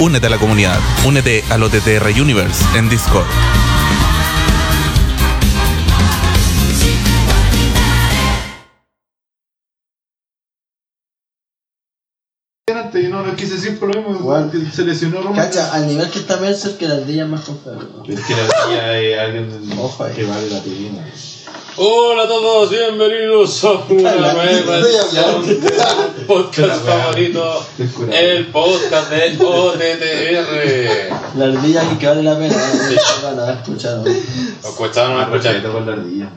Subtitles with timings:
[0.00, 0.80] Únete a la comunidad.
[1.04, 3.26] Únete al OTTR Universe en Discord.
[12.94, 15.36] Yo no lo quise decir por lo mismo, se lesionó Roma.
[15.36, 17.86] Cacha, al nivel que está Mercer, que la ardilla es más confiable.
[17.94, 18.04] ¿no?
[18.04, 21.06] Es que la tía es alguien Ojo que vale la pena.
[21.82, 27.66] Hola a todos, bienvenidos a una nueva edición del podcast favorito,
[28.12, 31.38] el podcast de OTTR.
[31.38, 32.54] La ardilla que vale la pena.
[32.54, 33.34] ¿no?
[33.34, 33.96] Van a escuchar.
[33.96, 34.04] ¿no?
[34.62, 35.54] Os cuestaron a escuchar.
[35.64, 36.30] La.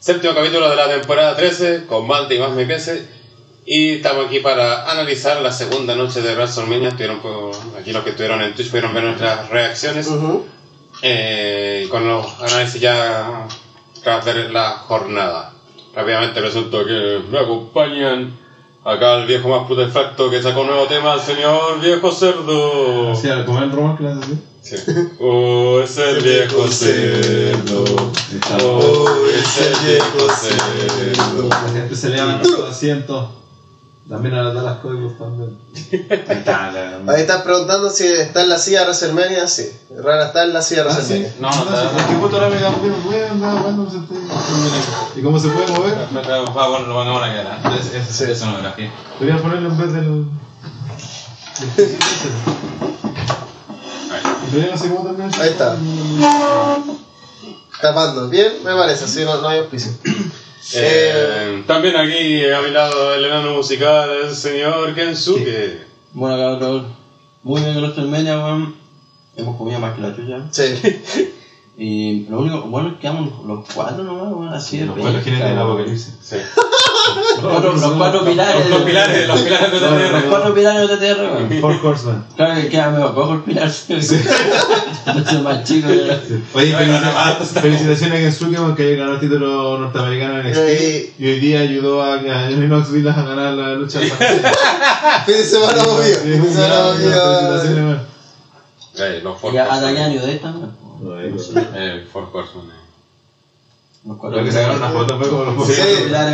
[0.00, 3.06] Séptimo capítulo de la temporada 13, con Malta y más me crece.
[3.64, 6.88] Y estamos aquí para analizar la segunda noche de WrestleMania.
[6.88, 7.20] Estuvieron,
[7.80, 10.08] aquí los que estuvieron en Twitch pudieron ver nuestras reacciones.
[11.00, 13.46] Eh, con los análisis ya
[14.02, 15.52] tras ver la jornada.
[15.94, 18.36] Rápidamente resulta que me acompañan
[18.84, 23.12] acá el viejo más putefacto que sacó un nuevo tema, el señor viejo cerdo.
[23.12, 24.38] El Roma, que así.
[24.62, 24.76] Sí.
[25.20, 27.84] Oh, es el viejo cerdo.
[28.64, 31.48] Oh, es el viejo cerdo.
[31.48, 33.41] La gente se levanta en su asiento.
[34.08, 35.58] También a las Dallas Cowboys también.
[36.28, 39.46] Ahí está, la- Ahí están preguntando si está en la silla de WrestleMania.
[39.46, 40.92] Sí, Rara está en la silla de Ah.
[40.94, 41.32] WrestleMania.
[41.40, 41.64] No, no,
[43.84, 44.14] me senté.
[45.16, 45.94] ¿Y cómo se puede mover?
[45.94, 47.76] Va, bueno, lo pongamos la cara.
[47.78, 48.24] Es, es, Sí.
[48.24, 48.90] es sonografía.
[49.20, 50.26] Debería ponerlo en vez del.
[54.52, 55.42] No.
[55.42, 55.76] Ahí está.
[57.80, 58.28] Tapando.
[58.28, 59.92] Bien, me parece, así no, no hay auspicio.
[60.74, 65.82] Eh, también aquí a mi lado el enano musical, el señor Kensuke.
[66.12, 66.86] Bueno, cabrón.
[67.42, 68.76] Muy bien el WrestleMania, weón.
[69.36, 70.46] Hemos comido más que la chucha.
[70.50, 71.32] Sí.
[71.76, 74.54] Y lo único bueno es que quedamos los cuatro nomás, weón.
[74.54, 76.18] Así de Los cuatro jinetes del apocalipsis.
[76.22, 76.36] Sí.
[77.40, 78.68] Los cuatro, los cuatro pilares.
[78.68, 80.28] Los pilares, los pilares de Los TTR.
[80.28, 81.60] cuatro pilares de TTR.
[81.60, 82.24] Four Horsemen.
[82.36, 83.70] Claro que queda medio cojo el pilar.
[85.42, 85.88] Más chico.
[86.54, 86.76] Oye,
[87.60, 91.60] felicitaciones a Kensuke porque haya ganado el título norteamericano en NXT Eh, y hoy día
[91.60, 94.00] ayudó a, Johnny Knoxville a ganar la lucha.
[95.26, 96.18] Fin de semana movido.
[96.18, 98.00] Fin de semana movido.
[98.98, 100.70] Eh, los Four a también.
[101.74, 102.81] Eh, Four Horsemen.
[104.04, 105.80] Lo que sacaron una foto fue como los Sí,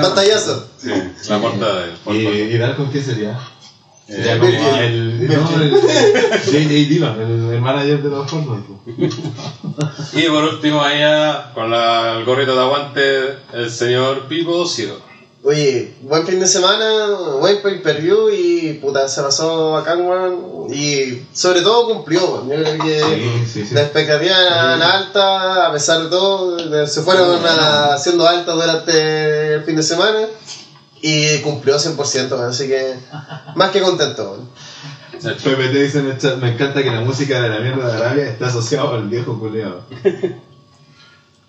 [0.03, 0.67] pantallazo.
[0.79, 0.91] Sí,
[1.29, 2.27] la portada del ¿Y.
[2.55, 3.39] ¿Y Dar con quién sería?
[4.07, 6.59] Sería Eh, como el, no, el J.J.
[6.69, 8.65] Dillon, el, el manager de los Horsemen.
[10.15, 14.99] Y por último, ahí ya, con la- el gorrito de aguante, el señor Pipo Ciro.
[15.49, 17.09] Oye, buen fin de semana,
[17.41, 20.67] buen pay per view y puta, se pasó bacán, weón.
[20.71, 22.47] Y sobre todo cumplió.
[22.47, 23.75] Yo creo que Sí, sí, sí.
[23.75, 29.63] las expectativas eran altas, a pesar de todo, se fueron a- haciendo altas durante el
[29.63, 30.27] fin de semana
[31.01, 32.51] y cumplió 100%, weón.
[32.51, 32.97] Así que
[33.55, 34.49] más que contento, weón.
[35.39, 38.27] PPT dice en el chat, me encanta que la música de la mierda de Arabia
[38.29, 39.81] está asociada al viejo culeado.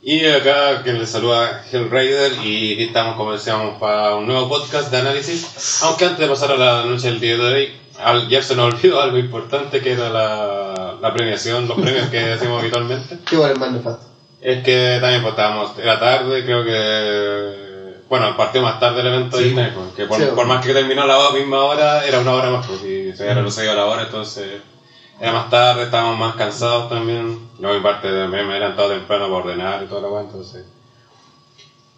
[0.01, 4.89] Y acá quien les saluda Hellraider y aquí estamos como decíamos para un nuevo podcast
[4.91, 5.81] de análisis.
[5.83, 9.01] Aunque antes de pasar a la noche del día de hoy, ayer se nos olvidó
[9.01, 13.17] algo importante que era la, la premiación, los premios que decimos habitualmente.
[13.29, 14.05] Qué bueno, el más nefasto.
[14.41, 17.59] Es que también pues, estábamos, era tarde, creo que...
[18.07, 19.43] Bueno, partió más tarde el evento Sí.
[19.43, 20.23] de Disney, pues, que por, Sí.
[20.33, 23.23] por más que terminó a la misma hora, era una hora más, pues, y se
[23.23, 24.61] había reducido la hora, entonces
[25.19, 27.39] era más tarde, estábamos más cansados también.
[27.59, 30.65] Luego, en parte, también me eran todo temprano para ordenar y toda la cosa, entonces...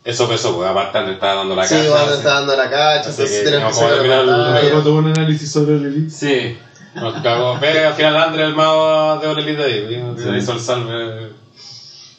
[0.03, 1.89] Eso pesó, pues, aparte antes estaba dando la Sí, casa.
[1.89, 5.07] cuando así- está dando la cacha, Así entonces que no que terminar el- tuvo un
[5.07, 6.09] análisis sobre el Elite.
[6.09, 6.57] Sí,
[6.95, 7.59] nos cagó.
[7.59, 10.29] Ve, al final André el mago de Ole Elite ahí, Sí.
[10.37, 11.33] hizo el salve.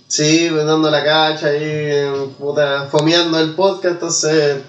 [0.06, 2.08] Sí, pues dando la cacha ahí,
[2.38, 4.62] puta, fomeando el podcast, entonces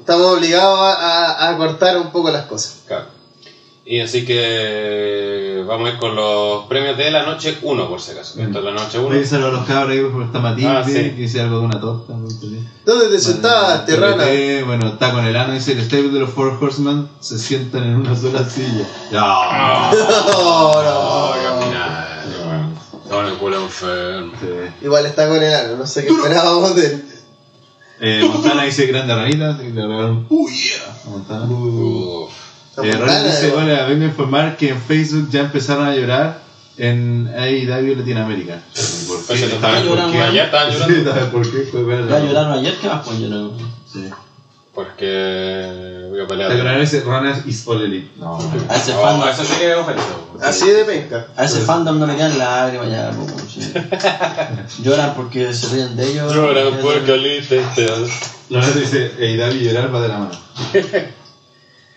[0.00, 2.82] estamos obligados a, a- a cortar un poco las cosas.
[2.88, 3.04] Claro.
[3.90, 8.10] Y así que vamos a ir con los premios de la noche 1, por si
[8.12, 8.38] acaso.
[8.38, 9.08] Esta es la noche 1.
[9.08, 10.92] Oye, saludos a los cabros ahí porque está Matilde, Ah, sí.
[10.92, 12.12] que dice algo de una torta.
[12.12, 12.60] no entendí.
[12.84, 14.24] ¿Dónde te sentaste, rana?
[14.66, 17.96] Bueno, está con el ano, dice el stable de los Four Horsemen se sientan en
[17.96, 18.84] una sola silla.
[19.10, 19.20] Ya.
[19.20, 21.34] No, no,
[23.22, 23.28] no.
[23.28, 24.32] el culo enfermo.
[24.38, 24.46] Sí.
[24.84, 27.04] Igual está con el ano, no sé qué esperábamos de él.
[28.00, 30.94] Eh, Montana dice grande ranita, así que le regalaron ¡Uh, yeah!
[31.06, 31.44] a Montana.
[31.46, 32.47] Uf.
[32.84, 36.40] Eh, Ronald dice, hola, vengo a informar que en Facebook ya empezaron a llorar
[36.76, 38.60] en AEW Latinoamérica.
[39.08, 39.46] ¿Por Pues, qué?
[39.46, 40.12] estaban llorando.
[40.12, 41.10] porque ayer estaban Sí, llorando.
[41.12, 41.58] ¿sabes por qué?
[41.70, 43.58] Fue ver- Ya lloraron ayer, ¿qué más pueden llorar?
[43.92, 44.08] Sí.
[44.74, 46.52] Porque voy a pelear.
[46.52, 48.10] agradecer ese Runners is all elite.
[48.16, 48.38] No,
[48.68, 50.38] A ese no, fandom, eso sí que es ofensivo.
[50.40, 51.26] Así de penca.
[51.36, 53.72] a ese fandom no le quedan lágrimas ya, po, sí.
[54.84, 56.32] Lloran porque se ríen de ellos.
[56.32, 57.60] Lloran porque Ali te
[58.50, 60.30] Runners dice, AEW llorar va de la mano.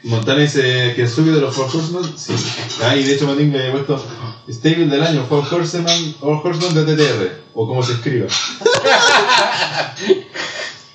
[0.04, 2.18] Montana dice que sube de los Four Horsemen.
[2.18, 2.34] Sí.
[2.84, 4.04] Ah, y de hecho Matinga había puesto
[4.50, 7.42] Stable del año, Four Horsemen, Four Horsemen de TTR.
[7.54, 8.28] O como se escriba.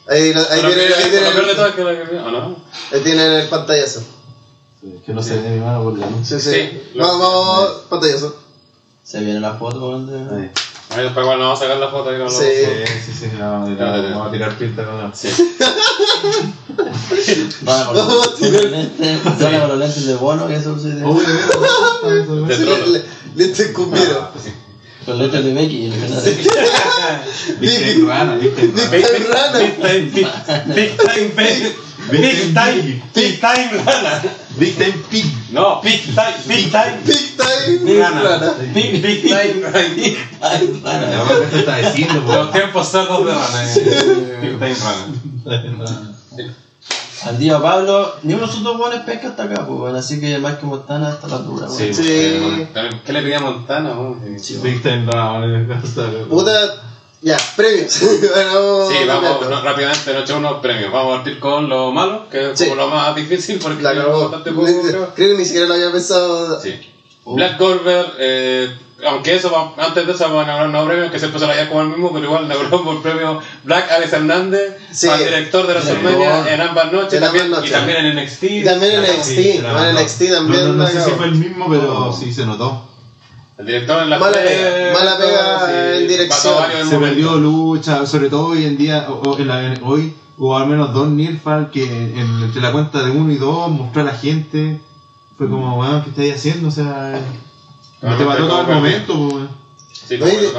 [0.09, 2.57] Ahí, lo- ahí tienen, ahí tienen, peor de todo es que la- ¿o no?
[2.93, 4.01] ahí tienen el pantallazo.
[4.81, 6.25] Sí, que no se ve mi mano por la luz.
[6.29, 6.81] Sí, sí.
[6.95, 8.37] Vamos, vamos, pantallazo.
[9.03, 10.51] Se viene la foto, de- Ahí.
[10.91, 12.45] Ahí después igual nos vamos a sacar la foto y no Sí.
[12.47, 15.13] Sí, sí, sí, no, vamos, a tirar, vamos a tirar pinta con la.
[15.13, 15.29] Sí.
[17.65, 19.19] Con los- los lentes,
[19.69, 21.21] los lentes de bono, que eso Oh,
[22.87, 23.03] le-
[23.37, 24.25] Lentes cumbieros.
[25.05, 25.93] Con lentes de Becky.
[27.61, 28.35] Viste rana.
[28.37, 29.59] Big Time Rana.
[29.59, 30.27] Big time, big,
[30.75, 31.77] big time, big,
[32.11, 34.23] big time, big time rana.
[34.59, 35.27] Big Time Pig.
[35.53, 38.55] No, big time, big time, Big Time rana.
[38.75, 39.55] Big, big time,
[39.95, 40.17] big
[40.83, 41.17] rana.
[41.17, 42.53] No, ¿qué te está diciendo, Los po?
[42.53, 43.73] tiempos cerdos de rana.
[43.75, 44.39] eh.
[44.43, 44.77] Big time
[45.85, 46.16] rana.
[47.25, 50.21] Al día Pablo, ni uno de sus dos buenos pesca hasta acá, pues, weón, así
[50.21, 51.79] que más que Montana hasta la dura, weón.
[51.79, 51.95] Sí.
[51.95, 52.69] Sí.
[53.05, 53.95] ¿Qué le pedía a Montana?
[53.95, 54.21] no?
[54.39, 55.81] Sí, Big Time Rana.
[56.29, 56.83] Puta.
[57.23, 57.99] Ya, premios.
[58.35, 60.93] bueno, Sí, vamos no, rápidamente, nos echamos unos premios.
[60.93, 62.65] Vamos a partir con lo malo, que es Sí.
[62.69, 65.15] como lo más difícil porque La bastante poco, creo.
[65.15, 66.61] Que ni siquiera lo había pensado.
[66.61, 66.75] Sí.
[67.25, 68.71] Black Goldberg, eh,
[69.07, 71.53] aunque eso, va- antes de eso vamos a hablar nuevos premios que siempre se lo
[71.53, 75.09] haya como el mismo, pero igual inauguramos el premio Black Alex Hernández, Sí.
[75.09, 75.81] al director de la.
[75.81, 77.21] WrestleMania en ambas noches.
[77.21, 77.53] También.
[77.65, 78.43] Y también en NXT.
[78.45, 80.61] Y también en NXT, sí, bueno, en NXT también.
[80.63, 82.83] No, no, no la sé si fue el mismo, pero sí se notó.
[83.59, 86.55] El director en la Mala pega, mala pega en dirección.
[86.89, 90.57] Se perdió lucha, sobre todo hoy en día, o, o en la- en- hoy hubo
[90.59, 94.05] al menos dos Nirfal que en, entre la cuenta de uno y dos mostró a
[94.05, 94.81] la gente.
[95.39, 96.69] Fue como, weón, ¿qué estáis haciendo?
[96.69, 97.19] O sea,
[98.03, 99.51] no te mató todo el momento, weón.
[99.93, 100.53] Sí, eh,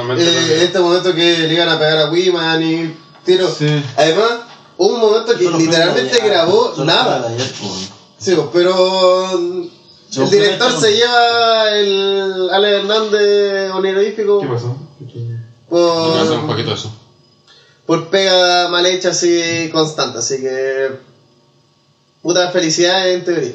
[0.56, 2.94] en este momento que le iban a pegar a Wiman y
[3.24, 3.48] tiro.
[3.50, 3.66] Sí.
[3.96, 4.40] Además,
[4.76, 7.26] hubo un momento que Solo literalmente grabó nada.
[7.28, 7.90] ayer, pues.
[8.18, 14.76] Sí, pues, pero el director se lleva el Ale Hernández honorífico ¿Qué pasó?
[15.00, 15.38] Un
[15.68, 16.92] por, poquito de eso.
[17.86, 20.90] por pega mal hecha así constante, así que
[22.22, 23.52] puta felicidad en teoría.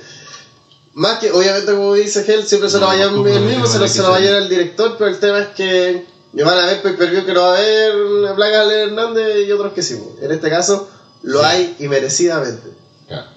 [0.95, 3.66] Más que, obviamente, como dice Gel, siempre se lo No, vaya como el no mismo,
[3.68, 4.28] se lo, se lo va a ser.
[4.28, 7.34] llevar el director, pero el tema es que me van a ver pay per que
[7.34, 7.94] no va a haber
[8.36, 9.95] Black Hernández y otros que sí.
[9.95, 10.24] pues.
[10.24, 10.90] En este caso,
[11.24, 12.69] lo hay y merecidamente.
[13.10, 13.28] Ya.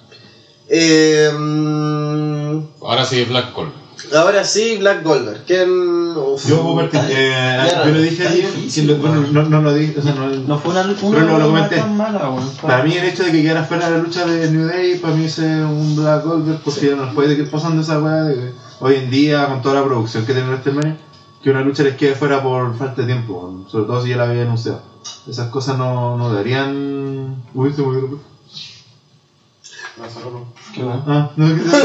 [0.69, 3.71] Eh, mm, Ahora sí, Black Gold.
[4.15, 5.43] Ahora sí, Black Goldberg.
[5.45, 5.69] ¿Quién?
[6.17, 6.45] Uf.
[6.47, 9.73] Yo, compartí, eh, Ya, yo lo dije ayer, difícil, que lo- bueno, no, no lo
[9.73, 11.75] dije, o sea, no, No fue una, una Pero lo- lo no comenté.
[11.77, 12.49] tan mala, weón.
[12.61, 15.13] Para mí el hecho de que quedara fuera de la lucha de New Day, para
[15.15, 18.35] mí es un Black Goldberg, porque ya no nos puede ir pasando esa weá de
[18.35, 20.97] que hoy en día, con toda la producción que tiene WrestleMania,
[21.43, 24.23] que una lucha les quede fuera por falta de tiempo, sobre todo si ya la
[24.29, 24.81] había anunciado.
[25.27, 27.43] Esas cosas no, no deberían...
[27.53, 28.19] Uy, se bueno.
[31.07, 31.77] Ah, no, que se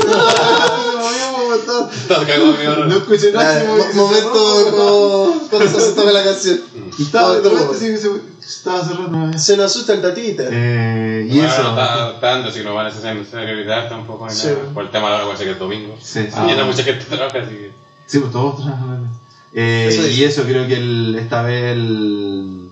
[1.53, 1.91] momento.
[1.93, 3.65] Estás cagado, mi No escuché nada,
[3.95, 6.61] momento cuando se tome la canción.
[6.99, 7.79] Estaba, de Todo, repente todo.
[7.79, 9.39] sí, se- estaba cerrando.
[9.39, 10.45] Se nos asusta el tatita.
[10.51, 11.63] Eh, y Bueno, eso.
[11.63, 14.27] no está, dando, así que no van a ser necesidad tampoco.
[14.27, 14.49] ni Sí.
[14.49, 14.59] nada.
[14.75, 15.97] Por el tema de la hora, parece que es domingo.
[16.01, 16.39] Sí, sí.
[16.51, 17.73] Y no mucha gente trabaja, así que.
[18.07, 19.11] Sí, pues todos trabajan.
[19.55, 22.69] Eh, Eso y eso creo que el, esta vez el.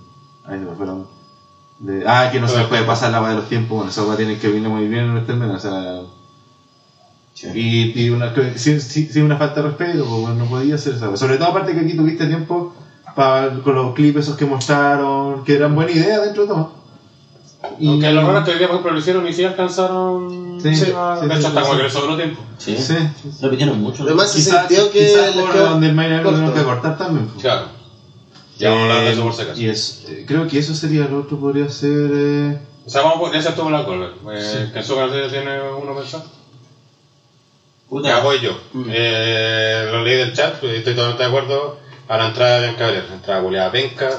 [0.47, 0.95] Ay, se me fue la.
[1.79, 3.77] de- ah, que no se les puede pasar la weá de los tiempos.
[3.77, 6.01] Bueno, esa weá tiene que venir muy bien en este mes, o sea.
[7.55, 11.17] Y, y una, que sin- sin una falta de respeto, pues no podía hacer esa.
[11.17, 12.73] Sobre todo, aparte que aquí tuviste tiempo
[13.15, 16.73] para, con los clips esos que mostraron, que eran buena idea dentro de todo.
[17.79, 20.59] Y- Aunque lo raro es que hoy día, por ejemplo, lo hicieron y sí alcanzaron.
[20.61, 21.77] Sí, a- sí, de sí, hecho, sí, hasta como sí.
[21.79, 22.43] que le sobró tiempo.
[22.59, 22.77] Sí.
[22.77, 22.83] Sí,
[23.23, 23.45] sí, sí.
[23.45, 24.03] Repitieron mucho.
[24.05, 26.55] Además, se Quizás sintió que quizás les por donde el Maynard lo corto.
[26.55, 27.27] que cortar también.
[27.27, 27.43] pues.
[27.43, 27.67] Claro.
[28.59, 29.61] Ya vamos a hablar de eso por si acaso.
[29.61, 32.11] Y es, eh, creo que eso sería el otro, podría ser.
[32.13, 34.13] Eh, O sea, vamos a poner, ese estuvo Black Goldberg.
[34.35, 36.25] Eh, Que su canción tiene uno pensado.
[37.91, 38.09] Puta.
[38.09, 38.57] Ya voy yo.
[38.73, 38.85] Mm.
[38.89, 41.79] Eh, lo leí del chat, pues, estoy totalmente de acuerdo.
[42.09, 43.05] A la entrada de Bianca Belair.
[43.13, 44.11] Entrada culiada penca.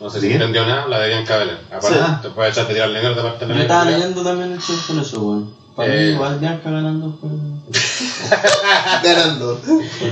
[0.00, 0.40] No sé si ¿Bien?
[0.42, 1.58] entendió nada, la de Bianca Belair.
[1.68, 2.04] Aparte, Sí.
[2.22, 3.98] te puedes echar de tirar negro de parte de Yo la estaba culiada.
[4.04, 5.54] leyendo también el chat con eso, weón.
[5.76, 5.96] Para Eh.
[6.08, 7.30] mí, igual Bianca ganando fue.
[9.02, 9.60] ganando.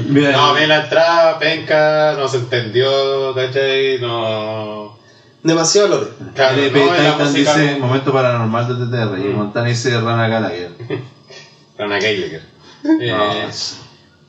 [0.08, 3.98] mira, No, vi la entrada, penca, no se entendió, ¿cachai?
[4.00, 4.96] No.
[5.42, 6.06] Demasiado lore.
[6.34, 7.56] Claro, LP no, Titan música.
[7.56, 9.36] dice momento paranormal de TTR y Mm.
[9.36, 10.70] Montana dice Rana Gallagher.
[11.78, 12.42] Rana Gallagher.
[13.00, 13.48] Eh,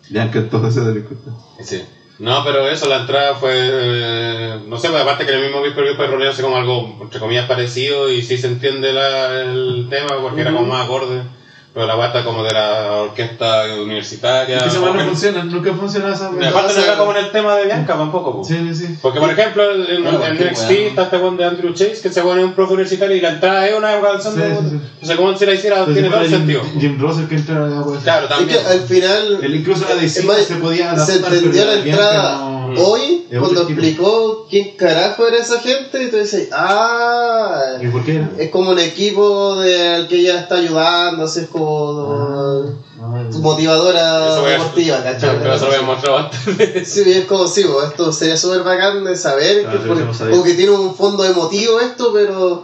[0.10, 1.30] Ya que todo ese delincuente.
[1.64, 1.82] Sí.
[2.20, 3.52] No, pero eso, la entrada fue.
[3.54, 7.48] eh, no sé, pues aparte que el mismo Viper fue rolearse como algo, entre comillas,
[7.48, 11.24] parecido y sí se entiende la, el tema porque era como más acorde.
[11.74, 14.58] Pero la bata como de la orquesta universitaria.
[14.58, 17.18] Es que esa no que- funciona, nunca funciona esa y aparte no era como en
[17.26, 18.38] el tema de Bianca tampoco.
[18.38, 18.44] po.
[18.44, 18.98] Sí, sí, sí.
[19.02, 20.88] Porque, por ejemplo, en, en- Bueno, en NXT weá.
[20.90, 23.68] está este one de Andrew Chase, que se pone un profe universitario y la entrada
[23.68, 24.50] es una canción de.
[24.50, 24.76] Sí, sí, sí.
[24.94, 26.62] Entonces, como si la hiciera, Entonces, tiene todo el Jim- sentido.
[26.80, 28.00] Jim Russell que entra a pues.
[28.04, 28.60] Claro, Es también.
[28.60, 29.40] que al final.
[29.42, 33.40] Él incluso la es más, se podía Se adaptar, pero la Bianca entrada hoy es
[33.40, 36.04] cuando explicó quién carajo era esa gente.
[36.04, 38.32] Y tú dices, ah, ¿Y por qué era?
[38.38, 44.42] es como un equipo del que ella está ayudando, así es como Ah, motivadora Eso
[44.42, 45.38] voy a- deportiva, ¿cachai?
[45.40, 46.88] Pero eso lo había mostrado antes.
[46.88, 50.06] Sí, es como si esto sería súper bacán de saber, Ah, que sí, por- eso
[50.06, 50.32] no sabía.
[50.32, 52.64] como que tiene un fondo emotivo esto, pero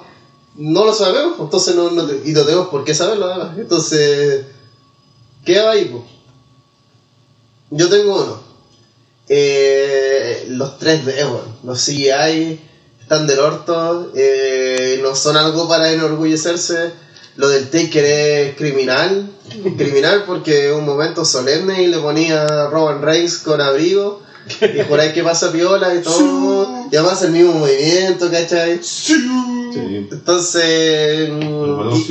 [0.55, 3.57] no lo sabemos, entonces no, no y no tenemos por qué saberlo además.
[3.57, 4.45] Entonces,
[5.45, 5.85] ¿qué va ahí?
[5.85, 6.03] po?
[7.71, 8.46] Yo tengo uno.
[9.29, 12.59] Eh, los 3D, bueno, los CGI
[13.01, 16.91] están del orto, eh, no son algo para enorgullecerse.
[17.35, 19.29] Lo del Taker es criminal,
[19.77, 24.21] criminal porque es un momento solemne y le ponía a Roman Reigns con abrigo
[24.61, 28.79] y por ahí que pasa piola y todo, y además el mismo movimiento, ¿cachai?
[28.81, 29.13] Sí.
[30.11, 31.29] Entonces,
[31.93, 32.03] y-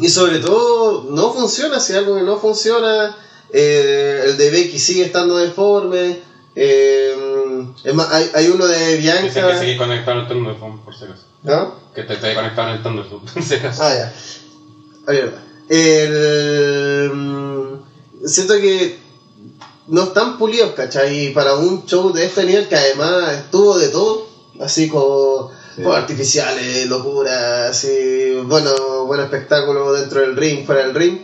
[0.00, 3.16] y sobre todo, no funciona, si algo que no funciona,
[3.52, 6.20] eh, el de Becky sigue estando deforme.
[6.54, 7.14] eh,
[7.84, 9.58] es más, hay, hay uno de Dicen que Bianca.
[9.60, 11.22] sigue conectado Thunderphone, por si acaso.
[11.42, 11.74] ¿No?
[11.94, 13.82] Que te esté conectado en el Thunderphone, por si acaso.
[13.82, 14.12] Ah, ya.
[15.06, 15.42] Ah.
[15.68, 18.98] El, mm, siento que
[19.88, 21.26] no están pulidos, ¿cachai?
[21.26, 24.26] Y para un show de este nivel que además estuvo de todo,
[24.60, 25.82] así como Sí.
[25.82, 31.18] fuegos artificiales, locura, así, bueno, buen espectáculo dentro del ring, fuera del ring,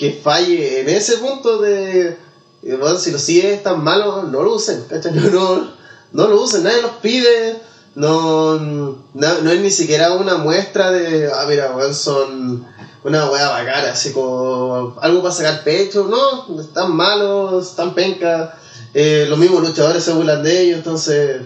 [0.00, 2.16] que falle en ese punto de,
[2.62, 4.82] bueno, si los sigue es tan malo, no lo usen.
[5.12, 5.70] No, no,
[6.12, 7.60] no lo usen, nadie los pide,
[7.94, 12.66] no, no, no es ni siquiera una muestra de, ah, mira, son
[13.04, 18.54] una weá bacana, así como algo para sacar pecho, no, están malos, están pencas,
[18.94, 21.42] eh, los mismos luchadores se burlan de ellos, entonces,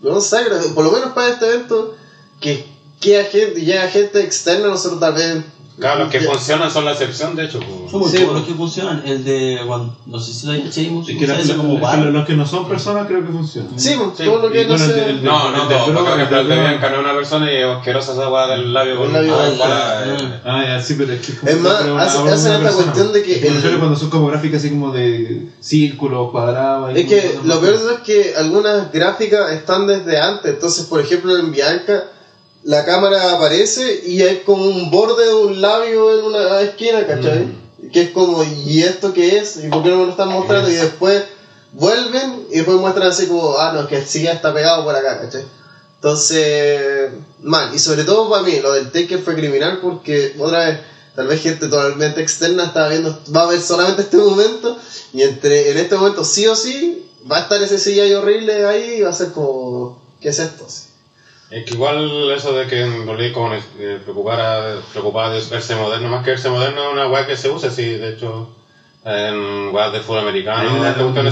[0.00, 1.94] no sé, que por lo menos para este evento,
[2.40, 2.66] que
[2.98, 5.59] queda gente, llega gente externa, nosotros también.
[5.80, 7.58] Claro, los que funcionan son la excepción, de hecho.
[7.58, 8.10] pues.
[8.12, 8.32] Sí, pues.
[8.32, 9.02] los que funcionan.
[9.04, 9.60] El de.
[9.66, 11.08] cuando- no sé si lo hay Sheamus.
[11.08, 11.98] Es que la- la- como la- bar.
[11.98, 13.78] los que no son personas creo que funcionan.
[13.78, 15.12] Sí, Sí, todo lo que no bueno, sé.
[15.22, 17.52] No, no, todo, porque por ejemplo el de el de Bianca no es una persona
[17.52, 19.34] y es asquerosa esa weá del labio con El labio
[19.64, 20.40] ah, eh.
[20.44, 23.48] Ah, ya, sí, pero es que es más, hacen esta cuestión de que Es me
[23.48, 26.94] el- refiero cuando son como gráficas así como de círculos, cuadrados.
[26.96, 30.52] y Es que lo peor es que algunas gráficas están desde antes.
[30.54, 32.04] Entonces, por ejemplo, en Bianca,
[32.62, 37.48] la cámara aparece y hay como un borde de un labio en una esquina, ¿cachai?
[37.92, 39.64] Que es como, ¿y esto qué es?
[39.64, 40.70] ¿Y por qué no me lo están mostrando?
[40.70, 41.22] Y después
[41.72, 45.20] vuelven y después muestran así como, ah, no, que sí ya está pegado por acá,
[45.20, 45.44] ¿cachai?
[45.96, 47.74] Entonces, mal.
[47.74, 50.80] Y sobre todo para mí, lo del Taker fue criminal porque, otra vez,
[51.14, 54.78] tal vez gente totalmente externa estaba viendo, va a ver solamente este momento
[55.12, 58.94] y entre en este momento sí o sí va a estar ese CGI horrible ahí
[58.98, 60.66] y va a ser como, ¿qué es esto?
[60.66, 60.89] Así.
[61.50, 66.08] Es que igual eso de que en realidad como eh, preocupara, preocupaba de verse moderno,
[66.08, 68.48] más que verse moderno es una weá que se usa, sí, de hecho
[69.04, 70.70] en weas de fútbol americano,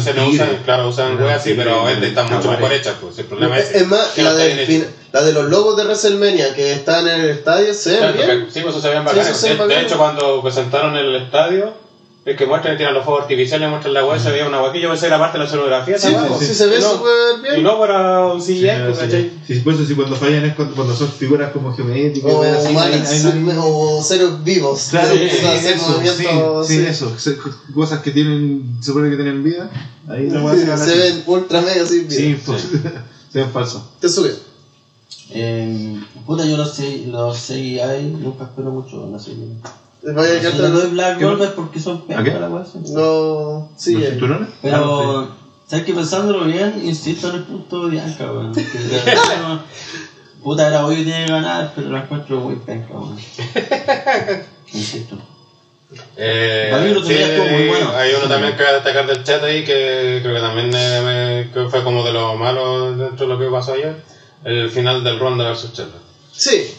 [0.01, 0.45] se no tigre.
[0.45, 3.27] usan, claro, usan weas así, pero de es de- están mucho mejor hechas, pues el
[3.27, 4.87] problema es, Es más, la, hecho.
[5.13, 8.27] la de los logos de WrestleMania que están en el estadio se ven bien.
[8.41, 9.29] porque- sí, pues eso se veían Sí, bacanes.
[9.29, 11.75] eso se ve de, de hecho, cuando presentaron el estadio,
[12.33, 14.89] es que muestran tiran los fuegos artificiales, muestran la wea, se veía una guaquilla, yo
[14.91, 17.61] pensé que era parte de la escenografía, Sí, pues, sí, se ve súper bien.
[17.61, 19.31] Y no para un pues, sí, ¿cachai?
[19.47, 22.33] sí, por eso sí, cuando fallan es cuando, cuando son figuras como geométricas.
[22.33, 23.25] o, así,
[23.59, 24.89] o seres vivos.
[24.91, 26.27] Claro, eso, sí,
[26.67, 26.87] sí, sí.
[26.87, 27.19] eso.
[27.19, 27.37] se-
[27.75, 29.71] Cosas que tienen, se supone que tienen vida.
[30.09, 32.17] Ahí la weá se ven ultra mega sin vida.
[32.21, 32.63] Sí, pues,
[33.33, 33.83] se ven falsos.
[34.01, 34.35] Te sube.
[35.31, 39.45] Eh, puta, yo los, sé- los CGI nunca espero mucho en la serie.
[40.15, 41.19] Vaya a Si quedarte- le doy Black.
[41.19, 42.21] Velvet porque son la.
[42.91, 43.93] No, sí.
[43.95, 44.11] ¿Los eh.
[44.11, 44.49] cinturones?
[44.63, 45.37] Pero, Ah,
[45.67, 46.81] ¿sabes que pensándolo bien?
[46.85, 48.53] Insisto en el punto de Bianca, weón.
[48.53, 48.65] De
[50.43, 53.17] Puta, era obvio que tiene que ganar, pero la encuentro muy penca, weón.
[54.73, 55.17] Insisto.
[56.17, 57.15] Eh, Para mí lo sí,
[57.51, 57.91] muy bueno.
[57.97, 61.01] Hay uno también que destacar del chat ahí que creo que también eh,
[61.47, 64.03] me- que fue como de lo malo dentro de lo que pasó ayer.
[64.45, 66.03] El final del Ronda versus Charlotte.
[66.31, 66.71] Sí,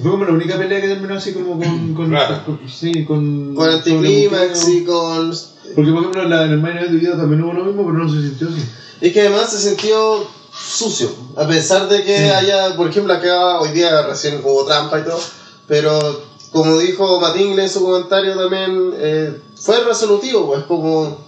[0.00, 1.94] Fue como la única pelea que terminó así como con.
[1.94, 2.44] con, Rara.
[2.44, 3.54] con- sí, con.
[3.54, 5.30] con anticlímax sobre y con.
[5.74, 7.98] Porque, por ejemplo, en la, en el event de video también hubo lo mismo, pero
[8.04, 8.62] no se sintió así.
[9.00, 10.26] Es que además se sintió
[10.58, 11.10] sucio.
[11.36, 12.24] A pesar de que Sí.
[12.24, 15.20] haya, por ejemplo, acá hoy día recién hubo trampa y todo.
[15.66, 16.22] Pero
[16.52, 21.18] como dijo Matingle en su comentario también, eh, fue resolutivo, pues como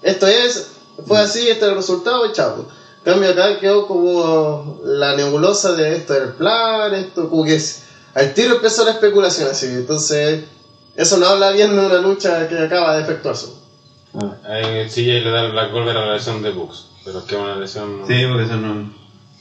[0.00, 0.68] esto es,
[1.06, 2.66] fue así, este es el resultado y chao.
[3.04, 7.54] En cambio acá quedó como la nebulosa de esto era el plan, esto como que
[7.56, 7.81] es,
[8.14, 10.44] al tiro empezó la especulación así, entonces
[10.94, 13.46] Eso no habla bien de una lucha que acaba de efectuarse.
[14.14, 14.34] Ah.
[14.46, 16.86] Ahí CJ le da el Black Golver a la lesión de Books.
[17.04, 18.02] Pero es que es una lesión.
[18.06, 18.92] Sí, porque eso no.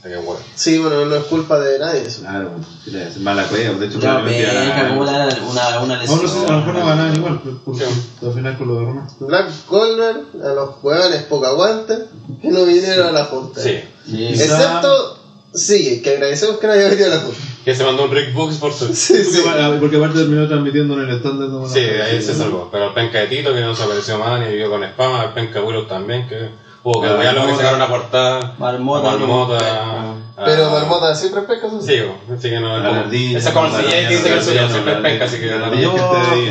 [0.03, 0.39] huevo.
[0.55, 2.21] Sí, bueno, no es culpa de nadie eso.
[2.21, 2.51] Claro,
[2.87, 3.77] es mala cueva.
[3.77, 6.23] De hecho, Ya, venga, como una, una, una lesión.
[6.23, 9.07] no sé, a lo mejor no ganaban igual, porque al final con lo de Roma.
[9.19, 12.05] Black Goldberg, a los jugadores poco aguante,
[12.41, 13.61] que no vinieron a la punta.
[13.61, 13.79] Sí.
[14.09, 14.27] Sí.
[14.29, 15.19] Excepto,
[15.53, 17.23] sí, que agradecemos que no haya venido a la.
[17.63, 18.93] Que se mandó un Rick Books por su.
[18.93, 19.41] Sí, Porque, sí.
[19.47, 22.69] aparte- porque aparte terminó transmitiendo en el no Sí, ahí se salvó.
[22.71, 25.29] Pero el penca de Tito, que no se apareció más, ni vivió con spam, el
[25.33, 26.49] penca de Willow también, que
[26.83, 28.55] hubo que Ah, voy a lo que sacaron una portada.
[28.57, 29.57] Marmota, Marmota.
[29.61, 31.81] ah, Pero Marmota siempre pesca eso.
[31.81, 31.97] Sí,
[32.35, 32.77] así que no
[33.11, 35.37] es Esa es como el que ardilla, dice que el suyo siempre es penca, así
[35.39, 35.75] que la no.
[35.75, 35.95] Yo,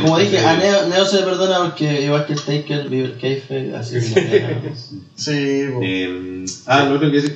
[0.03, 0.57] como dije, a.
[0.57, 4.73] Neo, Neo se le perdona porque igual que el Taker vive el Keife, así que
[5.17, 5.65] Sí.
[5.83, 7.33] Eh, ah, lo otro que es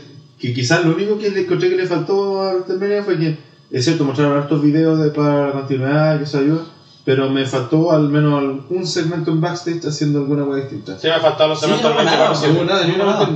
[0.49, 3.39] que quizás lo único que le encontré que le faltó a WrestleMania fue que,
[3.71, 6.63] es cierto, mostraron hartos videos de, para la continuidad, que eso ayuda,
[7.05, 10.99] pero me faltó al menos un segmento en backstage haciendo alguna cosa distinta.
[10.99, 13.31] Sí, me faltaron los Sí, cementos no, nada, para No nada, una Nada.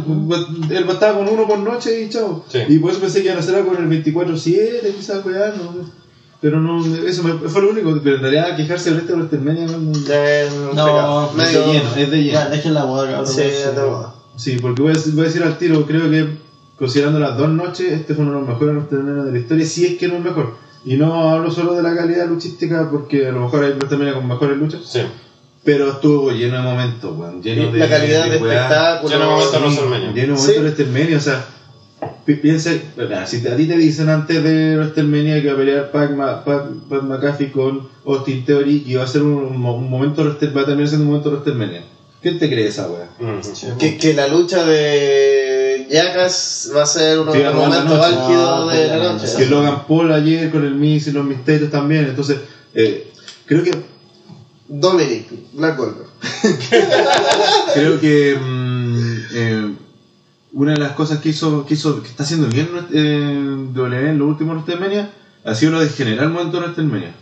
[0.70, 2.44] Él estaba con uno por noche y chao.
[2.48, 2.58] Sí.
[2.68, 5.98] Y por eso pensé que iban a hacer algo con el 24-7, quizás, weá, no.
[6.40, 7.98] Pero no, eso me- fue lo único.
[8.02, 11.30] Pero en realidad, quejarse del resto de WrestleMania no, no- No, pecado.
[11.30, 11.72] es de Medio.
[11.72, 12.32] lleno, es de lleno.
[12.32, 13.26] ya, dejen la boda, cabrón.
[13.26, 13.42] Sí.
[14.36, 16.28] Sí, porque voy a, voy a decir al tiro, creo que
[16.78, 19.86] considerando las dos noches, este fue uno de los mejores WrestleMania de la historia, si
[19.86, 20.54] es que no el mejor.
[20.84, 24.28] Y no hablo solo de la calidad luchística, porque a lo mejor hay WrestleMania con
[24.28, 25.00] mejores luchas, Sí.
[25.64, 27.42] pero estuvo lleno de momentos, weón.
[27.42, 28.62] Lleno de, La calidad de weá.
[28.62, 29.12] espectáculo.
[29.12, 30.08] Lleno de momentos Sí, WrestleMania.
[30.12, 31.44] Lleno de momentos de WrestleMania, o sea,
[32.24, 32.70] pi- piensa,
[33.26, 36.44] si te- a ti te dicen antes de WrestleMania que va a pelear Pat, Ma-
[36.44, 40.22] Pat, Pat McAfee con Austin Theory y va a ser un, un mo- un momento,
[40.24, 41.82] Wrestle- va a terminar siendo un momento de WrestleMania.
[42.22, 43.08] ¿Quién te cree esa weá?
[43.20, 43.78] Mm.
[43.78, 45.47] Que, que la lucha de
[45.90, 48.04] Jackass va a ser uno de los momentos noche.
[48.04, 49.36] álgidos Ah, de la pues, noche.
[49.38, 52.04] que Logan Paul ayer con el Miz y los misterios también.
[52.06, 52.38] Entonces,
[52.74, 53.10] eh,
[53.46, 53.70] creo que
[54.68, 56.08] Dominic, Black Goldberg.
[57.74, 59.74] creo que mm, eh,
[60.52, 64.18] una de las cosas que hizo, que hizo, que está haciendo bien eh, WWE en
[64.18, 65.10] los últimos WrestleMania
[65.44, 67.14] ha sido lo de generar el momento de WrestleMania.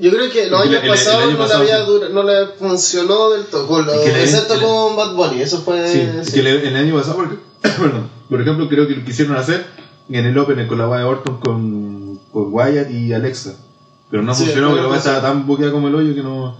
[0.00, 1.92] Yo creo que los años pasados año no, pasado, le había sí.
[1.92, 5.62] dura- no le funcionó del todo, con lo- Es excepto el- con Bad Bunny, eso
[5.62, 5.88] fue...
[5.88, 6.32] Sí, es sí.
[6.32, 9.64] que el, el año pasado, porque, perdón, por ejemplo, creo que lo quisieron hacer
[10.08, 13.54] en el Open con la de Orton con, con Wyatt y Alexa.
[14.10, 15.16] Pero no Sí, funcionó, no porque la weá funcionó.
[15.18, 16.56] estaba tan buqueada como el hoyo que no.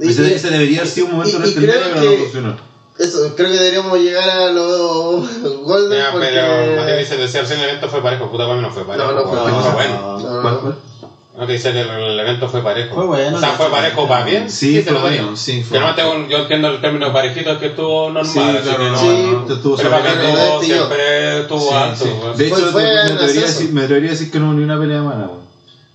[0.00, 1.38] Y- Ese, debería haber sido un momento
[1.92, 2.56] pero que- no funcionó.
[2.98, 6.28] Eso, creo que deberíamos llegar a los Golden Ya, porque...
[6.28, 6.92] pero no te
[7.58, 9.10] el evento fue parejo, puta para mí no fue parejo.
[9.12, 10.18] No, no fue fue bueno.
[10.18, 10.76] No, ¿Cuál no.
[11.36, 12.94] No te dice que el, el evento fue parejo.
[12.94, 14.48] Fue bueno, O sea, fue parejo para bien.
[14.48, 16.12] Sí, te fue lo bueno, sí, fue Que no bueno.
[16.14, 18.24] tengo, yo entiendo el término parejito, es que estuvo normal.
[18.26, 19.06] Sí, claro, que no, no, Sí.
[19.06, 22.34] no, no, estuvo Pero para Pero estuvo, siempre estuvo alto.
[22.36, 23.46] De hecho, Fue- fue me, en atrevería a ascenso.
[23.58, 25.30] decir, me atrevería a decir que no hubo ni una pelea mala.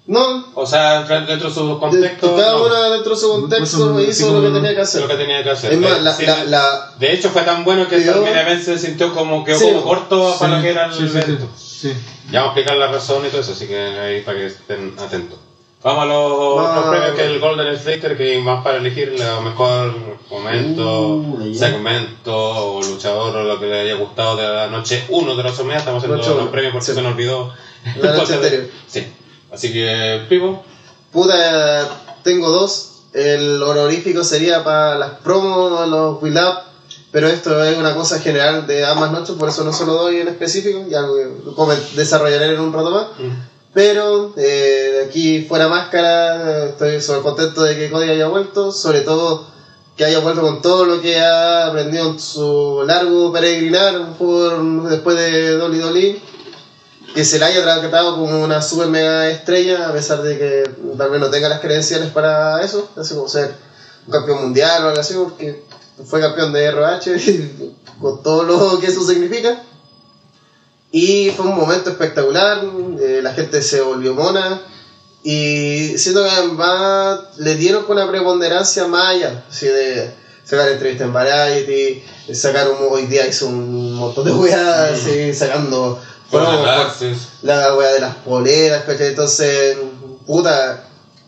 [0.07, 2.35] No, O sea, dentro de su de- contexto.
[2.35, 5.03] cada no, una dentro de su contexto Pues, hizo lo que tenía que es lo
[5.05, 5.07] hacer.
[5.17, 5.71] que tenía que hacer.
[5.73, 9.13] Es más, la, sí, la, la- De hecho, fue tan bueno que event se sintió
[9.13, 9.53] como Sí.
[9.61, 11.47] como corto para lo que era el evento.
[11.81, 11.93] Sí.
[12.31, 14.95] Ya vamos a explicar la razón y todo eso, así que ahí para que estén
[14.99, 15.39] atentos.
[15.81, 19.09] Vamos a los Va- otros premios que es el Golden Slater, que más para elegir
[19.09, 19.95] el mejor
[20.29, 22.35] momento, Uh, segmento
[22.75, 25.79] o luchador o lo que le haya gustado de la noche 1 de la WrestleMania.
[25.79, 26.93] Estamos haciendo los uno, premios porque sí.
[26.93, 27.53] se nos olvidó.
[28.01, 28.65] La noche anterior.
[28.87, 29.07] Sí.
[29.53, 30.63] Así que, Pivo.
[31.13, 31.87] Puta,
[32.23, 33.03] tengo dos.
[33.13, 36.59] El honorífico sería para las promos los Will Up,
[37.11, 40.17] pero esto es una cosa general de ambas noches, por eso no se lo doy
[40.17, 43.07] en específico, ya lo comen- desarrollaré en un rato más.
[43.73, 49.47] Pero eh, aquí fuera máscara, estoy súper contento de que Cody haya vuelto, sobre todo
[49.95, 55.17] que haya vuelto con todo lo que ha aprendido en su largo peregrinar por, después
[55.17, 56.21] de Dolly Dolly
[57.13, 60.63] que se la haya tratado como una super mega estrella, a pesar de que
[60.97, 63.53] tal vez no tenga las credenciales para eso, así como ser
[64.05, 65.63] un campeón mundial o algo así, porque
[66.05, 66.99] fue campeón de ROH
[68.01, 69.63] con todo lo que eso significa.
[70.91, 72.63] Y fue un momento espectacular,
[72.99, 74.61] eh, la gente se volvió mona
[75.23, 80.11] y siento que además le dieron con una preponderancia más allá, así de
[80.43, 86.01] sacar entrevistas en Variety, sacar un, hoy día hizo un montón de weas, así, sacando
[86.31, 87.27] Alexis.
[87.43, 89.07] la wea de las poleras, ¿cachai?
[89.07, 89.77] Entonces,
[90.25, 90.85] puta,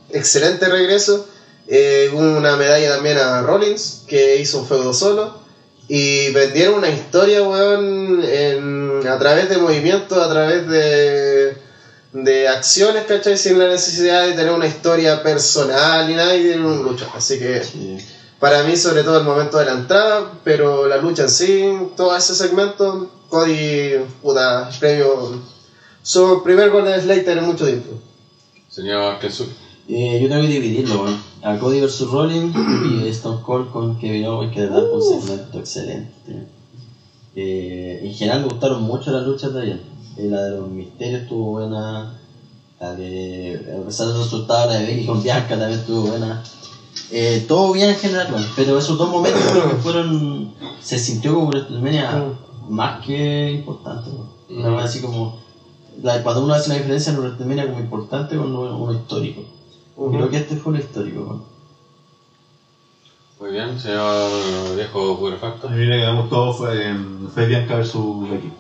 [0.10, 1.28] excelente regreso.
[1.74, 5.40] Eh, una medalla también a Rollins, que hizo un feudo solo.
[5.88, 11.56] Y vendieron una historia, weón, en- a través de movimientos, a través de,
[12.12, 13.38] de acciones, ¿cachai?
[13.38, 17.08] Sin la necesidad de tener una historia personal ni nada, y de un lucha.
[17.16, 17.62] Así que,
[18.40, 22.16] para mí, sobre todo el momento de la entrada, pero la lucha en sí, todo
[22.18, 25.40] ese segmento, Cody, puta, premio.
[26.04, 27.92] Su primer Golden Slater en mucho tiempo.
[28.70, 29.61] Señor Kensuke.
[29.88, 31.18] Eh, yo tengo que dividirlo, weón.
[31.44, 35.22] a Cody vs Rollins y Stone Cold con Kevin Owens, que de verdad fue un
[35.22, 36.48] segmento excelente.
[37.36, 39.82] Eh, en general me gustaron mucho las luchas de ayer.
[40.18, 42.18] Eh, la de los misterios estuvo buena.
[42.80, 46.44] La de, a pesar del resultado, la de Becky con Bianca también estuvo buena.
[47.12, 50.54] Eh, todo bien en general, bueno, pero esos dos momentos creo que fueron.
[50.82, 52.24] Se sintió como WrestleMania
[52.70, 54.10] más que importante.
[54.10, 54.58] ¿no?
[54.60, 55.40] Una cosa así como.
[56.02, 59.42] la- cuando uno hace una diferencia en WrestleMania como importante con uno, uno histórico.
[59.96, 61.20] Creo que este fue lo histórico.
[61.20, 61.52] ¿no?
[63.40, 65.70] Muy bien, señor viejo A putrefacto.
[65.70, 68.52] mí me gustó fue, em, fue Bianca versus Becky.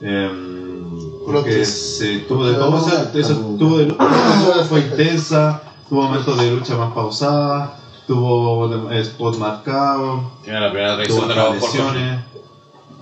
[0.00, 6.02] Em, porque se tuvo de todo, o sea, eso tuvo de todo, fue intensa, tuvo
[6.02, 7.72] momentos de lucha más pausadas,
[8.06, 11.62] tuvo de- spot marcado, Tiene la primera traición de porcos.
[11.62, 12.24] lesiones.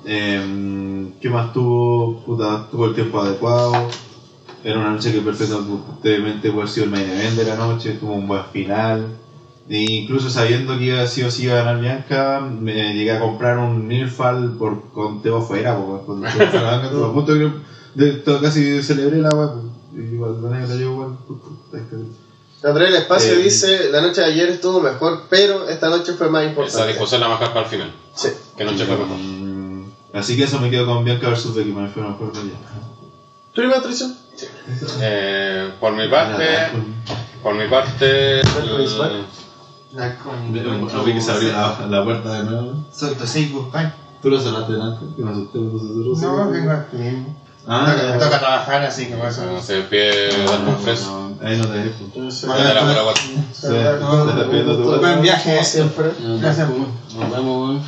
[0.04, 2.20] Em, ¿Qué más tuvo?
[2.24, 3.88] Puta, tuvo el tiempo adecuado.
[4.64, 8.14] Era una noche que perfectamente puede haber sido el main event de la noche, tuvo
[8.14, 9.06] un buen final.
[9.68, 13.20] E incluso sabiendo que iba sí o sí iba a ganar Bianca, me llegué a
[13.20, 17.50] comprar un Nilfal por conteo afuera, po, con con- con- a punto que
[17.94, 19.50] de- casi celebré la web.
[19.96, 21.16] Igual, la yo igual.
[22.64, 26.30] André el espacio Eh, dice, la noche de ayer estuvo mejor, pero esta noche fue
[26.30, 26.88] más Esa importante.
[26.88, 27.92] discusión la bajar para el final.
[28.14, 28.28] Sí.
[28.56, 29.16] Que noche fue mejor.
[29.18, 32.50] Mm, Así que eso me quedo con Bianca versus Becky, me fue mejor de ella.
[33.54, 34.14] ¿Primera traición?
[35.00, 36.44] Eh, por mi parte,
[37.42, 39.26] por mi parte, el-
[39.92, 42.74] No vi que se abrió la, la puerta de nuevo.
[42.92, 43.92] Suelto, sí, pues, ay.
[44.22, 45.04] ¿Tú lo cerraste delante?
[45.16, 46.36] Que me asusté se cerró.
[46.44, 46.96] No, vengo aquí.
[46.96, 47.26] Me
[47.68, 49.44] Ah, toca- me toca trabajar, así que por eso.
[49.46, 51.30] no se pide dar un fresco.
[51.42, 52.04] ahí no te dejo.
[52.14, 53.20] De la pura guata.
[53.20, 55.64] Sí, te estás pidiendo tu Buen viaje.
[55.64, 56.10] siempre.
[56.40, 56.68] Gracias.
[56.68, 57.82] Nos vemos, weón.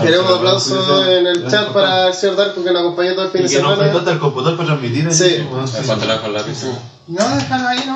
[0.00, 3.40] Queremos aplausos en el chat para el señor Darko que nos acompañó todo el fin
[3.42, 3.92] Y de que nos semana.
[3.92, 5.12] falta el computador para transmitir.
[5.12, 5.24] Sí.
[5.28, 5.86] sí.
[6.32, 6.66] La pizza.
[7.08, 7.94] No, déjalo ahí, no.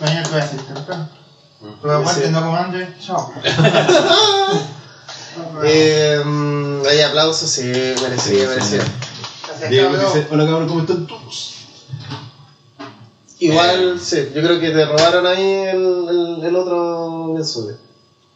[0.00, 1.08] Mañana te voy a hacer temprano.
[1.82, 2.30] Pero aguante, Sí.
[2.32, 2.94] no comande.
[3.00, 3.32] Chao.
[5.62, 6.22] Eh,
[6.90, 7.62] hay aplausos, sí,
[8.02, 8.82] merecido, merecido.
[9.46, 10.12] Gracias, Diego cabrón.
[10.14, 11.54] dice, hola cabrón, ¿cómo están todos?
[13.38, 17.76] Igual, sí, yo creo que te robaron ahí el, el, el otro mensaje.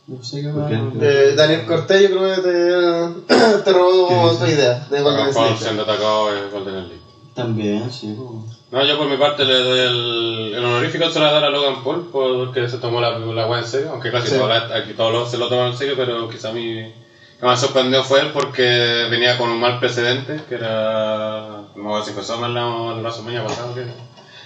[0.06, 0.68] No sé qué ¿Por va.
[0.68, 0.74] qué?
[1.00, 5.62] Eh, Daniel Cortés, yo creo que te, te robó tu idea de Golden mejor Snake.
[5.62, 7.00] siendo atacado es Golden Elite.
[7.34, 8.14] También, sí.
[8.16, 8.44] po.
[8.70, 11.44] No, yo por mi parte le doy el, el honorífico se lo voy a dar
[11.44, 14.36] a Logan Paul porque se tomó la, la en serio, aunque casi Sí.
[14.40, 16.92] aquí todos los- se lo toman en serio, pero quizá a mí
[17.40, 22.12] que más sorprendió fue él porque venía con un mal precedente, que era, acuerdo si
[22.12, 23.86] fue Summer en la la WrestleMania pasado que,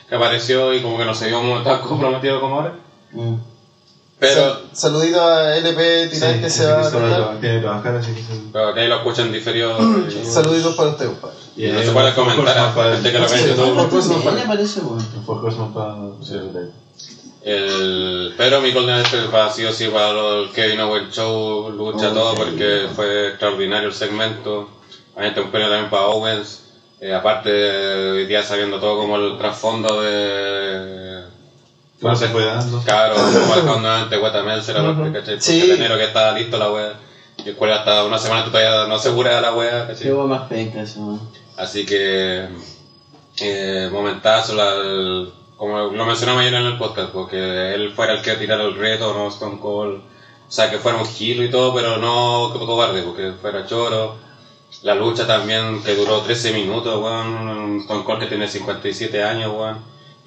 [0.08, 2.74] que apareció y como que no se vio tan comprometido como ahora.
[3.12, 3.34] Mm.
[4.20, 7.38] Pero, Sal- saludito a LP Titán que se va a conectar.
[7.40, 8.40] Tiene que trabajar, así que se...
[8.52, 9.76] pero que ahí lo escuchan diferido.
[10.08, 11.36] y- Saluditos para usted, compadre.
[11.56, 13.88] Y No se puede comentar a gente que lo ve en Sí, YouTube.
[13.90, 15.06] ¿Qué para- le parece, weón?
[17.44, 22.12] El, pero mi Golden Elite va sí o sí para el Kevin Owens Show, lucha
[22.12, 24.68] todo porque fue extraordinario el segmento.
[25.14, 26.62] Obviamente un premio también para Owens.
[27.00, 27.50] Eh, aparte,
[28.10, 31.17] hoy día sabiendo todo como el trasfondo de.
[32.00, 32.80] ¿Cómo se fue dando?
[32.82, 33.16] Claro,
[33.48, 35.34] marcando nuevamente Weta Meltzer, aparte, ¿cachai?
[35.34, 35.60] Porque Sí.
[35.70, 36.92] en enero que estaba listo la wea.
[37.44, 40.12] Y el cual hasta una semana todavía no asegura la wea, Qué ¿cachai?
[40.12, 41.20] weón más penca weón.
[41.56, 42.46] Así que,
[43.40, 48.22] eh, momentazo, la- el- como lo mencionamos ayer en el podcast, porque él fuera el
[48.22, 49.96] que tirara el reto, no Stone Cold,
[50.48, 54.16] o sea, que fuera un gilo y todo, pero no co- cobarde, porque fuera choro.
[54.82, 59.78] La lucha también que duró 13 minutos, weón, Stone Cold que tiene 57 años, weón,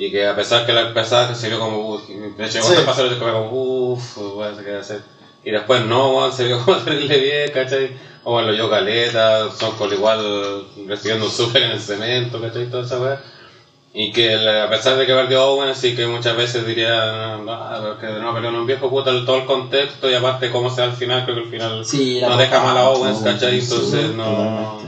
[0.02, 2.60] y que a pesar que la empezada se vio como, uff, de hecho, Sí.
[2.64, 5.02] cuando pasó el como, uff, weón, se hacer.
[5.44, 7.92] Y después no, weón, se vio como terrible bien, ¿cachai?
[8.24, 12.66] O en lo yo caleta, son con igual recibiendo un super en el cemento, ¿cachai?
[12.68, 13.22] Toda esa weá.
[13.94, 18.08] Y que a pesar de que perdió Owen, sí que muchas veces diría, no, que
[18.08, 21.26] no en un viejo puta el- todo el contexto y aparte cómo sea al final,
[21.26, 23.60] creo que al final Sí, no deja mal a Owens, ¿cachai?
[23.60, 24.80] Entonces no...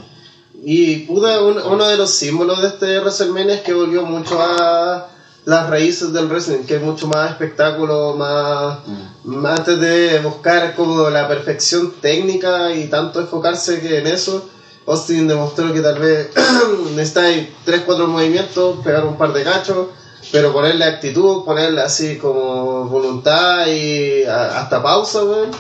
[0.66, 5.08] Y puta, un- uno de los símbolos de este WrestleMania es que volvió mucho a
[5.46, 8.78] las raíces del wrestling, que es mucho más espectáculo, más,
[9.26, 14.50] más antes de buscar como la perfección técnica y tanto enfocarse que en eso,
[14.88, 16.30] Austin demostró que tal vez
[16.96, 19.88] necesitáis 3-4 movimientos, pegar un par de cachos,
[20.32, 25.52] pero ponerle actitud, ponerle así como voluntad y a- hasta pausa, weón,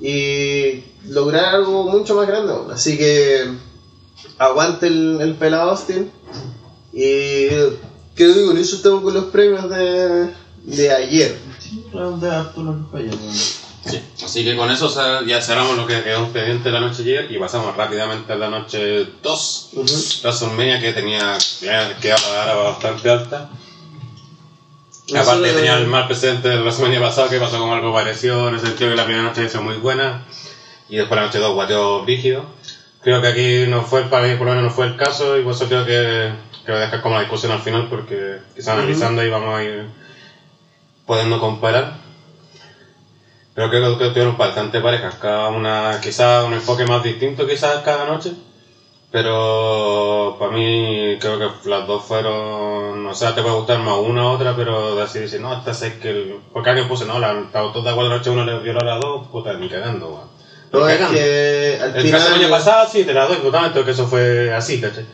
[0.00, 2.54] y lograr algo mucho más grande.
[2.72, 3.46] Así que
[4.38, 6.10] aguante el, el pelado Austin.
[6.92, 7.48] Y
[8.14, 10.30] creo que con eso estamos con los premios de,
[10.64, 11.38] de ayer.
[13.84, 14.02] Sí.
[14.22, 14.92] Así que con eso
[15.26, 18.50] ya cerramos lo que quedó pendiente de la noche ayer y pasamos rápidamente a la
[18.50, 19.70] noche 2.
[20.22, 23.50] WrestleMania que tenía que quedaba bastante alta.
[25.16, 28.60] Aparte tenía el mal presente del WrestleMania pasado que pasó como algo parecido en el
[28.60, 30.26] sentido que la primera noche fue muy buena
[30.90, 32.44] y después la noche 2 guateó rígido.
[33.00, 35.42] Creo que aquí no fue, para mí por lo menos no fue el caso y
[35.42, 36.32] por eso creo que,
[36.64, 39.62] que voy a dejar como la discusión al final porque quizás analizando y vamos a
[39.62, 39.86] ir
[41.06, 41.94] pudiendo comparar.
[43.54, 48.06] Pero creo que tuvieron bastante parejas, cada una quizás un enfoque más distinto quizás cada
[48.06, 48.32] noche.
[49.10, 54.24] Pero para mí creo que las dos fueron, o sea, te puede gustar más una
[54.24, 56.40] u otra, pero de así decir, no, esta es que el...
[56.52, 58.84] Porque alguien puso, no, la, estaba todos de acuerdo, la noche uno le violó a
[58.84, 60.37] las dos, puta, ni cagando, weón.
[60.72, 61.18] No, es cagando.
[61.18, 62.50] que al El caso del año final.
[62.50, 65.06] pasado sí, te la doy totalmente, que eso fue así, ¿cachai?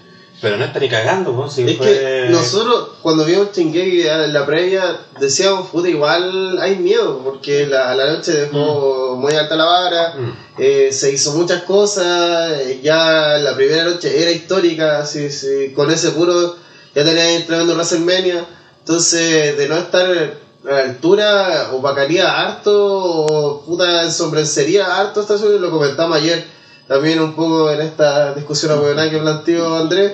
[0.42, 1.86] Pero no está ni cagando, weón, si Es fue...
[1.86, 7.94] que nosotros cuando vimos Chingeki en la previa decíamos, puta, igual hay miedo, porque la,
[7.94, 10.32] la noche dejó muy alta la vara, Mm.
[10.58, 15.90] eh, se hizo muchas cosas, eh, ya la primera noche era histórica, así, sí, con
[15.90, 16.56] ese puro
[16.94, 18.44] ya tenía ahí tremendo WrestleMania,
[18.80, 25.70] entonces de no estar la altura opacaría harto, o puta ensombrecería harto esta serie, lo
[25.70, 26.44] comentamos ayer
[26.88, 30.12] también un poco en esta discusión abuela que planteó Andrés,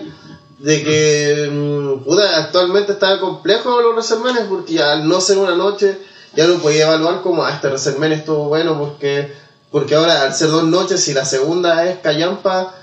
[0.59, 5.99] de que mm, puta, actualmente está complejo los WrestleMania porque al no ser una noche
[6.35, 9.33] ya no podía evaluar como ah, este WrestleMania estuvo bueno porque
[9.71, 12.75] porque ahora al ser dos noches y la segunda es callampa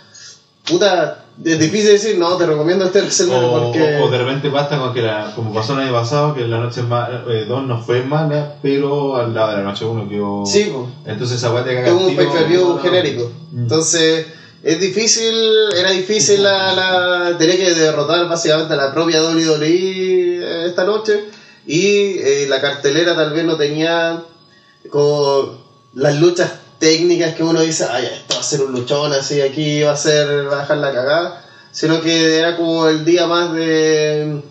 [0.67, 4.80] puta es difícil decir no te recomiendo este WrestleMania O, porque o de repente basta
[4.80, 8.56] con que, la, como pasó el año pasado, que la noche 2 no fue mala,
[8.62, 10.45] pero al lado de la noche 1 quedó.
[10.45, 10.89] sí po.
[11.06, 13.32] Entonces esa caga es un pay-per-view no, genérico.
[13.51, 13.60] Mm.
[13.60, 14.25] Entonces,
[14.63, 15.36] es difícil,
[15.77, 21.25] era difícil la, la tenía que derrotar básicamente a la propia WWE esta noche
[21.67, 24.23] y eh, la cartelera tal vez no tenía
[24.89, 25.58] como
[25.93, 29.82] las luchas técnicas que uno dice, ay, esto va a ser un luchón así, aquí
[29.84, 33.54] va a ser, va a dejar la cagada, sino que era como el día más
[33.54, 34.42] de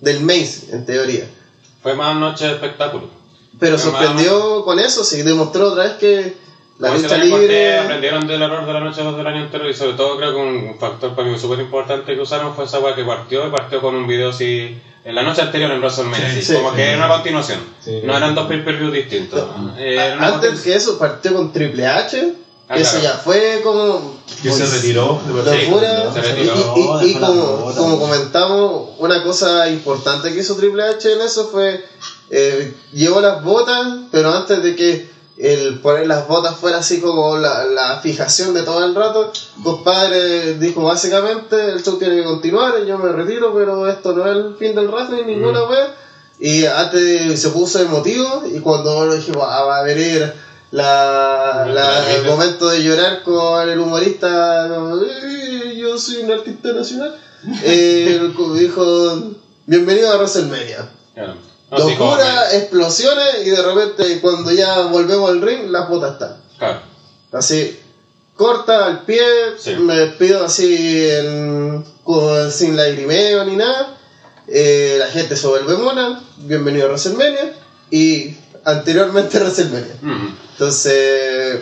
[0.00, 1.24] del main, en teoría.
[1.82, 3.08] Fue más noche de espectáculo.
[3.58, 6.36] Pero Fue más- sorprendió con eso, sí, demostró otra vez que
[6.78, 7.78] la Como lucha libre...
[7.78, 10.40] Aprendieron del error de la noche 2 del año entero y sobre todo creo que
[10.40, 13.80] un factor para mí súper importante que usaron fue esa weá que partió y partió
[13.80, 16.82] con un video así en la noche anterior en WrestleMania, Sí, sí, como sí, que
[16.82, 16.88] sí.
[16.88, 17.60] era una continuación.
[17.84, 18.00] Sí.
[18.04, 19.44] no eran dos pay-per-views distintos.
[19.78, 22.34] Eh, Antes que eso partió con Triple H,
[22.66, 23.04] Ah, eso claro.
[23.04, 25.20] ya fue como Que se retiró.
[25.26, 26.12] de locura.
[26.14, 27.78] se y, retiró, y- como, pelota.
[27.78, 31.84] como comentamos, una cosa importante que hizo Triple H en eso fue
[32.30, 35.10] eh, llevó las botas, pero antes de que
[35.52, 39.30] el poner las botas fuera así como la, la fijación de todo el rato,
[39.62, 44.36] compadre dijo básicamente el show tiene que continuar, yo me retiro, pero esto no es
[44.36, 45.88] el fin del wrestling, ninguna vez.
[46.38, 50.32] Y antes se puso emotivo y cuando lo dije, "Ah, va a venir
[50.72, 56.72] la, la- el momento de llorar con el humorista, no, "Eh, yo soy un artista
[56.72, 57.14] nacional,
[57.62, 59.22] eh, dijo,
[59.66, 60.88] bienvenido a WrestleMania.
[61.14, 61.34] Claro.
[61.78, 66.12] No, sí, como- Locura, explosiones y de repente cuando ya volvemos al ring, las botas
[66.12, 66.36] están.
[66.58, 66.80] Claro.
[67.32, 67.78] Así,
[68.36, 69.22] corta al pie,
[69.58, 69.74] Sí.
[69.76, 73.98] me despido así en- con- sin lagrimeo ni nada.
[74.46, 77.54] Eh, la gente se vuelve mona, bienvenido a WrestleMania
[77.90, 79.96] y anteriormente a WrestleMania.
[80.52, 81.60] Entonces,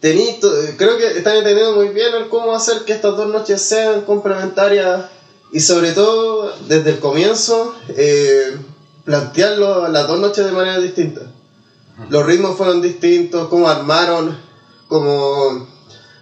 [0.00, 0.38] tení
[0.76, 5.02] creo que están entendiendo muy bien el cómo hacer que estas dos noches sean complementarias
[5.52, 8.56] y sobre todo desde el comienzo eh,
[9.04, 11.22] plantearlo las dos noches de manera distinta.
[12.08, 14.36] Los ritmos fueron distintos, cómo armaron,
[14.88, 15.68] como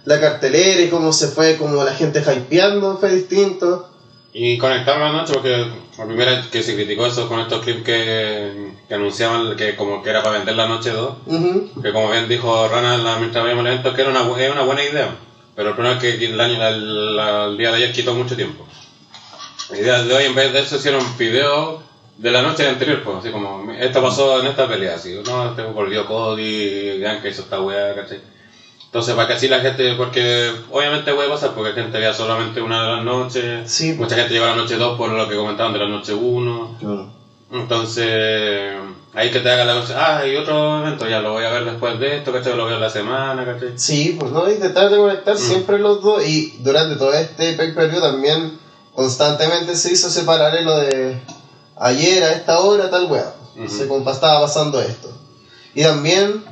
[0.05, 3.87] la cartelera y cómo se fue, como la gente hypeando fue distinto.
[4.33, 5.67] Y conectaron la noche porque
[5.97, 10.09] la primera que se criticó eso con estos clips que, que anunciaban que como que
[10.09, 11.13] era para vender la noche 2.
[11.25, 11.81] Ujú.
[11.81, 14.63] Que como bien dijo Rana la- mientras veíamos el evento, que era una, era una
[14.63, 15.15] buena idea.
[15.55, 18.65] Pero el problema es que el, año, la- el día de ayer quitó mucho tiempo.
[19.69, 21.81] El día de hoy, en vez de eso, hicieron videos
[22.17, 25.63] de la noche anterior, pues, así como, esto pasó en esta pelea, así, no, este
[25.63, 28.19] volvió Cody, que hizo esta weá, ¿cachai?
[28.85, 32.61] Entonces, para que así la gente, porque obviamente puede pasar, porque la gente vea solamente
[32.61, 35.35] una de las noches, Sí, mucha gente llegó a la noche 2 por lo que
[35.35, 36.77] comentaban de la noche 1,
[37.53, 38.73] entonces,
[39.13, 41.65] ahí que te haga la cosa, ah, y otro evento, ya lo voy a ver
[41.65, 42.55] después de esto, ¿cachai?
[42.55, 43.73] Lo veo en la semana, ¿cachai?
[43.75, 45.37] Sí, pues no, intentar de conectar Mm.
[45.37, 48.57] siempre los dos y durante todo este pay-per-view también
[48.93, 51.17] constantemente se hizo ese paralelo de
[51.81, 53.67] ayer a esta hora tal weá, Ujú.
[53.69, 55.09] se compa- estaba pasando esto.
[55.75, 56.43] Y también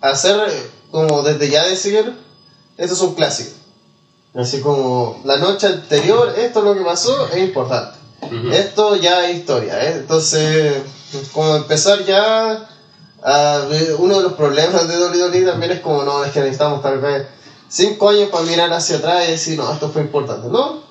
[0.00, 2.16] hacer eh, como desde ya decir,
[2.76, 3.50] esto es un clásico.
[4.34, 7.98] Así como la noche anterior, esto es lo que pasó, es importante.
[8.52, 9.92] Esto ya es historia, ¿eh?
[9.98, 10.82] entonces
[11.32, 12.68] como empezar ya
[13.22, 16.82] a ver, uno de los problemas de WWE también es como no, es que necesitamos
[16.82, 17.26] tal vez
[17.68, 20.82] cinco años para mirar hacia atrás y decir no, esto fue importante, ¿no?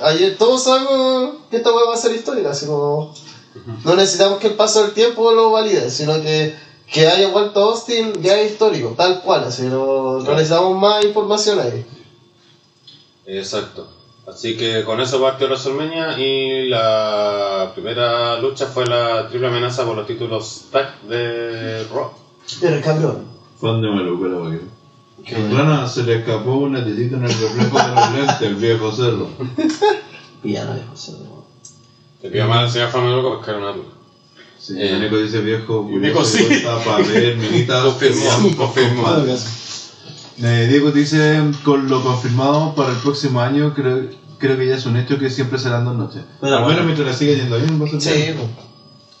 [0.00, 3.14] Ayer todos sabemos que esta hueá va a ser histórica, así como
[3.84, 6.56] No necesitamos que el paso del tiempo lo valide, sino que,
[6.90, 11.60] que haya vuelto Austin ya es histórico, tal cual, así no, no necesitamos más información
[11.60, 11.84] ahí.
[13.26, 13.88] Exacto.
[14.26, 19.96] Así que con eso partió WrestleMania y la primera lucha fue la triple amenaza por
[19.96, 22.10] los títulos tag de Raw.
[22.60, 23.26] Pero cabrón.
[23.60, 24.58] Fan de maluco la.
[25.24, 28.92] Qué Rana se le escapó una tetita en el reflejo de los lentes, el viejo
[28.92, 29.28] cerdo.
[30.42, 31.12] Piano de José.
[31.12, 31.44] ¿no?
[32.20, 33.84] Te pido mal el señor Famaluco porque era una duda.
[34.58, 36.46] Sí, Eh, Nico dice viejo, Nico, sí.
[36.84, 37.84] para ver, minitas.
[37.84, 39.06] Confirmó, confirmó.
[40.42, 44.08] Eh, Diego dice, con lo confirmado para el próximo año, creo,
[44.38, 46.22] creo que ya es un hecho que siempre serán dos noches.
[46.40, 46.82] Pero Al bueno.
[46.84, 48.48] mientras la siga yendo bien, va a ser Sí, pues.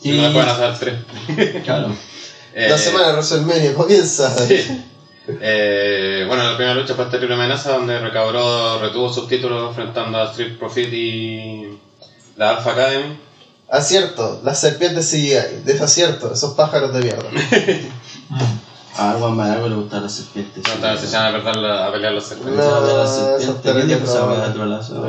[0.00, 1.62] Si no le pueden hacer tres.
[1.64, 1.88] Claro.
[2.54, 4.36] Eh, la semana de WrestleMania comienza.
[5.28, 10.24] Eh, bueno, la primera lucha fue Terrible Amenaza, donde recabró, retuvo sus títulos enfrentando a
[10.30, 11.78] Street Profit y
[12.36, 13.18] la Alpha Academy.
[13.70, 15.62] Acierto, las serpientes CGI.
[15.64, 17.28] Desacierto, esos pájaros de mierda.
[18.98, 20.62] A Juan Marago le gustan las serpientes.
[20.66, 22.62] No estaban se echan a, perder la- a pelear las serpientes.
[22.62, 23.62] No, No, las serpientes.
[23.62, 25.06] ¿Quién dijo esa weá de trolazo?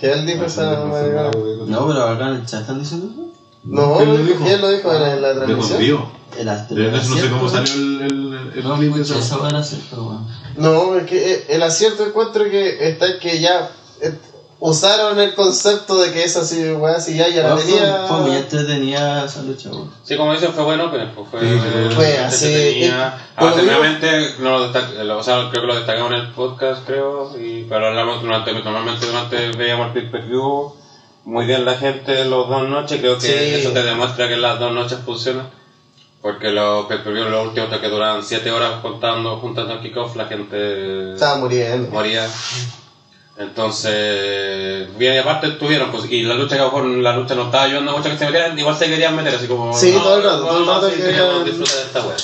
[0.00, 1.30] Que él dijo esa marihuana.
[1.66, 3.29] No, pero acá en el chat están diciendo eso.
[3.64, 4.44] No, ¿Quién lo dijo?
[4.44, 5.68] ¿quién lo dijo en la De transmisión?
[5.78, 6.20] confío.
[6.38, 9.62] El eso no sé cómo salió el, el, el No, clip de esa weá era
[9.62, 10.26] cierto, weón.
[10.56, 13.68] No, es que eh, el acierto encuentro que está en que ya
[14.00, 14.14] eh,
[14.60, 18.04] usaron el concepto de que esa sí, weá, si ya, ya la Fue- tenía.
[18.06, 19.90] Fue muy entretenida esa lucha, weón.
[20.04, 22.46] Sí, como dicen, fue bueno, pero pues fue, Sí, fue- así.
[22.46, 22.92] Eh,
[23.36, 27.64] Alternativamente, no lo destac- o sea, creo que lo destacamos en el podcast, creo, y,
[27.64, 30.74] pero hablamos durante, normalmente durante veíamos el pay-per-view,
[31.24, 33.60] muy bien la gente los dos noches, creo que Sí.
[33.60, 35.48] eso te demuestra que las dos noches funcionan,
[36.22, 41.14] porque los pay-per-view, los últimos que duran 7 horas contando, juntando el kickoff, la gente
[41.14, 41.90] Estaba muriendo.
[41.90, 42.26] moría.
[43.38, 47.34] Entonces, bien, y aparte estuvieron, pues, y la lucha que a lo mejor la lucha
[47.34, 49.72] no estaba ayudando mucho que se metieran, igual se querían meter, así como.
[49.76, 51.82] Sí, no, todo el rato, no, todo el no, rato sí, que eran- disfrutar de
[51.82, 52.16] esta wea.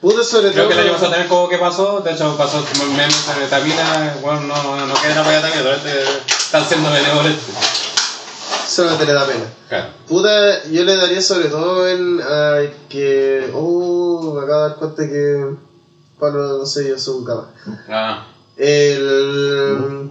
[0.00, 0.68] Pude sobre Creo todo.
[0.68, 3.04] que el año pasado también como que pasó, de hecho pasó meme
[3.40, 7.44] de Tamina, bueno, no, no quieren apoyar a Tamina, pero este están siendo benevolentes.
[8.74, 9.44] Solamente le da pena.
[9.68, 9.86] Claro.
[10.08, 13.50] Puta, yo le daría sobre todo en ay, que.
[13.54, 15.56] Uh, me acabo de dar cuenta que.
[16.18, 17.50] Pablo, no sé, yo soy un cama.
[17.88, 20.10] Ah, El.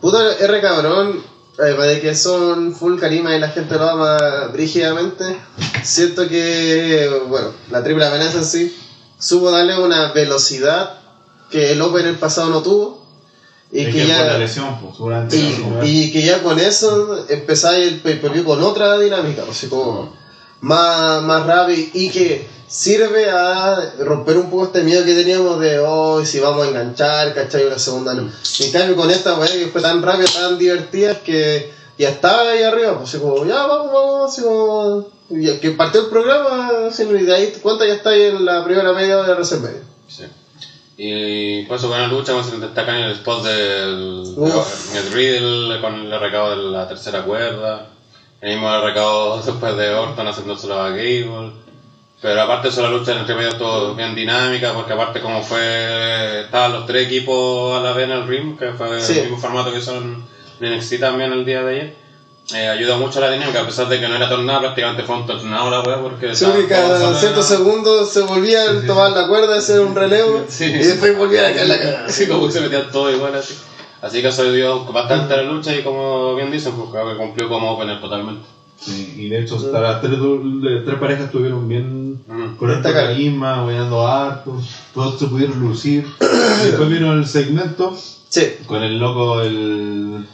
[0.00, 1.22] Puta, R cabrón,
[1.60, 5.40] además de que son full carisma y la gente lo ama brígidamente,
[5.84, 8.76] siento que, bueno, la triple amenaza en sí,
[9.18, 10.98] supo darle una velocidad
[11.50, 13.01] que el Open en el pasado no tuvo.
[13.74, 14.38] Y que, la ya.
[14.38, 15.32] lesión, pues.
[15.32, 19.68] Y, y que ya con eso empezáis el pay per view con otra dinámica, así
[19.68, 20.12] como
[20.60, 25.78] más, más rápido y que sirve a romper un poco este miedo que teníamos de
[25.78, 27.66] hoy si vamos a enganchar, ¿cachai?
[27.66, 28.30] Una segunda no.
[28.60, 32.62] En cambio con esta weá que fue tan rápida, tan divertida que ya estaba ahí
[32.62, 37.24] arriba, pues así como, ya vamos, vamos, así como y que partió el programa, y
[37.24, 39.82] de ahí cuenta ya está ahí en la primera media de WrestleMania.
[40.08, 40.24] sí.
[40.96, 44.24] Y por eso buena lucha, como se destacan en el spot del
[44.94, 47.88] el Riddle con el recado de la tercera cuerda,
[48.40, 51.52] el mismo recado después de Orton haciéndoselo a Gable.
[52.20, 55.42] Pero aparte de eso, la lucha en entre medio todo bien dinámica, porque aparte como
[55.42, 59.14] fue, estaban los tres equipos a la vez en el ring, que fue Sí.
[59.18, 60.24] el mismo formato que son
[60.60, 61.96] en NXT también el día de ayer,
[62.54, 65.16] eh, ayuda mucho a la dinámica, a pesar de que no era tornado, prácticamente fue
[65.16, 66.34] un tornado la wea, porque...
[66.34, 70.64] Sí, que cada ciertos segundos se volvían a tomar la cuerda, hacer un relevo Sí.
[70.64, 72.04] y después volvían a caer la cara.
[72.06, 73.54] Así como que se metían todos igual así.
[74.02, 77.16] Así que eso dio bastante a la lucha y como bien dicen, pues creo que
[77.16, 78.44] cumplió como opener totalmente.
[78.78, 80.18] Sí, y de hecho, hasta las tres,
[80.84, 82.56] tres parejas estuvieron bien Ujú.
[82.56, 83.10] con harto Destacar.
[83.12, 84.60] carisma, bailando harto,
[84.92, 86.04] todos se pudieron lucir.
[86.20, 87.96] Y después vino el segmento
[88.32, 88.50] Sí.
[88.66, 90.26] con el loco, el.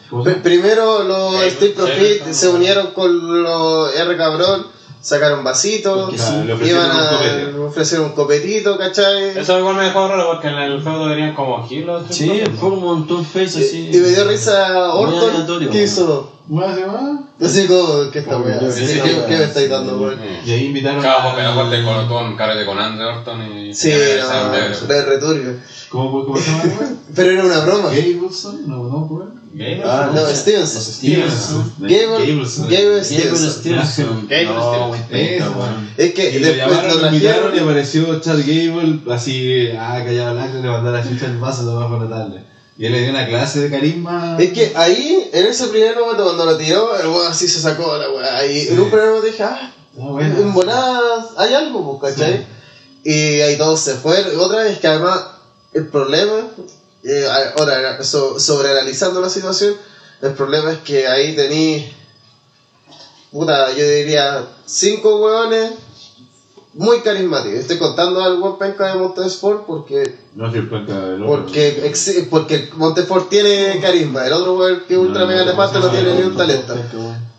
[0.45, 4.69] Primero los sí, Profit se unieron con los R cabrón,
[5.01, 6.33] sacaron vasitos, sí.
[6.65, 9.37] iban un a ofrecer un copetito, ¿cachai?
[9.37, 12.05] Eso igual me dejó raro porque en el feudo venían como giros.
[12.11, 13.89] Sí, fue un tour face así.
[13.93, 17.21] Y, y me dio risa Orton, que hizo Más y más.
[17.51, 18.61] así como, ¿qué Como weá?
[18.61, 20.19] yo, ¿Qué, sí, qué- qué me estáis dando, weón?
[20.47, 21.25] Y ahí invitaron Claro, a.
[21.31, 23.75] porque aparte con, con carrete con Andre Orton y...
[23.75, 25.55] Sí, no, re returbio.
[25.91, 26.99] ¿Cómo, cómo se llama, weón?
[27.15, 27.89] Pero era una broma.
[27.91, 29.39] Gableson, no, no, weón.
[29.85, 30.83] Ah, No, Stevenson.
[30.83, 31.75] Stevenson.
[31.81, 32.69] Gable, Stevenson.
[32.69, 34.29] Gable No, Stevenson.
[35.97, 41.03] Es que después lo invitaron y apareció Chad Gable, así, ah, callado le mandó la
[41.03, 42.41] chucha el vaso, lo más notable.
[42.41, 44.37] Y él le dio una clase de carisma.
[44.39, 47.97] Es que ahí, en ese primer momento cuando lo tiró, el weón así se sacó
[47.97, 48.47] la weá.
[48.47, 50.37] Y en un primer momento dije, ah, Ah, bueno.
[50.39, 52.47] en voladas hay algo, pues, ¿cachai?
[53.03, 54.39] Y ahí todos se fueron.
[54.39, 55.25] Otra vez que además
[55.73, 56.49] el problema,
[57.03, 57.27] eh,
[57.57, 59.75] ahora so- sobreanalizando la situación,
[60.23, 61.93] el problema es que ahí tení
[63.33, 65.73] puta, yo diría, cinco hueones
[66.75, 67.61] muy carismáticos.
[67.61, 70.03] Estoy contando al buen penca de Montesport porque
[70.35, 71.45] No soy el penca del otro.
[71.45, 75.53] porque, ex- porque Montefort tiene carisma, el otro weón que es ultra No, mega no,
[75.55, 76.75] no, no, tiene ni un talento.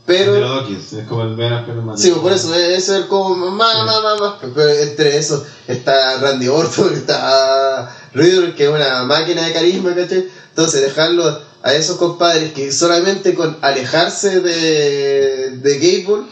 [0.06, 1.98] Pero Dawkins, es como el menos carismático.
[2.16, 4.34] sí, por eso, ese es el como más, más, más, más.
[4.56, 10.28] Pero entre eso está Randy Orton, está Riddle, que es una máquina de carisma, ¿cachai?
[10.50, 16.24] Entonces, dejarlo a esos compadres que solamente con alejarse de, de Gable,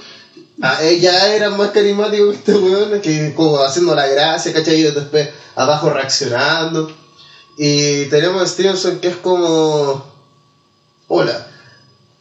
[0.62, 4.76] a- eh, ya eran más carismáticos que este weón, que como haciendo la gracia, ¿cachai?
[4.80, 6.92] Y después abajo reaccionando.
[7.58, 10.04] Y tenemos a Stevenson que es como.
[11.08, 11.48] Hola.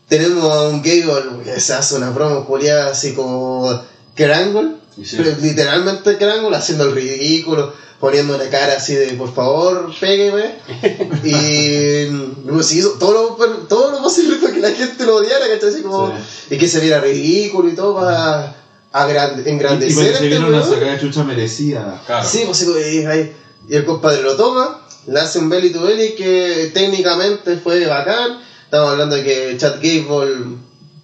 [0.09, 3.80] Tenemos a un Gable se hace una promo culiada así como.
[4.14, 4.76] Crangle.
[5.05, 5.16] Sí.
[5.18, 7.72] pero Literalmente Crangle haciendo el ridículo.
[8.01, 10.57] Poniendo una cara así de por favor, pégueme.
[11.24, 12.07] y.
[12.49, 15.70] Pues hizo todo lo, todo lo posible para que la gente lo odiara, ¿cachai?
[15.70, 16.12] Así como.
[16.51, 18.55] Y que se viera ridículo y todo para.
[18.92, 20.70] Y engrandecer a que este viene una weón.
[20.70, 22.03] sacada de chucha merecida.
[22.07, 22.28] Claro.
[22.28, 23.32] Sí, pues sí, pues, y, ahí-
[23.68, 28.40] y el compadre lo toma, le hace un belly to belly que técnicamente fue bacán.
[28.64, 30.57] Estamos hablando de que Chad Gable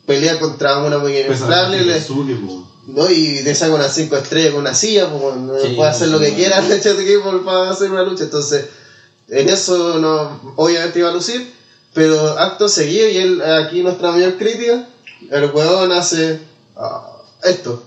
[0.06, 2.00] pelea contra una Pues, inflable
[2.86, 3.10] ¿no?
[3.10, 6.18] y le saca unas 5 estrellas con una silla, pues no Sí, puede hacer lo
[6.18, 6.36] sí, que sí.
[6.36, 8.24] quiera Chad Gable para hacer una lucha.
[8.24, 8.66] Entonces,
[9.28, 11.52] en eso no, obviamente iba a lucir,
[11.94, 14.88] pero acto seguido, y él, aquí nuestra mayor crítica,
[15.30, 16.40] el huevón hace
[16.76, 17.82] ah, esto.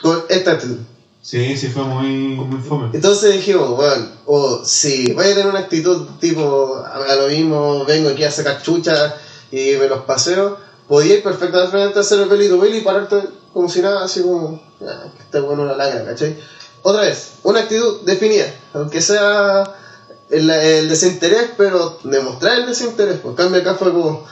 [0.00, 0.76] Con esta actitud.
[1.20, 2.90] Sí, sí fue muy, muy fome.
[2.92, 8.08] Entonces dijimos, bueno, o si vaya a tener una actitud tipo, a lo mismo, vengo
[8.10, 9.16] aquí a sacar chucha
[9.50, 10.58] y me los paseo,
[10.88, 13.22] podía ir perfectamente hacer el pelito peli y pararte
[13.52, 16.36] como si nada, así como, "Ah, que este bueno la lagra, ¿cachai?
[16.82, 19.64] Otra vez, una actitud definida, aunque sea
[20.30, 24.24] el, el desinterés, pero demostrar el desinterés, pues cambio acá fue como,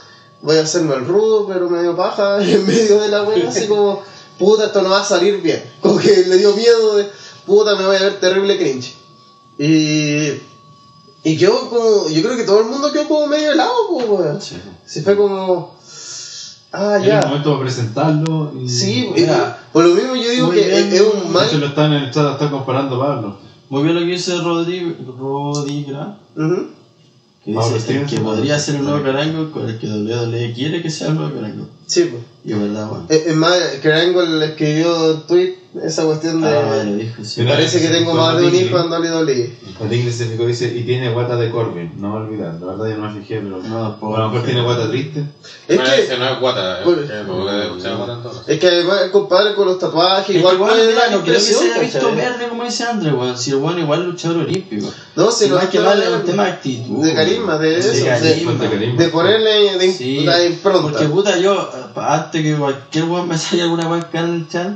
[0.42, 4.02] voy a hacerme el rudo, pero medio paja, en medio de la wea, así como,
[4.38, 5.62] puta, esto no va a salir bien.
[5.80, 7.10] Como que le dio miedo de,
[7.46, 8.94] puta, me voy a ver terrible cringe.
[9.58, 10.42] Y,
[11.24, 14.40] y yo como, yo creo que todo el mundo quedó como medio helado, pues, weón.
[14.42, 14.60] Sí.
[14.84, 15.74] Se fue como,
[16.76, 17.28] ah, Era el ya.
[17.28, 18.52] momento de presentarlo.
[18.62, 20.92] Y Sí, Mira, por lo mismo yo digo que bien.
[20.92, 21.48] es, un mal.
[21.60, 23.38] lo están en el chat, lo están comparando Pablo.
[23.68, 26.66] Muy bien lo que dice Rodri, Rodigra, Ujú.
[27.44, 30.82] que Pablo dice el que podría ser un nuevo Carango con el que WWE quiere
[30.82, 31.68] que sea el nuevo Carango.
[31.86, 32.22] Sí, pues.
[32.44, 33.06] Y es verdad, bueno.
[33.08, 35.54] Es, es más, Krangle escribió un tweet
[35.84, 36.48] esa cuestión de.
[36.48, 37.40] Ah, lo dijo, sí.
[37.40, 39.56] Mira, parece que tengo más de un hijo en WWE.
[39.78, 42.96] Patín se fijó dice, y tiene guata de Corbin, no me olvidar, la verdad yo
[42.96, 44.16] no me fijé, pero No, tampoco.
[44.16, 45.24] a lo mejor tiene guata triste.
[45.68, 46.98] Es que, ese no es guata, Por-
[48.46, 51.64] es que además compadre con los tatuajes Es igual puede dar no creo que se
[51.72, 53.36] haya visto verde como dice André, weón.
[53.36, 54.86] Si el bueno igual es luchador olímpico.
[55.16, 57.04] No, si no más que vale de- un tema de actitud.
[57.04, 57.80] de carisma, de weón.
[57.80, 58.04] eso,
[58.96, 60.82] de- ponerle la impronta.
[60.82, 64.72] Porque puta, yo, eh, antes que cualquier weón me salga alguna weón en el chat,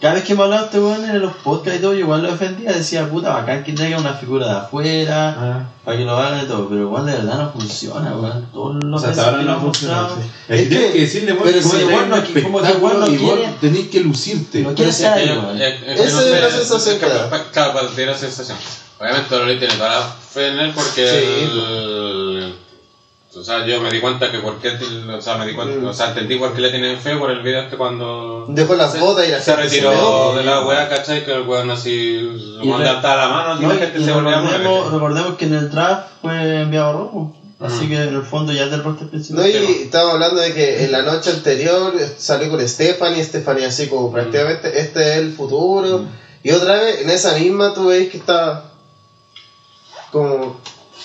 [0.00, 2.30] cada vez que me hablaba este weón en los podcasts y todo, yo igual lo
[2.30, 6.44] defendía, decía, puta, bacán que traiga una figura de afuera, Ah, para que lo hagan
[6.44, 8.46] y todo, pero weón, de verdad no funciona, weón.
[8.52, 10.02] Todos o los sea, hasta veces ahora que no lo han funciona.
[10.02, 10.30] mostrado, sí.
[10.48, 12.72] Es Es que que- que decirle, bueno, pero como si weón un no como que
[12.84, 14.58] weón no quiere- tenés que lucirte.
[14.62, 15.60] No quiere ser weón.
[15.62, 16.98] eh, Esa es la sensación
[17.52, 18.58] Claro, para tiene la sensación.
[18.98, 19.74] Obviamente Loli tiene
[20.52, 21.58] en él porque Sí, el-
[23.36, 25.86] o sea, yo me di cuenta que por qué, o sea, me di cuenta, Mm.
[25.86, 28.98] o sea, entendí por qué le tienen fe por el video este cuando Dejó las
[28.98, 31.24] botas y la se retiró de la weá, ¿cachai?
[31.24, 32.18] Que el weón así,
[32.64, 34.92] weón re- levantaba la mano y No, y- gente y se recordemos, mover.
[34.92, 37.36] recordemos que en el draft fue enviado rojo.
[37.58, 37.88] Así Mm.
[37.88, 39.42] que en el fondo ya es del roster principal.
[39.42, 43.86] No, y estábamos hablando de que en la noche anterior salió con Stephanie, Stephanie así
[43.88, 46.02] como prácticamente este es el futuro.
[46.42, 48.64] Y otra vez, en esa misma tú veis que está
[50.12, 50.60] como...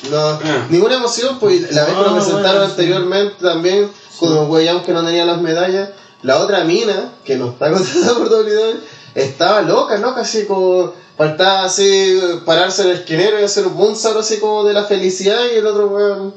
[0.10, 0.40] No,
[0.70, 3.90] ninguna emoción, pues la vez que lo Ah, presentaron anteriormente también,
[4.20, 5.90] con los güeyamos que no tenían las medallas,
[6.24, 8.76] la otra mina, que no está contratada por WWE,
[9.16, 10.16] estaba loca, ¿no?
[10.16, 14.74] Casi como faltaba así pararse en el esquinero y hacer un moonsault así como de
[14.74, 16.34] la felicidad y el otro weón,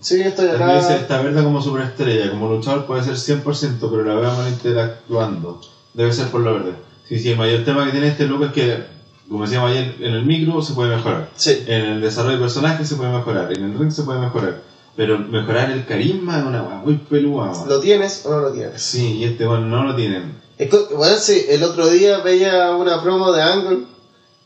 [0.00, 0.96] sí, estoy También dice, acá.
[1.02, 5.60] está verde como superestrella, como luchador puede ser 100%, pero la veo mal interactuando.
[5.92, 6.72] Debe ser por lo verde.
[7.08, 8.95] Sí, sí, el mayor tema que tiene este loco es que,
[9.28, 11.30] como decíamos ayer, en el micro se puede mejorar.
[11.36, 11.64] Sí.
[11.66, 14.62] En el desarrollo de personajes se puede mejorar, en el ring se puede mejorar.
[14.94, 17.68] Pero mejorar el carisma es una muy weón.
[17.68, 18.80] ¿Lo tienes o no lo tienes?
[18.80, 20.40] Sí, y este bueno no lo tienen.
[20.56, 23.78] Es que, bueno, sí, el otro día veía una promo de Angle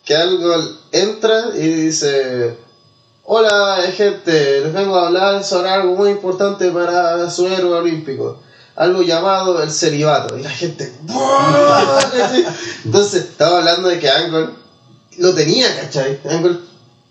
[0.04, 0.56] que Angle
[0.90, 2.56] entra y dice:
[3.24, 8.40] Hola, gente, les vengo a hablar sobre algo muy importante para su héroe olímpico.
[8.74, 10.38] Algo llamado el celibato.
[10.38, 10.92] Y la gente.
[11.02, 12.00] "¡Buah!".
[12.84, 14.48] Entonces, estaba hablando de que Angle
[15.20, 16.18] lo tenía, ¿cachai?
[16.28, 16.58] Angle,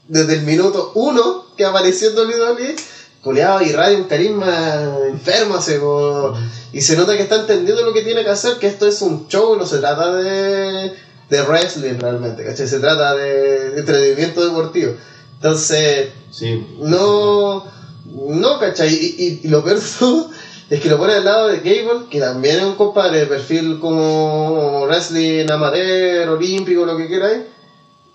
[0.07, 2.75] desde el minuto uno que apareció en WWE,
[3.23, 6.33] culiado irradia un carisma enfermo, así, como-
[6.73, 9.27] y se nota que está entendiendo lo que tiene que hacer, que esto es un
[9.27, 10.93] show, no se trata de,
[11.29, 12.67] de wrestling realmente, ¿cachai?
[12.67, 14.93] Se trata de, de entretenimiento deportivo.
[15.35, 16.65] Entonces, Sí.
[16.79, 17.65] no,
[18.05, 18.89] no, ¿cachai?
[18.93, 19.79] Y, y- y lo peor
[20.69, 23.79] es que lo pone al lado de Gable, que también es un compadre de perfil
[23.79, 27.41] como wrestling amateur, olímpico, lo que queráis.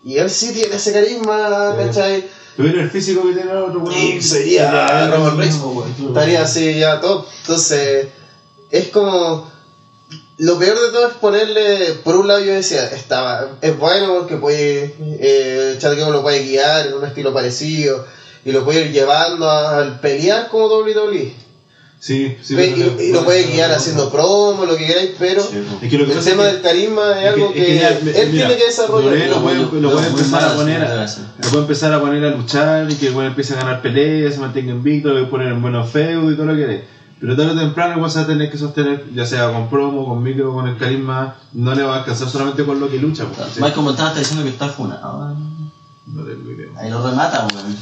[0.04, 2.24] Y él sí tiene ese carisma, ¿cachai?
[2.56, 3.98] Tuviera el físico que tiene el otro, weón.
[3.98, 5.58] Y sería Roman Reigns.
[6.06, 7.26] Estaría así ya top.
[7.40, 8.08] Entonces,
[8.70, 9.52] es como.
[10.36, 11.94] Lo peor de todo es ponerle.
[12.04, 14.94] Por un lado, yo decía, estaba, es bueno porque puede.
[15.00, 18.04] Eh, Chad Gable lo puede guiar en un estilo parecido.
[18.44, 21.43] Y lo puede ir llevando al pelear como WWE.
[22.04, 22.54] Sí, sí.
[22.54, 25.40] Pe- pero- y, y lo puede guiar haciendo promo, lo que queráis, pero.
[25.40, 27.88] Es que lo que el tema es que- del carisma es, algo es que, ya,
[27.88, 29.28] él mira, tiene que desarrollar.
[29.30, 32.30] Lo puede, Muy- lo puede empezar a poner a, lo puede empezar a poner a
[32.36, 35.62] luchar y que bueno, empiece a ganar peleas, se mantenga invicto, lo puede poner en
[35.62, 36.80] buenos feudos y todo lo que queráis.
[37.20, 40.04] Pero tarde o temprano igual se va a tener que sostener, ya sea con promo,
[40.06, 43.24] con micro, con el carisma, no le va a alcanzar solamente con lo que lucha.
[43.34, 43.62] pues, ¿sí?
[43.62, 45.34] Michael Montana está diciendo que está funado.
[46.06, 46.68] No tengo idea.
[46.76, 47.74] Ahí lo remata, weón.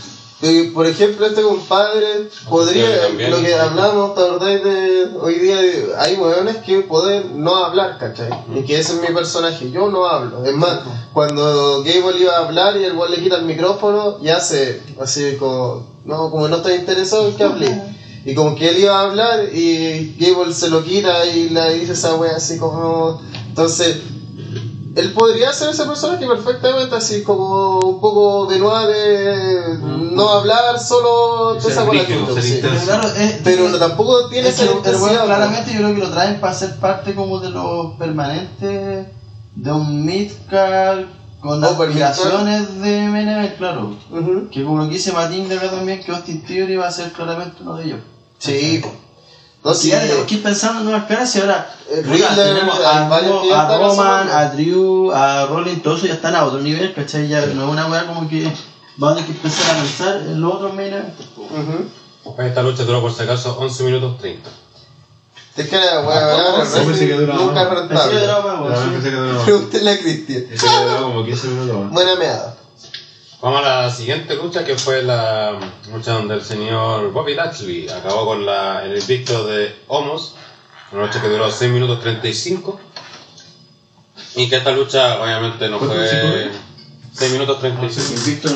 [0.43, 5.57] Y, por ejemplo, este compadre podría, también, lo que hablamos, ¿te acordáis de hoy día?
[5.62, 8.28] de- hay hueones que pueden no hablar, ¿cachai?
[8.53, 10.45] Y que ese es mi personaje, yo no hablo.
[10.45, 10.80] Es más,
[11.12, 15.36] cuando Gable iba a hablar y el weón le quita el micrófono, ya se, así
[15.38, 17.82] como, no, como no estoy interesado en que hable.
[18.24, 21.93] Y como que él iba a hablar y Gable se lo quita y le dice
[21.93, 23.20] esa wea así como...
[23.49, 23.99] Entonces,
[24.95, 29.78] él podría ser ese personaje perfectamente, así como un poco de nuevo de
[30.12, 32.05] no hablar, solo Ser esa con la.
[32.05, 35.95] Pero claro, es, Pero no- tampoco tiene es que esa el- intensidad, claramente yo creo
[35.95, 39.07] que lo traen para ser parte como de los permanentes
[39.55, 41.07] de un midcard
[41.40, 43.97] con Oh, aspiraciones de MNM, claro.
[44.51, 47.11] Que como lo que dice Matín de acá también, que Austin Theory va a ser
[47.12, 48.01] claramente uno de ellos.
[48.38, 48.80] Sí.
[49.64, 52.78] No, Si sí, ya tenemos que ir pensando en nuevas y ahora Eh, Riddler, tenemos
[52.78, 56.92] hay a, ya a Roman, a Drew, a Rollin, todos ya están a otro nivel,
[56.94, 57.28] ¿cachai?
[57.28, 58.50] Ya no es una weá como que
[58.96, 60.92] vamos a tener que empezar a pensar en los otros main
[61.36, 61.42] po.
[61.42, 62.42] Ujú.
[62.42, 64.48] Esta lucha duró por si acaso 11 minutos 30.
[65.56, 66.86] Es que la Ah, weá, duraba nunca es más.
[66.86, 67.16] Pensé que
[67.74, 69.44] rentable.
[69.44, 70.44] Pregúntenle a Cristian.
[70.48, 71.90] Pensé que duraba como 15 minutos más.
[71.92, 72.56] Buena meada.
[73.43, 75.59] Vamos a la siguiente lucha que fue la
[75.93, 80.36] lucha donde el señor Bobby Lashley acabó con la, el invicto de Homos,
[80.93, 82.80] una lucha que duró 6 minutos 35
[84.36, 86.51] y que esta lucha obviamente no ¿Cuánto fue fue?
[87.14, 88.20] 6 minutos 35.
[88.20, 88.49] Invicto.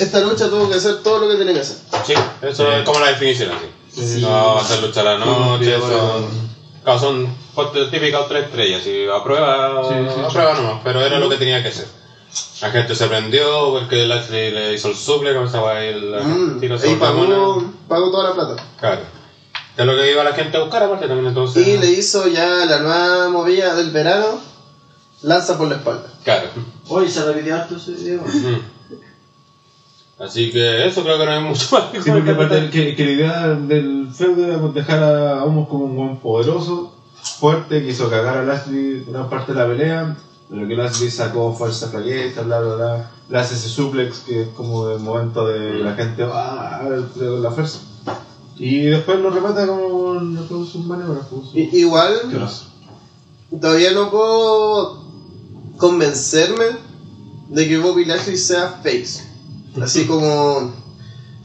[0.00, 1.76] Esta lucha tuvo que hacer todo lo que tenía que hacer.
[2.06, 3.66] Sí, eso es como la definición así.
[4.16, 4.22] Sí.
[4.22, 6.26] No va a ser lucha a la noche, Sí, son,
[6.82, 7.36] claro, son
[7.90, 10.32] típicas tres estrellas, y a prueba, Sí, sí, a sí.
[10.32, 11.86] prueba nomás, pero era lo que tenía que ser.
[12.60, 16.76] La gente se prendió porque Lashley le hizo el suple, esa guay, el Mm, tiro
[16.76, 18.62] se y pagó, pagó toda la plata.
[18.80, 19.02] Claro.
[19.76, 21.64] Es lo que iba la gente a buscar aparte también entonces.
[21.64, 24.40] Y le hizo ya la nueva movida del verano,
[25.22, 26.08] lanza por la espalda.
[26.24, 26.48] Claro.
[26.88, 28.22] Oye, se repitió harto ese video.
[30.18, 33.04] Así que eso creo que no hay mucho más que Sí, porque aparte que, que
[33.04, 36.92] la idea del feudo era pues, dejar a Homos como un buen poderoso,
[37.38, 40.16] fuerte, que hizo cagar a Lashley una parte de la pelea,
[40.50, 43.10] pero que Lashley sacó fuerza, flaqueza, bla bla bla.
[43.28, 46.82] Le hace ese suplex que es como el momento de la gente, ah,
[47.14, 47.80] de la fuerza.
[48.56, 51.26] Y después lo remata como con con sus maniobras.
[51.26, 52.14] con I- igual,
[53.60, 55.04] todavía no puedo
[55.76, 56.64] convencerme
[57.48, 59.24] de que Bobby Lashley sea face.
[59.82, 60.72] Así como,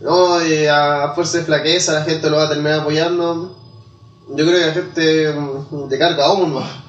[0.02, 3.56] no, eh, a fuerza de flaqueza la gente lo va a terminar apoyando.
[4.30, 6.60] Yo creo que la gente mm, te carga a uno.
[6.60, 6.83] Ah,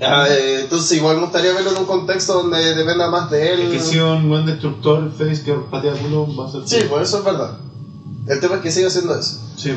[0.00, 3.60] eh, entonces igual me gustaría verlo en un contexto donde dependa más de él.
[3.62, 6.62] Es que si un buen destructor face que patea culo va a ser.
[6.66, 7.58] Sí, por eso es verdad.
[8.26, 9.38] El tema es que sigue haciendo eso.
[9.56, 9.72] Sí.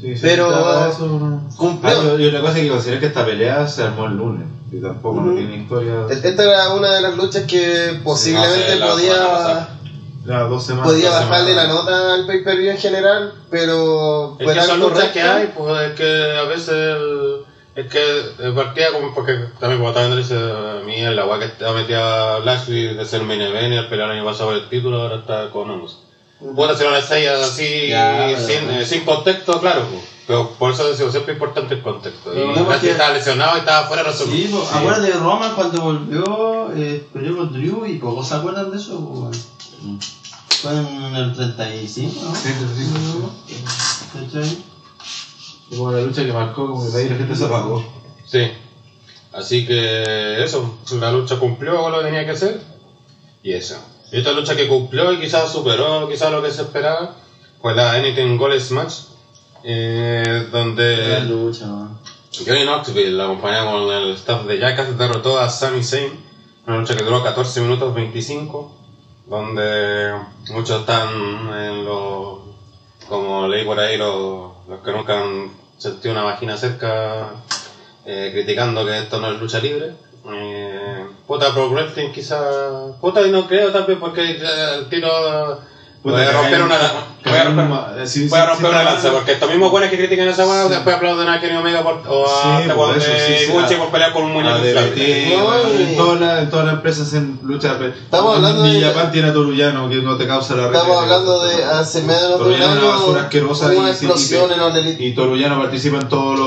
[0.00, 1.48] Sí, sí, Pero- estaba eso, no.
[1.56, 1.92] Cumplió.
[1.92, 4.46] Ah, y- otra cosa que considerar que esta pelea se armó el lunes.
[4.72, 6.06] Y tampoco no tiene historia.
[6.08, 10.90] Esta era una de las luchas que posiblemente no la podía, dos semanas.
[10.90, 15.20] podía dos bajarle la nota al pay-per-view en general, pero Es que son luchas que
[15.20, 17.44] hay, pues es que a veces el,
[17.74, 18.00] es que
[18.38, 21.72] eh, partía como porque también como también dice a mí en la agua que estaba
[21.72, 25.00] metida Lashley de ser main event y al pelear el año pasado por el título
[25.02, 25.98] ahora está con Homos.
[26.56, 30.02] Puede hacer una estrella así Ya, sin, eh, sin contexto, claro, pues.
[30.26, 32.34] pero por eso decimos siempre es importante el contexto.
[32.34, 34.28] Y No, porque- estaba lesionado y estaba fuera de razón.
[34.30, 38.70] Sí, pues, acuérdate de Roman cuando volvió, eh, peleó con Drew y pocos se acuerdan
[38.72, 39.48] de eso, pues.
[40.62, 42.34] Fue en el 35, ¿no?
[42.34, 42.84] Sí, sí,
[43.46, 43.56] sí,
[44.12, 44.58] ¿Cachai?
[45.72, 47.82] Como la lucha que marcó, como que ahí la gente se apagó.
[48.26, 48.50] Sí.
[49.32, 52.60] Así que eso, la lucha cumplió con lo que tenía que hacer.
[53.42, 53.82] Y eso.
[54.12, 57.16] Y esta lucha que cumplió y quizás superó quizás lo que se esperaba
[57.62, 58.92] fue la Anything Goals Match,
[59.64, 61.66] eh, donde lucha.
[62.46, 66.12] Johnny Knoxville, acompañado con el staff de Jackass, derrotó a Sami Zayn,
[66.66, 68.74] una lucha que duró 14 minutos 25,
[69.26, 70.14] donde
[70.50, 71.08] muchos están
[71.54, 72.38] en los,
[73.08, 77.30] como leí por ahí, los, los que nunca han sentido una vagina cerca,
[78.06, 79.92] eh, criticando que esto no es lucha libre.
[80.32, 85.71] Eh, puta Pro Wrestling quizá, puta y no creo también porque el tiro...
[86.04, 86.74] Voy a romper una,
[87.24, 89.96] voy a romper, Sí, Voy a romper sí, una lanza, porque estos mismos buenos que
[89.98, 92.98] critican esa weá, después aplauden a Kenny Omega por, o a Sí, este por weón
[93.00, 96.64] eso, de sí, sí, Gucci por pelear con un muñeco en todas las en todas
[96.66, 97.76] las empresas hacen lucha.
[97.80, 101.42] Estamos hablando Ni de- Japan tiene a Torullano que no te causa la Estamos hablando
[101.44, 103.28] de hace menos de un Torullano es una basura
[103.70, 105.02] año una explosión y- en.
[105.02, 106.38] Y Torullano participa en todos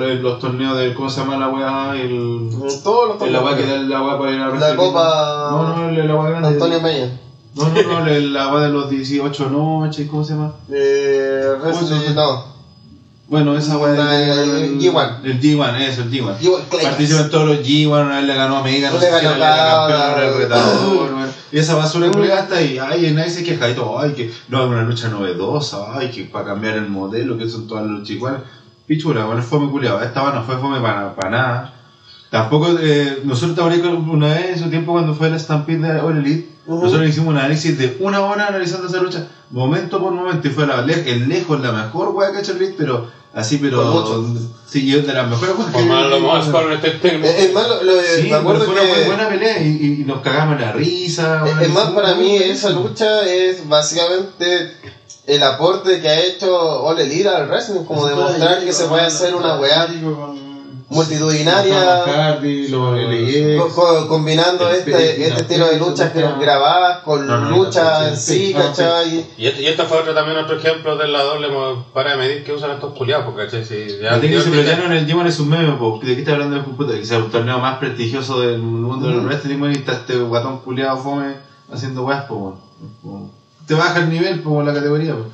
[0.00, 0.94] los, los torneos de.
[0.94, 1.92] ¿Cómo se llama la weá?
[1.94, 2.10] El.
[2.10, 5.48] En todos los el la weá que da la weá para ir a La Copa-
[5.52, 6.48] No, no, el- la weá grande.
[6.48, 7.26] Antonio Meyer.
[7.56, 10.52] No, no, no, el- la weá de los 18 noches, ¿cómo se llama?
[10.70, 11.52] Eh,
[12.14, 12.56] no.
[13.28, 13.92] Bueno, esa weá.
[13.92, 15.20] Del- el G1.
[15.24, 16.36] El G1, eso, el G1.
[16.38, 16.84] G1 Climax.
[16.84, 19.34] Participa en todos los G1, una vez le ganó a Mega, no sé si ganó
[20.22, 21.08] el retador.
[21.52, 24.62] Y esa basura que hasta y ay, nadie se queja y todo, ay, que no
[24.62, 28.10] es una lucha novedosa, ay, que para cambiar el modelo, que son todas las luchas
[28.10, 28.40] iguales.
[28.86, 30.00] Pichura, bueno, es fome culiado.
[30.02, 31.72] Esta no fue fome para, para nada.
[32.30, 36.18] Tampoco, eh, nosotros también una vez en su tiempo cuando fue la Stampede de All
[36.18, 40.50] Elite, Nosotros hicimos un análisis de una hora analizando esa lucha, momento por momento, y
[40.50, 43.58] fue la, le- el lejos la mejor weá que ha hecho el Elite, pero así,
[43.58, 43.82] pero.
[43.92, 43.92] Por
[44.24, 44.40] mucho.
[44.68, 47.28] Sí, es de las mejores weas que- más lo más con este técnico.
[47.28, 50.20] Es más, lo- lo- Sí, me acuerdo fue una buena pelea y, y- y nos
[50.22, 51.44] cagamos en la risa.
[51.62, 54.72] Es más, para mí esa lucha es básicamente
[55.28, 59.34] el aporte que ha hecho All Elite al wrestling, como demostrar que se puede hacer
[59.36, 59.86] una weá
[60.88, 62.04] multitudinaria,
[63.74, 67.56] co- combinando El este, este estilo de luchas que la- grabadas con No, no, no,
[67.56, 69.26] lucha no, en sí, ¿cachai?
[69.36, 71.48] Y este, y este fue otro, también otro ejemplo de la doble
[71.92, 73.64] para de medir que usan estos culiados, porque ¿cachai?
[73.64, 74.12] si ya
[74.62, 75.76] ya no en el G1 es un meme.
[76.02, 76.92] ¿de qué está hablando de puta?
[76.94, 80.58] Que sea un torneo más prestigioso del mundo del wrestling, weón, y está este guatón
[80.60, 81.34] culiado fome
[81.72, 82.24] haciendo weas,
[83.66, 85.24] Te baja el nivel, po, la categoría, po.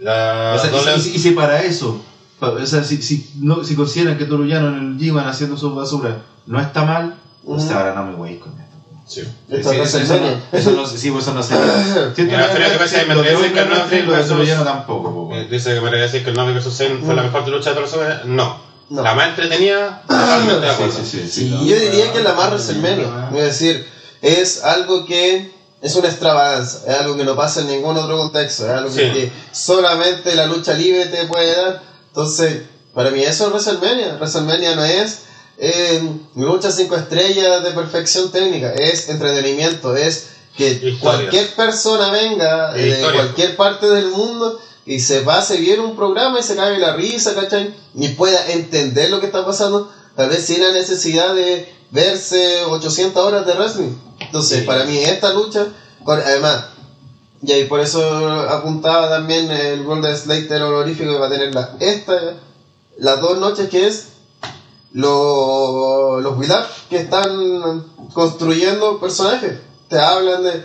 [0.00, 1.98] la O sea, y doble- si- y, si- y si para eso,
[2.40, 6.18] o sea, si, si, no, si consideran que Torullano en el G1 haciendo su basura
[6.46, 7.14] no está mal,
[7.44, 7.72] pues Ujú.
[7.74, 8.64] ahora no me voy con esto.
[9.06, 9.22] Sí.
[9.48, 12.72] Es eso, eso no, eso no, sí, pues eso no se Siento Mira, que- creo
[12.72, 15.30] que pasa que me parece que Oakland no Wrestling, es lo de versus- Torullano tampoco.
[15.50, 16.76] Dice que me decir que el Novi vs.
[16.76, 18.22] Zen fue la mejor lucha de toda la semana.
[18.26, 18.68] No.
[18.90, 19.02] No.
[19.02, 20.94] La más entretenida, totalmente de acuerdo.
[20.94, 23.28] Sí, sí, sí, yo diría que la más WrestleMania.
[23.34, 23.86] Es decir,
[24.22, 28.64] es algo que es una extravaganza, es algo que no pasa en ningún otro contexto,
[28.64, 28.96] es algo Sí.
[29.00, 31.82] que, que solamente la lucha libre te puede dar.
[32.08, 32.62] Entonces,
[32.94, 34.16] para mí eso es WrestleMania.
[34.16, 35.20] WrestleMania no es
[35.58, 36.02] eh,
[36.36, 43.56] lucha cinco estrellas de perfección técnica, es entretenimiento, es que cualquier persona venga de cualquier
[43.56, 47.74] parte del mundo y se pase bien un programa y se cae la risa, ¿cachai?
[47.94, 53.22] Y pueda entender lo que está pasando, tal vez sin la necesidad de verse 800
[53.22, 53.92] horas de wrestling.
[54.20, 54.64] Entonces, Sí.
[54.66, 55.66] para mí esta lucha,
[56.06, 56.64] además,
[57.42, 58.00] y ahí por eso
[58.48, 62.34] apuntaba también el Golden Slater honorífico que va a tener la, esta,
[62.98, 64.08] las dos noches que es
[64.92, 69.58] lo- los Will Up que están construyendo personajes.
[69.88, 70.62] Te hablan de.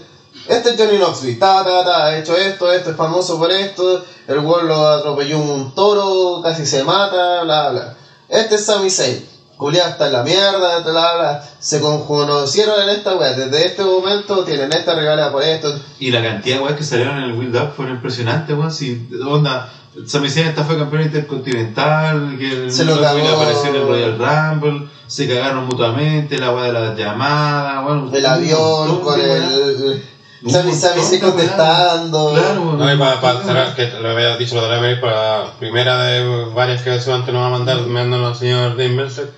[0.48, 4.04] Este es Johnny Knoxville, ta, ta, ta, ha hecho esto, esto es famoso por esto.
[4.28, 7.98] El World lo atropelló un toro, casi se mata, bla, bla.
[8.28, 9.24] Este es Sami Zayn,
[9.58, 11.44] Julián está en la mierda, bla, bla.
[11.60, 13.34] Se con- conocieron en esta wea.
[13.34, 15.74] Desde este momento tienen esta regala por esto.
[16.00, 18.72] Y la cantidad de weas que salieron en el Build Up fueron impresionantes, weón.
[18.72, 19.72] Si, onda,
[20.08, 23.20] Sami Zayn esta fue campeón intercontinental, que el Se lo cagó.
[23.28, 28.26] apareció en el Royal Rumble, se cagaron mutuamente, la wea de la llamada, bueno, El
[28.26, 30.02] avión montón con el.
[30.46, 31.22] Un Sami weas.
[31.22, 32.32] contestando.
[32.34, 32.74] Claro.
[32.78, 36.04] No, y para, para cerrar, que lo había dicho lo de la para la primera
[36.04, 39.32] de varias que seguramente nos va a mandar, me mandan el señor Dave Mercer,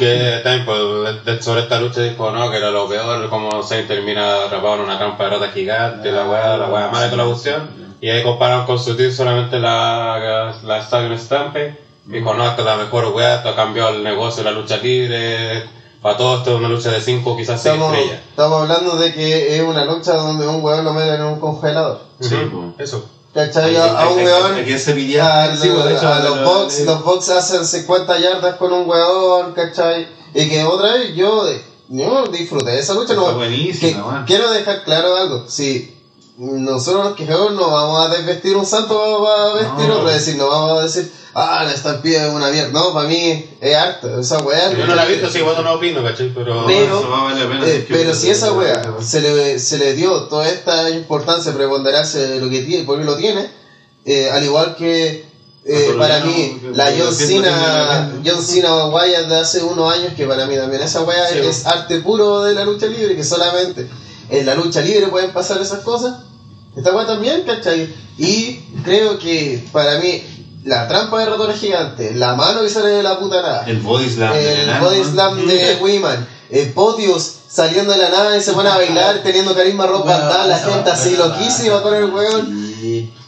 [0.00, 3.82] que también pues, de- sobre esta lucha dijo no, que era lo peor, como se
[3.84, 7.22] termina atrapado en una trampa de rata gigante, la weá, la weá mala de toda
[7.24, 7.70] la cuestión,
[8.00, 12.66] y ahí compararon con su tío solamente la, la Stadium Stampede, dijo no, esta es
[12.66, 15.64] la mejor weá, esto cambió el negocio de la lucha libre,
[16.02, 18.22] para todo esto es una lucha de 5, quizás 6 Estamos, estrellas.
[18.30, 22.00] estamos hablando de que es una lucha donde un weón lo meten en un congelador.
[22.20, 22.36] Sí.
[22.78, 23.06] Eso.
[23.32, 23.76] ¿Cachai?
[23.76, 24.54] A, un weón.
[24.56, 25.56] hay que se A, pillar.
[25.56, 28.72] Sí, pues, de hecho, a lo- los lo- box, los box hacen 50 yardas con
[28.72, 30.08] un weón, ¿cachai?
[30.34, 31.44] Y que otra vez yo,
[31.88, 33.12] yo disfruté de esa lucha.
[33.12, 34.24] Está No, que- man.
[34.26, 35.44] quiero dejar claro algo.
[35.48, 35.96] Si
[36.40, 39.96] nosotros nos quejamos, no vamos a desvestir un santo, vamos a vestir No.
[39.96, 40.08] otro.
[40.10, 42.70] Es decir, no vamos a decir, ah, la estampida es una mierda.
[42.70, 44.08] No, para mí es arte.
[44.20, 44.72] Esa weá.
[44.72, 46.32] Yo no la he visto, así igual no opino, ¿cachai?
[46.34, 46.64] Pero...
[46.66, 49.58] Pero- Eso va a valer la pena, Eh, que- pero si esa wea se le,
[49.58, 53.50] se le dio toda esta importancia, preponderancia de lo que tiene, porque lo tiene,
[54.06, 55.28] eh, al igual que
[55.66, 60.46] eh, para mí la John Cena John Cena Wyatt de hace unos años que para
[60.46, 61.38] mí también esa Sí.
[61.46, 63.86] es arte puro de la lucha libre que solamente
[64.30, 66.14] en la lucha libre pueden pasar esas cosas
[66.80, 67.94] esta wea también ¿cachai?
[68.18, 70.22] y creo que para mí
[70.64, 74.08] la trampa de ratón gigante la mano que sale de la puta nada El body
[74.08, 74.32] slam.
[74.34, 78.76] el body slam de Wiman, el Podius saliendo de la nada y se pone a
[78.76, 82.70] bailar teniendo carisma rock Bueno, bandal, la gente así loquísima con el weón.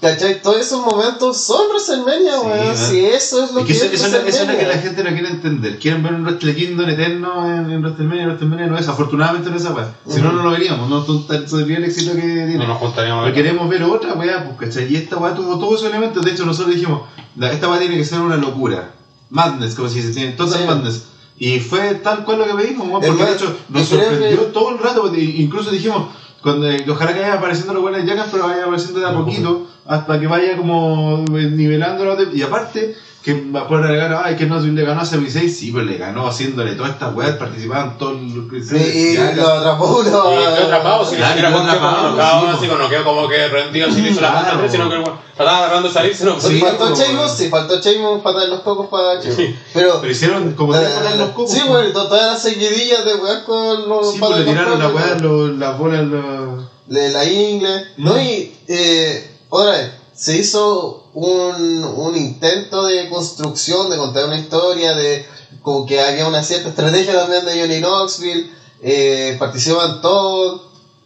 [0.02, 0.42] ¿Cachai?
[0.42, 2.76] Todos esos momentos son WrestleMania, Sí, weón.
[2.76, 4.66] Si eso es lo Es que que es eso, es lo- eso es lo que
[4.66, 5.78] la gente no quiere entender.
[5.78, 8.26] Quieren ver un Wrestle Kingdom eterno en, en WrestleMania.
[8.26, 9.94] WrestleMania no es, afortunadamente no es esa weá.
[10.08, 10.90] Si no, no lo veríamos.
[10.90, 12.56] No tendría el éxito que tiene.
[12.56, 13.44] No nos juntaríamos a Pero ver.
[13.44, 14.92] queremos ver otra weá, pues, ¿cachai?
[14.92, 16.24] Y esta weá tuvo todos esos elementos.
[16.24, 17.02] De hecho, nosotros dijimos,
[17.36, 18.94] "La- esta weá tiene que ser una locura.
[19.30, 20.66] Madness, como si se tiene total Sí.
[20.66, 21.02] madness.
[21.38, 24.78] Y fue tal cual lo que pedimos, weón, porque de hecho nos sorprendió todo el
[24.78, 25.02] rato.
[25.02, 26.08] porque Incluso dijimos,
[26.42, 29.66] cuando, que ojalá que vayan apareciendo los buenos yacas, pero vayan apareciendo de a poquito,
[29.86, 34.34] hasta que vaya como nivelando los de- Y aparte, que va a poder agregar, ay,
[34.36, 37.36] que no le ganó a Sami Zayn, sí, pero le ganó haciéndole todas estas weas,
[37.36, 40.08] participaban todos los Sí, y lo atrapó uno.
[40.32, 43.88] Y quedó atrapado, si Claro, que atrapado, sí, así como no quedó como que rendido
[43.88, 46.94] así, le hizo la tres, sino que bueno, trataba agarrando a salirse, no Sí, faltó
[46.96, 49.54] Sheamus, sí, faltó Sheamus para dar los cocos para Sheamus.
[49.72, 51.50] Pero, Pero hicieron como la- tres bolas los cocos.
[51.52, 51.70] sí, pues.
[51.80, 54.88] weón, todas las seguidillas de weón con los Sí, pues le tiraron la
[55.20, 56.64] los- las bolas, los.
[56.86, 58.20] de la ingle, ¿no?
[58.20, 64.94] Y eh, otra vez, se hizo un, un intento de construcción, de contar una historia,
[64.94, 65.26] de
[65.62, 68.50] como que había una cierta estrategia también de Johnny Knoxville,
[68.82, 70.62] eh, participan todos,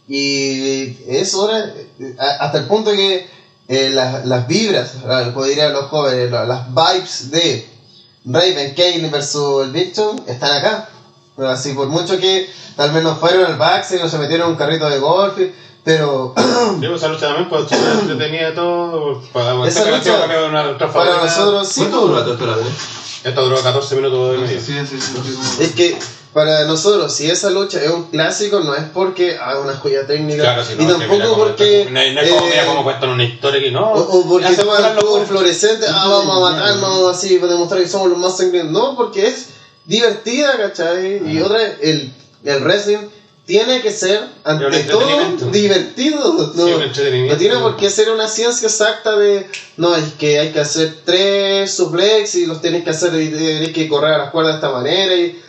[0.07, 3.27] y eso ahora, eh, hasta el punto que
[3.67, 7.67] eh, las, las vibras, ah, como dirían los jóvenes, la- las vibes de
[8.25, 10.89] Raven Kane versus el están acá.
[11.37, 14.57] Así, por mucho que tal vez no fueron al backstage, no se metieron en un
[14.57, 15.37] carrito de golf,
[15.87, 16.33] pero
[16.81, 19.21] Digo, esa lucha también, pues entretenida todo.
[19.31, 21.79] Para Esa lucha, una otra para nosotros sí.
[21.79, 22.25] ¿Cuánto duró
[22.57, 22.67] vez?
[23.23, 24.59] Esto duró 14 minutos y medio.
[24.59, 25.63] Sí, sí, sí.
[25.63, 25.97] Es que
[26.33, 30.43] para nosotros, si esa lucha es un clásico, no es porque haga una joya técnica,
[30.43, 31.87] Claro, si no, y tampoco porque.
[31.89, 33.89] No, es- no es como, eh, cómo cuentan una historia que no.
[33.93, 35.25] O, o porque cubo locura.
[35.25, 38.73] fluorescente, ah, vamos a matarnos así para demostrar que somos los más sangrientos.
[38.73, 39.47] No, porque es
[39.85, 41.21] divertida, ¿cachai?
[41.31, 42.13] Y otra, el,
[42.43, 43.07] el wrestling
[43.47, 46.53] tiene que ser, ante todo, divertido.
[46.53, 50.51] No, Sí, no tiene por qué ser una ciencia exacta de, no, es que hay
[50.51, 54.31] que hacer tres suplex y los tienes que hacer y tienes que correr a las
[54.31, 55.41] cuerdas de esta manera y.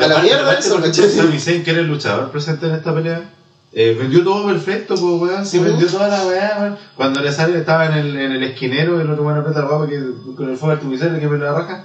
[0.00, 1.62] A la mierda eso, ¿cachai?
[1.62, 3.30] Que era el luchador presente en esta pelea,
[3.72, 6.78] eh, vendió todo perfecto, pues weón, sí, vendió toda la weá, weón.
[6.96, 10.00] Cuando le sale, estaba en el, en el esquinero, el otro weón aprieta la que
[10.36, 11.84] con el fuego artificial que me la raja.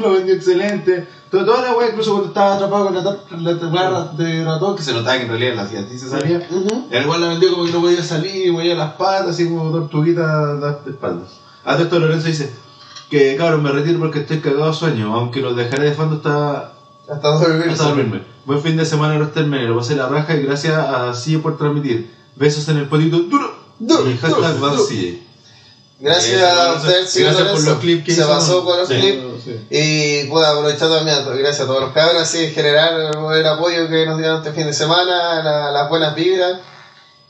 [0.00, 1.06] Lo vendió excelente.
[1.30, 4.92] Toda, toda la weá, incluso cuando estaba atrapado con la, la de ratón, que se
[4.92, 6.46] notaba que en realidad la hacía así se salía.
[6.50, 6.86] Ujú.
[6.90, 10.54] El igual la vendió como que no podía salir, movía las patas, así como tortuguita
[10.56, 11.28] de espaldas.
[11.64, 12.52] A todo esto Lorenzo dice
[13.10, 16.72] que cabrón me retiro porque estoy cagado de sueño, aunque los dejaré de fondo hasta,
[17.12, 17.68] Hasta dormir.
[17.70, 18.22] hasta dormirme.
[18.46, 21.58] Buen fin de semana los terminé, lo pasé la raja y gracias a CJ por
[21.58, 22.10] transmitir.
[22.36, 23.54] Besos en el potito duro.
[23.78, 24.84] Duro, y hashtag duro, Van duro.
[26.00, 28.64] Gracias a usted, señor gracias por los clips que Se hizo, ¿no?
[28.64, 28.94] con los Sí.
[28.94, 29.22] clips.
[29.68, 32.94] Y puedo aprovechar también, gracias a todos los cabros, así generar
[33.34, 36.60] el apoyo que nos dieron este fin de semana, la- las buenas vibras.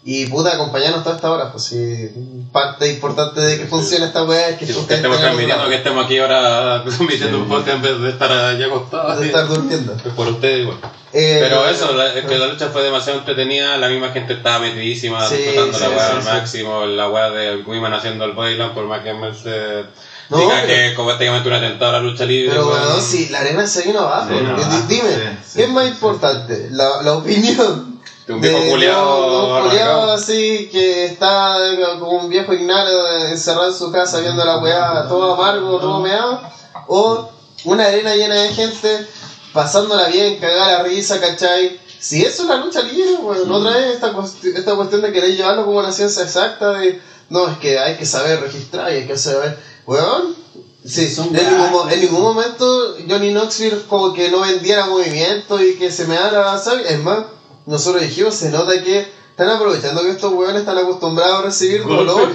[0.02, 2.08] Y puta, acompañarnos toda esta hora, pues sí,
[2.52, 6.18] parte importante de que funcione esta weá es que Que estemos transmitiendo, que estemos aquí
[6.18, 9.20] ahora transmitiendo un podcast en vez de estar allá acostados.
[9.20, 9.94] de estar durmiendo.
[9.94, 10.78] Es por ustedes igual.
[11.12, 14.60] Eh, Pero eso, la- es que la lucha fue demasiado entretenida, la misma gente estaba
[14.60, 16.28] metidísima, Sí, disfrutando sí, la weá sí, al sí.
[16.28, 19.86] máximo, la weá de Wiman haciendo el bodyland, por más que Mercer
[20.30, 22.50] No, diga pero- que es completamente un atentado a la lucha libre.
[22.52, 22.80] Pero weón.
[22.86, 25.84] bueno, si la arena se vino abajo, Se abajo, dime, sí, sí, ¿qué es más
[25.84, 26.68] sí, importante?
[26.70, 27.89] La, la opinión
[28.38, 30.12] De un viejo arrancado.
[30.12, 31.56] así que está
[31.98, 36.40] como un viejo ignaro encerrado en su casa viendo la weá todo amargo, todo meado,
[36.86, 37.28] o
[37.64, 39.06] una arena llena de gente
[39.52, 41.80] pasándola bien, cagar la risa, ¿cachai?
[41.98, 44.14] Si eso es la lucha libre, weón, otra vez esta,
[44.54, 48.06] esta cuestión de querer llevarlo como una ciencia exacta de, no, es que hay que
[48.06, 50.40] saber registrar y hay que saber, weón,
[50.84, 55.90] Sí, Son en ningún, en momento Johnny Knoxville como que no vendiera movimiento y que
[55.90, 56.90] se me haga, ¿sabes?
[56.90, 57.18] Es más,
[57.66, 62.30] nosotros dijimos, se nota que están aprovechando que estos weones están acostumbrados a recibir dolor.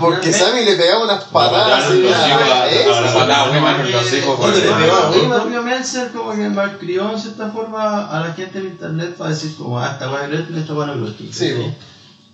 [0.00, 2.02] Porque Sammy le pegaba unas patadas así
[5.22, 9.30] en la Meltzer como que malcrió en cierta forma a la gente en internet para
[9.30, 11.06] decir como, ah, esta weá es esta weá no.
[11.32, 11.72] Sí.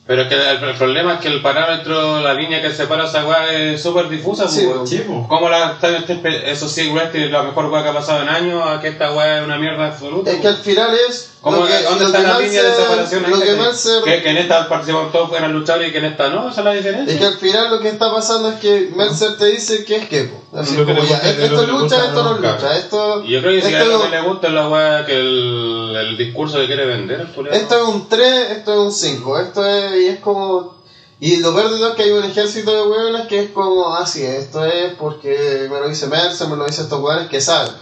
[0.05, 3.25] Pero es que el, el problema es que el parámetro, la línea que separa esa
[3.25, 4.49] weá es súper difusa.
[4.49, 5.03] Sí, pues, sí.
[5.29, 8.23] ¿Cómo la, está- este espe- eso sí, Wrestling es la mejor weá que ha pasado
[8.23, 8.63] en años?
[8.67, 10.31] A que esta weá es una mierda absoluta.
[10.31, 11.31] Es que al final es.
[11.43, 13.23] ¿Cómo, lo que, ¿Dónde lo está que la línea de separación?
[13.23, 13.57] Lo que cachai?
[13.59, 16.61] Meltzer- que, que en esta participaron todos fueran luchadores y que en esta no, esa
[16.61, 17.13] es la diferencia.
[17.15, 20.09] Es que al final lo que está pasando es que Meltzer te dice que es
[20.09, 20.23] que.
[20.25, 20.41] po.
[20.57, 22.77] Así lo que como ya, gusta- es lo esto que lucha, gusta, esto no lucha.
[22.77, 25.05] Esto, Y yo creo que si a esto, algo que le gusta es la weá
[25.05, 28.93] que el, el discurso que quiere vender, el esto es un 3, esto es un
[28.93, 29.39] 5.
[29.41, 30.01] Esto es.
[30.01, 30.81] Y es como.
[31.19, 33.95] Y lo peor de todo es que hay un ejército de hueones que es como,
[33.95, 37.41] ah, sí, esto es porque me lo dice Mercer, me lo dice estos hueones que
[37.41, 37.73] saben.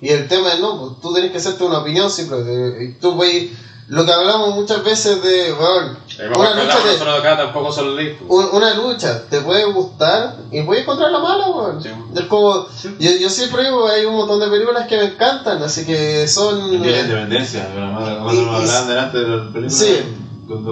[0.00, 2.42] Y el tema es, no, pues tú tienes que hacerte una opinión siempre.
[2.42, 3.50] de- y tú, güey,
[3.88, 7.96] lo que hablamos muchas veces de, weón, Eh, una lucha, te, nosotros acá tampoco son
[7.96, 8.24] listos.
[8.28, 11.82] un- una lucha te puede gustar y puedes encontrar la mala, weón.
[11.82, 11.88] Sí.
[12.14, 12.66] Es como,
[12.98, 16.72] yo, yo siempre digo, hay un montón de películas que me encantan, así que son...
[16.74, 19.70] El de la eh, Independencia, cuando y- nos hablaban delante de la película.
[19.70, 19.96] Sí.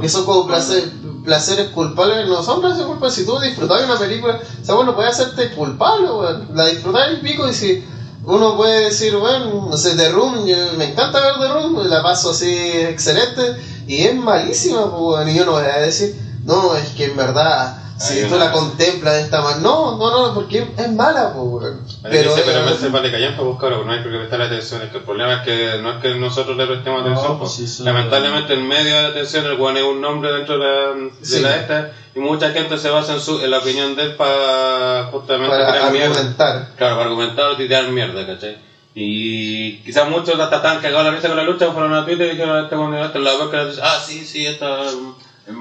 [0.01, 0.91] que son como placer-
[1.25, 3.15] placeres culpables, no son placeres culpables.
[3.15, 6.49] Si tú disfrutas de una película, o sea, bueno, puede hacerte culpable, weón.
[6.55, 7.85] La disfrutas y pico y si
[8.29, 10.45] uno puede decir, bueno, no sé, The Room,
[10.77, 13.57] me encanta ver The Room, la paso así excelente
[13.87, 15.29] y es malísima, pues.
[15.29, 16.15] Y yo no voy a decir,
[16.45, 18.37] no, es que en verdad, si tú no.
[18.39, 21.81] la contemplas de esta manera, no, no, no, porque es mala, pues, weón.
[22.03, 24.83] Pero, dice, pero se vale callar, pues cabrón, no hay por qué prestarle atención.
[24.83, 27.39] Es que el problema es que no es que nosotros le prestemos No, atención.
[27.39, 27.69] pues pues.
[27.69, 30.65] sí, eso- Lamentablemente, en medio de la atención, el weón es un nombre dentro de
[30.65, 31.41] la, de Sí.
[31.41, 31.93] la esta.
[32.15, 35.73] Y mucha gente se basa en, su, en la opinión de él para justamente para
[35.73, 36.07] tirar mierda.
[36.15, 36.69] argumentar.
[36.77, 38.59] Claro, para argumentar o tirar mierda, ¿cachai?
[38.95, 42.31] Y quizás muchos hasta estaban cagados la risa con la lucha, fueron a Twitter y
[42.31, 44.95] dijeron, este weón, este la vez que la- ah, sí, sí, esta es.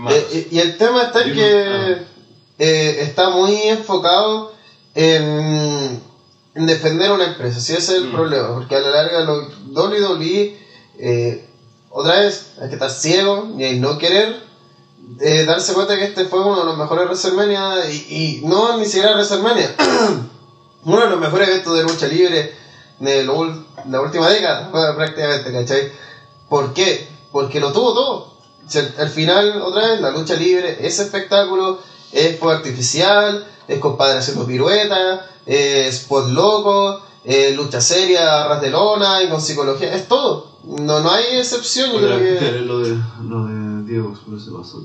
[0.10, 1.98] Eh, y, y el tema está en Sí, que
[2.60, 4.52] eh, está muy enfocado
[4.96, 6.02] en,
[6.56, 8.14] en defender una empresa, si ese es el Mm.
[8.16, 10.56] problema, porque a la larga lo WWE,
[11.00, 11.46] eh,
[11.92, 14.36] otra vez, hay que estar ciego y hay no querer
[15.20, 18.06] eh, darse cuenta que este fue uno de los mejores WrestleMania y,
[18.42, 19.76] y no ni siquiera WrestleMania,
[20.84, 22.54] uno de los mejores eventos de lucha libre
[23.00, 25.92] de lo la última década, prácticamente, ¿cachai?
[26.50, 27.08] ¿Por qué?
[27.32, 28.38] Porque lo tuvo todo.
[28.68, 31.80] Sea, al final, otra vez, la lucha libre, ese espectáculo
[32.12, 38.70] es fuego artificial, es compadre haciendo piruetas, es spot loco, es lucha seria, ras de
[38.70, 40.58] lona y con psicología, es todo.
[40.64, 42.52] No, no hay excepción, yo creo que...
[42.62, 44.84] Lo de, lo de Diego, pero se pasó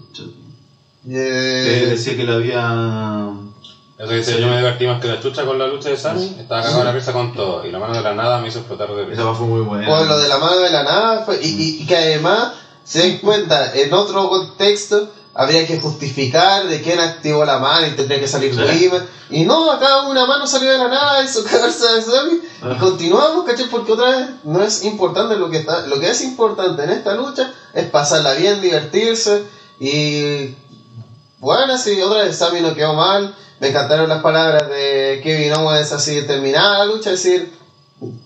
[1.08, 3.28] eh, Que decía que la había.
[3.98, 6.62] Eso dice, yo me divertí más que la chucha con la lucha de Sami, estaba
[6.62, 9.04] cagado la risa con todo, y la mano de la nada me hizo explotar de
[9.04, 9.22] risa.
[9.22, 9.86] Esa fue muy buena.
[9.86, 12.52] Con lo de la mano de la nada, fue- y, y- y que además
[12.84, 17.90] se den cuenta, en otro contexto, habría que justificar de quién activó la mano y
[17.90, 19.04] tendría que salir Rima.
[19.30, 22.40] Y no, acá una mano salió de la nada, hizo cagarse a Sammy.
[22.74, 23.66] Y continuamos, ¿cachai?
[23.68, 25.86] Porque otra vez no es importante lo que está.
[25.86, 29.44] Lo que es importante en esta lucha es pasarla bien, divertirse.
[29.80, 30.54] Y
[31.38, 33.34] bueno, sí, otra vez Sammy no quedó mal.
[33.58, 37.52] Me encantaron las palabras de Kevin Owens así terminada la lucha, es decir,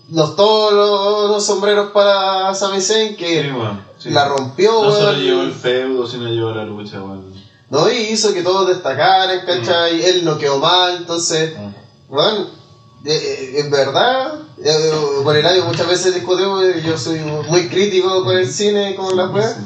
[0.09, 4.13] los, todos los, los sombreros para Sami Zayn que Sí, bueno, sí.
[4.13, 7.33] la rompió, No solo llevó el feudo, sino llevó la lucha, weón.
[7.69, 7.91] ¿no?
[7.91, 10.03] Y hizo que todos destacaran, ¿cachai?
[10.03, 11.53] Él no quedó mal, entonces,
[12.07, 12.47] bueno,
[13.05, 14.91] eh, eh, en verdad, eh,
[15.23, 19.15] con el año muchas veces discutimos, eh, yo soy muy crítico con el cine, con
[19.15, 19.57] las weas.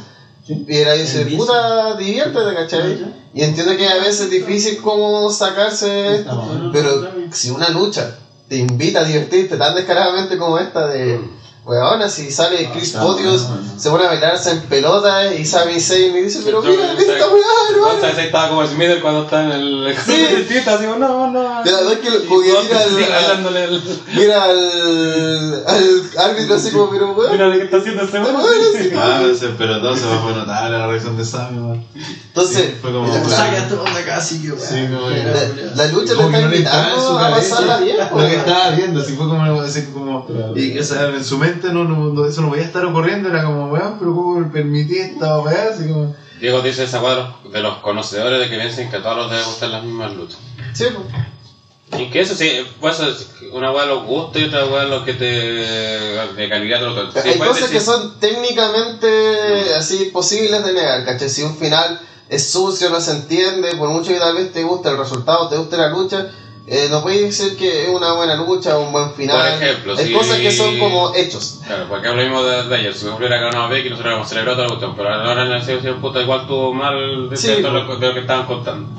[0.48, 3.14] Y año dice, puta, diviértete, ¿cachai?
[3.34, 8.18] Y entiendo que a veces es difícil como sacarse esto, pero si una lucha
[8.50, 11.22] te invita a divertirte tan descaradamente como esta de,
[11.64, 13.46] weón, si sale Chris Potios,
[13.78, 17.46] se pone a bailarse en pelota y Sami Zayn y dice, pero mira, esta weá,
[17.72, 17.94] hermano.
[17.94, 20.12] Entonces estaba como Smith cuando está en el Sí.
[20.30, 21.64] el así como, no, no.
[21.64, 23.82] De verdad que lo- Y porque todos mira al- el-
[24.16, 27.32] Mira al, al árbitro así como, pero weón.
[27.32, 28.42] Mira lo que está haciendo este Está weón.
[28.42, 28.90] bueno, sí.
[28.96, 31.86] Ah, ese pelotón se bajó notable la reacción de Sammy, weón.
[32.28, 36.22] Entonces, fue como- la, Saca todo de acá, así que como- la- la lucha que
[36.24, 38.32] está le su invitando a pasarla bien, Lo que weón.
[38.32, 42.14] estaba viendo, así fue como, así como y o sea, en su mente no, no,
[42.14, 45.70] no- eso no podía estar ocurriendo, era como, weón, pero cómo me permití esta weá,
[45.74, 46.16] así como.
[46.40, 49.44] Diego dice esa cuadro de los conocedores de que piensen que a todos los debe
[49.44, 50.40] gustar las mismas luchas.
[50.74, 52.02] Sí, pues.
[52.02, 52.50] Y que eso sí,
[52.80, 55.26] pues es una weá los gustos y otra weá lo que te.
[55.26, 57.22] de calidad de lo que.
[57.22, 61.30] sí, Hay cosas que decir- son técnicamente así posibles de negar, ¿cachai?
[61.30, 62.00] Si un final
[62.30, 65.58] es sucio, no se entiende, por mucho que tal vez te guste el resultado, te
[65.58, 66.32] guste la lucha,
[66.74, 69.38] eh, no puedes decir que es una buena lucha o un buen final.
[69.38, 71.60] Por ejemplo, Hay si- cosas que son como hechos.
[71.68, 72.94] Claro, porque mismo de, de ayer.
[72.94, 74.96] Si me hubiera ganado Becky, nosotros hubiéramos celebrado toda la cuestión.
[74.96, 78.08] Pero ahora en la selección, puta, igual tuvo mal de, Sí, de todo lo, de
[78.08, 78.90] lo que estaban contando.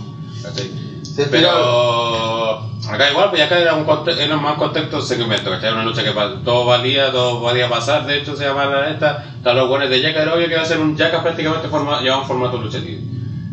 [0.42, 0.70] ¿cachai?
[1.02, 1.50] Sí, Pero
[2.90, 5.68] acá igual, pues acá era un, conte- era más contexto de segmento, ¿cachai?
[5.68, 6.10] Era una lucha que
[6.44, 8.06] todo valía, todo podía pasar.
[8.06, 9.24] De hecho, se llamaba esta.
[9.36, 12.00] Estaban los buenos de Jacka, era obvio que iba a ser un Jacka prácticamente forma,
[12.00, 13.02] llevaba un formato lucha libre.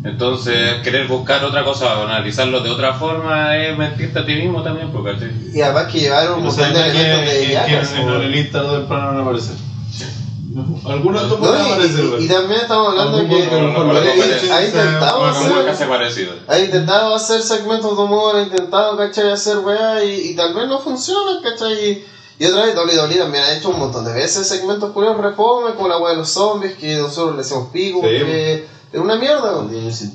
[0.02, 4.62] Entonces, querer buscar otra cosa o analizarlo de otra forma es mentirte a ti mismo
[4.62, 5.30] también, porque ¿cachai?
[5.54, 8.14] Y además que llevaron un montón de que, elementos de que, en po.
[8.14, 9.56] el lista de temprano van a aparecer.
[10.84, 12.28] Algunos No, y- aparecer, y, y güey.
[12.28, 16.32] también estamos hablando de que ha- intentado hacer hace parecido.
[16.48, 19.30] ha intentado hacer segmentos de humor, ha intentado, ¿cachai?
[19.30, 21.72] Hacer weá y, y tal vez no funciona, ¿cachai?
[21.90, 22.04] Y,
[22.42, 25.88] y otra vez WWE también ha hecho un montón de veces segmentos curiosos reforme como
[25.88, 28.06] la weá de los zombies que nosotros le hacemos pico Sí.
[28.18, 29.52] porque es una mierda,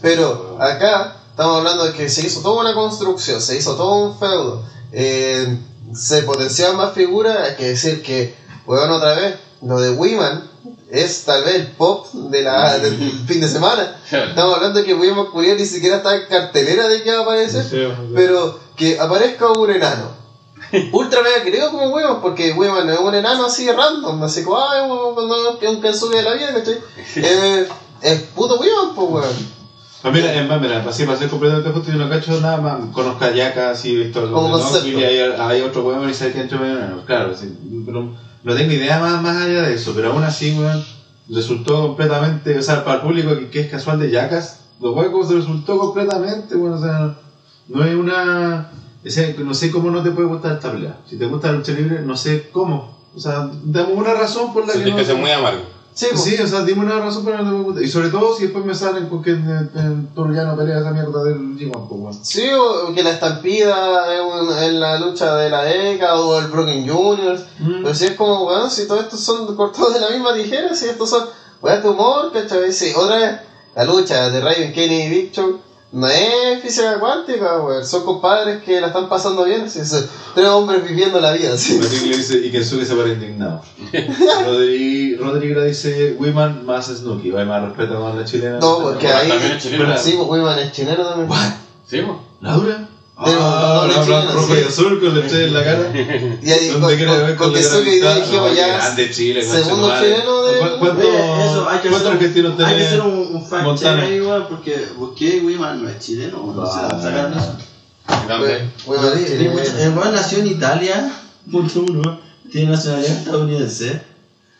[0.01, 4.17] Pero acá estamos hablando de que se hizo toda una construcción, se hizo todo un
[4.17, 5.57] feudo, eh,
[5.93, 10.49] se potenciaban más figuras, hay que decir que, weón, otra vez, lo de Wiman
[10.89, 12.97] es tal vez el pop de la, del
[13.27, 13.97] fin de semana.
[14.11, 17.21] Estamos hablando de que Wiman Culiao ni siquiera está en cartelera de que va a
[17.23, 18.11] aparecer, Sí, sí.
[18.13, 20.25] pero que aparezca un enano.
[20.93, 24.77] Ultra mega querido como Wiman, porque Wiman es un enano así random, así como, ah,
[24.77, 26.79] es un, es un Kensuke de la vida, ¿cachai?
[27.17, 27.67] Eh,
[28.05, 29.55] es puto Wiman, pues weón.
[30.03, 32.79] Ah, mira, es más, mira, así para ser completamente justo, yo no cacho nada más.
[32.91, 34.87] Conozco a Yaka, así visto concepto.
[34.87, 38.71] y hay, hay otro weón y sabe que entre medio, claro, sí, pero no tengo
[38.71, 40.85] idea más, más allá de eso, pero aún así, weón,
[41.27, 45.27] resultó completamente, o sea, para el público que, que es casual de Yakas, los huecos
[45.27, 47.15] se resultó completamente, weón, o sea,
[47.67, 48.71] no es una.
[49.05, 50.97] O sea, no sé cómo no te puede gustar esta pelea.
[51.07, 52.95] Si te gusta la lucha libre, no sé cómo.
[53.15, 55.03] O sea, dame una razón por la que no.
[55.03, 55.63] ser muy amargo.
[55.95, 56.23] Sí, pues.
[56.23, 57.83] Sí, o sea, dime una razón para que no puede gustar.
[57.83, 60.79] Y sobre todo si después me salen con que en, en Toro ya no pelea
[60.79, 62.19] esa mierda del G1, pues, weón.
[62.25, 66.47] Sí, o que la estampida es un- en la lucha de la década o el
[66.47, 67.43] Broken Juniors.
[67.59, 67.81] Mm.
[67.83, 70.85] Pero si es como, weón, si todos estos son cortados de la misma tijera, si
[70.89, 71.25] estos son
[71.61, 72.71] weón de humor, ¿cachai?
[72.73, 73.39] Sí, otra vez,
[73.75, 75.59] la lucha de Raven Kenny y Big Show
[75.95, 77.85] no es física cuántica, weón.
[77.85, 79.79] Son compadres que la están pasando bien, sí,
[80.35, 81.79] tres hombres viviendo la vida, sí.
[81.81, 83.61] Rodrigo le dice, y Kensuke se para indignado.
[84.45, 87.31] Rodri- Rodrigo le dice, Wiman más Snooki.
[87.31, 88.59] Oye, más respeto con la chilena.
[88.59, 89.29] No, porque ahí.
[89.29, 89.97] también es chilena.
[89.97, 91.29] Sí, pues Wiman es chileno también.
[91.87, 92.21] ¿Sí, po?
[92.41, 92.89] ¿Laura?
[93.17, 94.61] Ah, la blanca, rojo sí.
[94.61, 95.93] y azul con la estrella en la cara.
[96.43, 97.59] Y ahí con, ¿Dónde quiere con, ver con la
[98.49, 98.67] que ya.
[98.67, 100.59] grande Chile, Segundo chileno de.
[100.59, 102.87] ¿Cu- ¿Cuánto, Eh, eso, hay que ¿Cuántos hacer, argentinos un, hay que tenés?
[102.87, 107.01] hacer un, un fact check ahí, weón, porque busqué Wiman no es chileno, no se
[107.01, 107.55] sacaron eso.
[109.25, 109.51] Chileno.
[109.53, 111.11] mucho- El weón nació en Italia,
[111.49, 112.19] punto uno,
[112.51, 114.01] tiene nacionalidad estadounidense,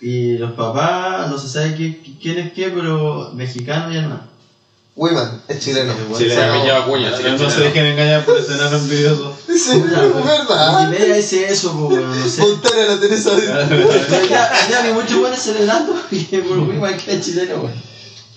[0.02, 4.22] y los papás, no se sabe qué, quién es qué, pero mexicano y hermano.
[4.96, 5.94] Wiman es chileno.
[5.94, 6.54] Sí, Se Chileno.
[6.54, 9.36] me lleva cuña, así que No se dejen engañar por ese enano envidioso.
[9.46, 10.80] Sí, es verdad.
[10.90, 12.42] Wikipedia dice eso, pues, no sé.
[12.42, 13.42] Montana la Teresa de.
[14.10, 17.56] Pero ya, ya ni mucho bueno es el Hernando, y por Wiman que es chileno,
[17.56, 17.74] weón.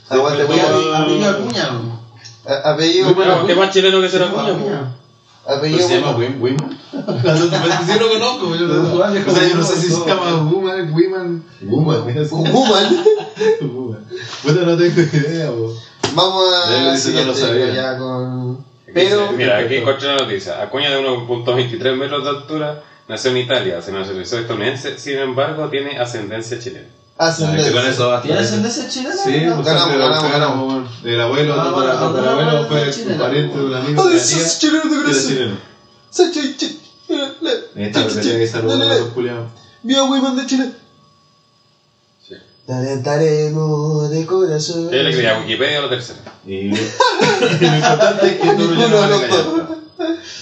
[0.09, 0.67] Aguante, Wiman.
[0.97, 1.99] apellido Acuña, weón.
[2.47, 3.15] A- Apellido.
[3.15, 4.27] Bueno, ¿Qué más chileno que será?
[4.27, 4.97] Acuña.
[5.47, 5.87] Apellido.
[5.89, 6.79] ¿Se llama Wim- Wiman?
[6.91, 10.93] Sí lo conozco, yo tú hables O sea, yo no sé si se llama Woman,
[10.93, 11.45] Wiman.
[11.63, 12.29] Woman.
[12.31, 13.05] Woman.
[13.63, 14.07] Woman.
[14.43, 15.73] Puta, no tengo idea, bo.
[16.15, 16.71] Vamos a.
[16.93, 17.75] Decir, no lo siguiente, sabía.
[17.75, 18.65] ya con.
[18.93, 19.23] Pero.
[19.23, 20.63] dice, Mira, aquí encontré una noticia.
[20.63, 25.99] Acuña de 1.23 metros de altura nació en Italia, se nacionalizó estadounidense, sin embargo tiene
[25.99, 26.89] ascendencia chilena.
[27.19, 27.73] Ascendencia.
[27.73, 28.23] Con eso basta.
[28.27, 29.17] ¿Tiene ascendencia chilena?
[29.17, 29.63] Sí, No.
[29.63, 30.91] Ganamos, ganamos, ganamos.
[31.05, 33.23] El abuelo, Ah, el bueno, fue chileno.
[33.23, 34.47] pariente de un amigo Oh, eso tía.
[34.47, 35.27] es chileno de corazón.
[35.29, 35.57] chileno.
[36.11, 39.51] Soy chi- chi- le- Esta chi- pelea que saludó dale, a los culiados.
[39.83, 40.71] Vio Wiman de Chile.
[42.69, 42.75] Sí.
[42.75, 44.91] Te alentaremos de corazón.
[44.91, 46.19] ¿Qué le creía Wikipedia o la tercera?
[46.47, 49.77] Y lo importante es que Toro ya no vale callampa.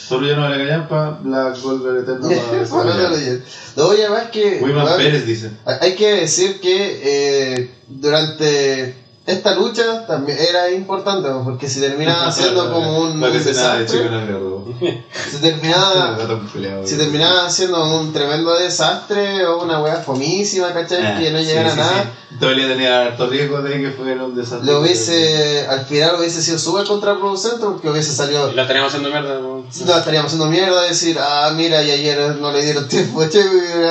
[0.08, 2.28] Toro ya no vale callampa, la Golver Eterna
[2.68, 3.42] Bueno, no lo llevo.
[3.76, 4.58] No, y además que.
[4.60, 5.52] Wiman weón, Pérez dice.
[5.66, 11.42] Hay hay que decir que eh, durante esta lucha también era importante, ¿no?
[11.42, 16.96] porque si terminaba siendo como un, La un se desastre, si terminaba, güey.
[16.96, 21.04] terminaba siendo un tremendo desastre o una wea fomísima, ¿cachai?
[21.04, 22.36] Ah, que no sí, llegara a sí, nada, sí.
[22.38, 24.70] Todavía tenía harto riesgo de que fuera un desastre.
[24.70, 29.10] le hubiese, al final hubiese sido súper contraproducente porque hubiese salido Y la teníamos haciendo
[29.10, 29.40] mierda.
[29.40, 33.42] No, estaríamos haciendo mierda, decir, ah, mira, y ayer no le dieron tiempo, che,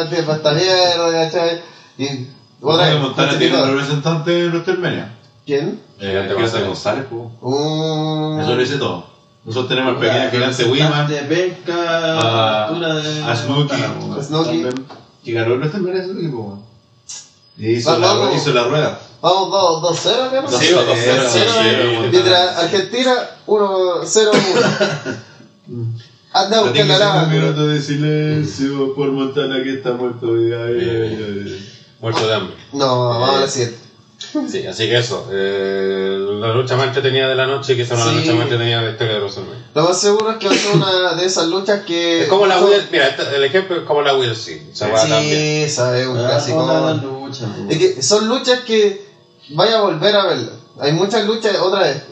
[0.09, 1.61] tiempo a esta mierda, ¿cachai?
[1.97, 2.27] Y
[2.61, 5.14] Otra vez, Montana tiene un representante en WrestleMania.
[5.45, 5.79] ¿Quién?
[5.99, 6.33] Eh,
[6.65, 7.05] González.
[7.11, 8.39] Un...
[8.41, 9.15] Eso lo dice todo.
[9.45, 13.23] Nosotros tenemos al pequeño gigante Wiman, De a, altura de.
[13.23, 14.65] a Snooki, Montana, Snooki.
[15.23, 16.59] que ganó el WrestleMania Snooki, po.
[17.57, 18.35] Y hizo, Vamos, la, vamos.
[18.35, 18.99] hizo la rueda.
[19.21, 20.49] Vamos 2 2 0 acá, ¿no?
[20.49, 21.93] Dos Sí, o dos cero, cero, sí, dos sí, cero, sí.
[21.95, 22.11] Montana.
[22.11, 23.13] Mientras Argentina
[23.45, 24.31] 1 0
[25.67, 25.95] 1.
[26.33, 30.27] Anda a la un minuto de silencio por Montana que está muerto.
[30.35, 31.69] Ay, ay, ay, ay.
[32.01, 32.55] Muerto de hambre.
[32.73, 33.84] No, vamos a la siguiente.
[34.49, 35.27] Sí, así que eso.
[35.31, 38.15] eh, la lucha más entretenida de la noche, que es una Sí.
[38.15, 39.65] lucha más entretenida de la historia de WrestleMania.
[39.73, 42.23] Lo más seguro es que va a ser una de esas luchas que.
[42.23, 44.69] Es como la Will, mira, el ejemplo es como la Will sí.
[44.71, 45.67] O sea, va también.
[45.67, 46.63] Sí, sabe, un Ah, clásico.
[46.63, 47.45] una gran lucha.
[47.69, 49.05] Es que son luchas que
[49.49, 50.55] vaya a volver a verlas.
[50.79, 52.03] Hay muchas luchas, otra vez.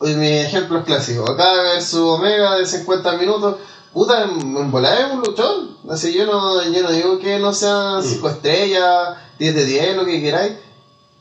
[0.00, 1.30] mi ejemplo es clásico.
[1.30, 3.56] Acá versus Omega de 50 minutos.
[3.92, 5.76] Puta, en, volada es un luchón.
[5.88, 10.04] Así yo no, yo no digo que no sean 5 estrellas, 10 de 10, lo
[10.04, 10.52] que queráis.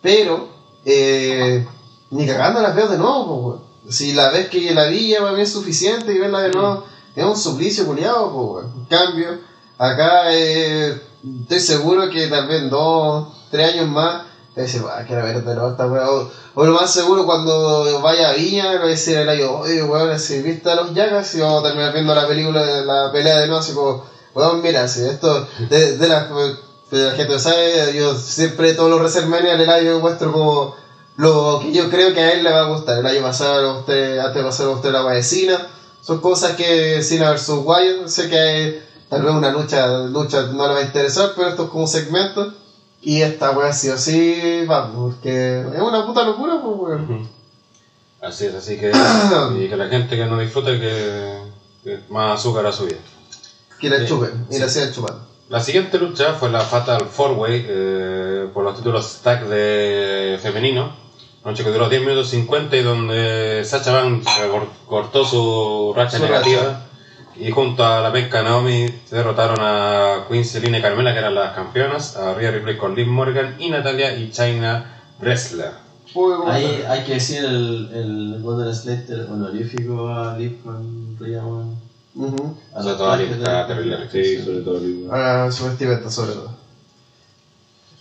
[0.04, 0.49] Pero,
[0.86, 1.66] eh,
[2.12, 3.64] ni cagando las veo de nuevo.
[3.89, 6.84] Si la vez que la vi ya para mí es suficiente y verla de nuevo
[7.16, 8.62] es un suplicio culiado.
[8.76, 9.39] En cambio,
[9.78, 11.01] acá eh,
[11.41, 14.24] estoy seguro que tal vez en dos, tres años más,
[14.54, 16.10] voy a decir, "Buah, quiero ver de nuevo esta weá".
[16.10, 19.84] O, o lo más seguro cuando vaya a Viña, voy a decir el año, oye,
[19.84, 23.12] weón, si viste a los Yagas y vamos a terminar viendo la película, de la
[23.12, 24.04] pelea de nuevo, así como,
[24.36, 26.56] weón, mira, si esto, de, de la, de
[26.98, 30.76] la gente sabe, yo siempre todos los WrestleMania el año muestro como
[31.16, 33.00] lo que yo creo que a él le va a gustar.
[33.00, 35.68] El año pasado gusté, antes pasado le gustó la guayecina.
[36.02, 40.68] Son cosas que Cena versus Wyatt, sé que hay, tal vez una lucha, lucha no
[40.68, 42.54] le va a interesar, pero esto es como un segmento.
[43.02, 47.30] Y esta wea sí o sí, vamos, porque es una puta locura, pues weón.
[48.22, 48.91] Así es, así que,
[49.60, 51.41] y que la gente que no disfrute que,
[51.84, 53.00] que más azúcar a su vida.
[53.80, 54.06] Que la Sí.
[54.08, 55.32] chupen, y la sigan chupando.
[55.50, 60.91] La siguiente lucha fue la Fatal 4-Way eh, por los títulos tag de femenino.
[61.46, 66.24] Noche que duró 10 minutos 50 y donde Sacha Banks cor- cortó su racha Su
[66.24, 66.86] negativa.
[67.36, 71.54] Y junto a la penca Naomi derrotaron a Queen Selina y Carmela, que eran las
[71.54, 75.72] campeonas, a Rhea Ripley con Liv Morgan y Natalia y China Wrestler.
[76.14, 81.41] Uy, ¿cómo Ahí hay que decir el, el Golden Slater honorífico a Liv con Rhea,
[82.16, 82.34] weón.
[82.34, 82.57] Ujú.
[82.74, 83.97] A Sobre los todo a trajes Liv, de- está terrible.
[84.11, 84.80] Sí, sobre todo.
[84.80, 85.14] digo.
[85.14, 86.64] A su vestimenta, sobre todo.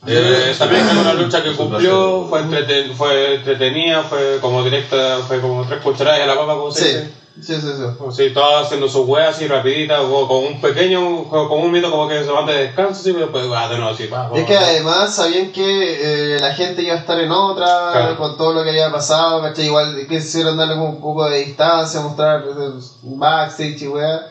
[0.07, 5.41] Eh, también fue una lucha que cumplió, fue, entreten- fue entretenida, fue como directa, fue
[5.41, 7.11] como tres cucharadas a la papa, como se Sí, dice.
[7.41, 7.83] Sí, sí, sí.
[7.99, 11.91] Como si todas haciendo sus weas así rapiditas, o con un pequeño, con un minuto
[11.91, 14.47] como que se van de descanso, pero después va de nuevo así, va, va, Es
[14.47, 18.17] que además sabían que eh, la gente iba a estar en otra, Claro.
[18.17, 19.67] con todo lo que había pasado, ¿cachai?
[19.67, 24.29] Igual quisieron darle como un poco de distancia, mostrar eh, backstage y weá,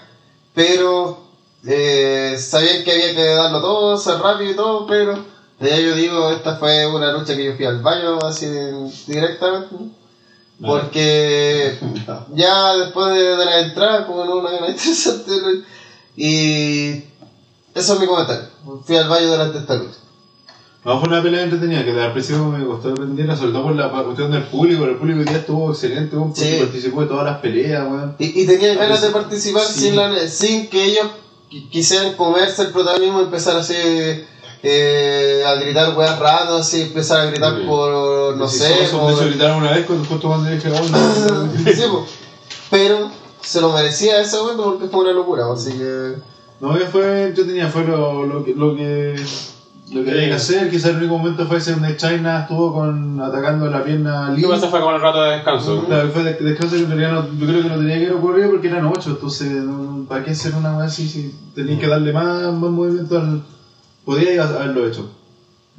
[0.53, 1.17] pero
[1.65, 5.13] eh, sabían que había que darlo todo, ser rápido y todo, pero
[5.59, 8.47] ya yo digo, esta fue una lucha que yo fui al baño así
[9.05, 9.75] directamente,
[10.61, 11.77] porque
[12.35, 15.63] ya después de, de la entrada, como no una gana interesante, ¿no?
[16.17, 17.03] y
[17.73, 18.47] eso es mi comentario,
[18.85, 19.97] fui al baño durante esta lucha.
[20.83, 23.89] No, fue una pelea entretenida que al principio me costó aprenderla, sobre todo por la
[23.91, 24.83] cuestión del público.
[24.85, 26.59] El público día estuvo excelente, weón, porque Sí.
[26.59, 28.15] participó de todas las peleas, weón.
[28.17, 29.79] Y, y tenían ganas de participar Sí.
[29.79, 31.05] sin, la, sin que ellos
[31.51, 33.75] qui- quisieran comerse el protagonismo y empezar así
[34.63, 37.63] eh, a gritar weas raras, así empezar a gritar Sí.
[37.67, 40.69] por, no Sí, sé, solo- por- gritaron una vez cuando justo cuando dije,
[41.89, 42.05] po.
[42.69, 43.09] pero
[43.41, 46.15] se lo merecía ese momento porque fue una locura, así que
[46.59, 48.53] No, que fue entretenida, fue lo, lo que.
[48.55, 49.15] Lo que
[49.93, 53.19] lo que había que hacer, quizás el único momento fue ese donde China estuvo con,
[53.19, 54.55] atacando la pierna ¿Qué libre.
[54.55, 54.69] pasa?
[54.69, 55.83] Fue con el rato de descanso.
[55.85, 58.67] Claro, fue de- descanso que no- yo creo que no tenía que haber ocurrido porque
[58.69, 59.51] eran 8, entonces
[60.07, 63.43] ¿para qué hacer una vez así si tenías que darle más, más movimiento al...
[64.05, 65.09] Podía haberlo hecho.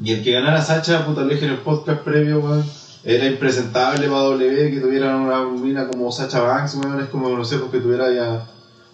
[0.02, 2.64] Y el que ganara Sacha, puta, lo dije en el podcast previo, weón,
[3.04, 7.44] era impresentable para W que tuviera una mina como Sacha Banks, weón, es como, no
[7.44, 8.48] sé, porque tuviera ya...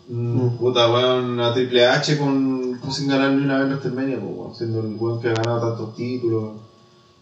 [0.08, 4.20] mm, Puta, weón, una Triple H con, con sin ganar ni una vez en WrestleMania,
[4.20, 6.52] pues, weón, siendo el weón que ha ganado tantos títulos.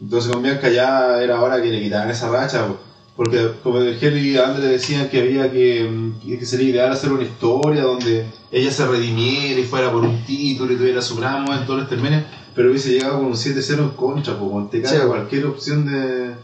[0.01, 2.77] Entonces con Bianca ya era hora que le quitaran esa racha, po.
[3.17, 7.11] Porque como el Henry y Andre decían que había que, mm, que sería ideal hacer
[7.11, 11.45] una historia donde ella se redimiera y fuera por un título y tuviera su gran
[11.45, 14.97] momento en WrestleMania, pero hubiese llegado con un 7-0 en contra, pues te Sí.
[15.07, 16.35] cualquier opción de,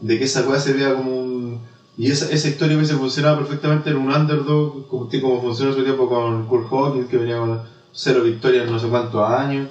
[0.00, 1.60] de que esa cosa se vea como un...
[1.96, 5.84] Y esa, esa historia hubiese funcionado perfectamente en un underdog, como, como funcionó en su
[5.84, 7.60] tiempo con Kurt Hawkins, que venía con
[7.92, 9.68] cero victorias en no sé cuántos años.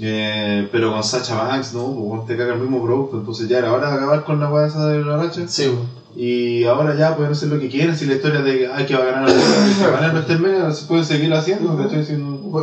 [0.00, 3.72] Eh, pero con Sacha Banks, no, pues te caga el mismo producto, entonces ya era
[3.72, 5.46] hora de acabar con la weá esa de la racha.
[5.46, 5.70] sí.
[6.16, 8.96] Y ahora ya pueden hacer lo que quieran, si la historia de que hay que
[8.96, 11.76] ganar la que ganar WrestleMania, se pueden seguir haciendo,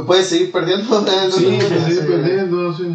[0.06, 2.88] puedes seguir perdiendo en Sí, pueden seguir perdiendo, sí.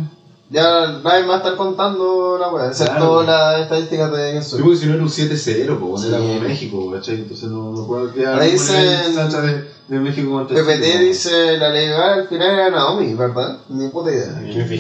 [0.53, 3.23] Ya nadie más está contando la wea, excepto Claro.
[3.23, 4.59] las estadísticas de Sí, Gensu.
[4.65, 7.15] porque si no era un 7-0, pues era como México, ¿cachai?
[7.17, 11.69] Entonces no, no puedo quedar Ahora dicen- de, de México contra PPT Chile, dice la
[11.69, 13.59] legal al final era Naomi, ¿verdad?
[13.69, 14.33] Ni puta idea.
[14.43, 14.75] Ni puta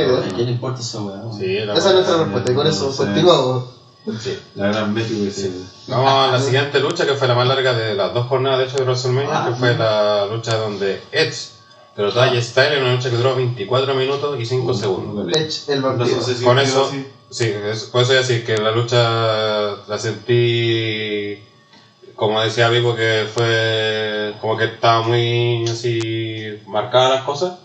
[0.00, 0.18] idea.
[0.18, 1.22] ¿A quién le importa esa weá?
[1.74, 3.64] Esa es nuestra respuesta y con eso continuamos.
[4.20, 4.38] Sí.
[4.54, 5.66] La gran México que sí.
[5.88, 8.64] Vamos a la siguiente lucha, que fue la más larga de las dos jornadas de
[8.66, 11.57] hecho de WrestleMania, que fue la lucha donde Edge
[11.98, 15.28] derrotó a Style en una lucha que duró 24 minutos y 5 segundos.
[15.36, 15.82] Edge, el
[16.38, 16.88] si Con eso,
[17.28, 21.42] sí, es- por eso decir que la lucha la sentí,
[22.14, 27.58] como decía Vivo, que fue como que estaba muy así marcadas las cosas.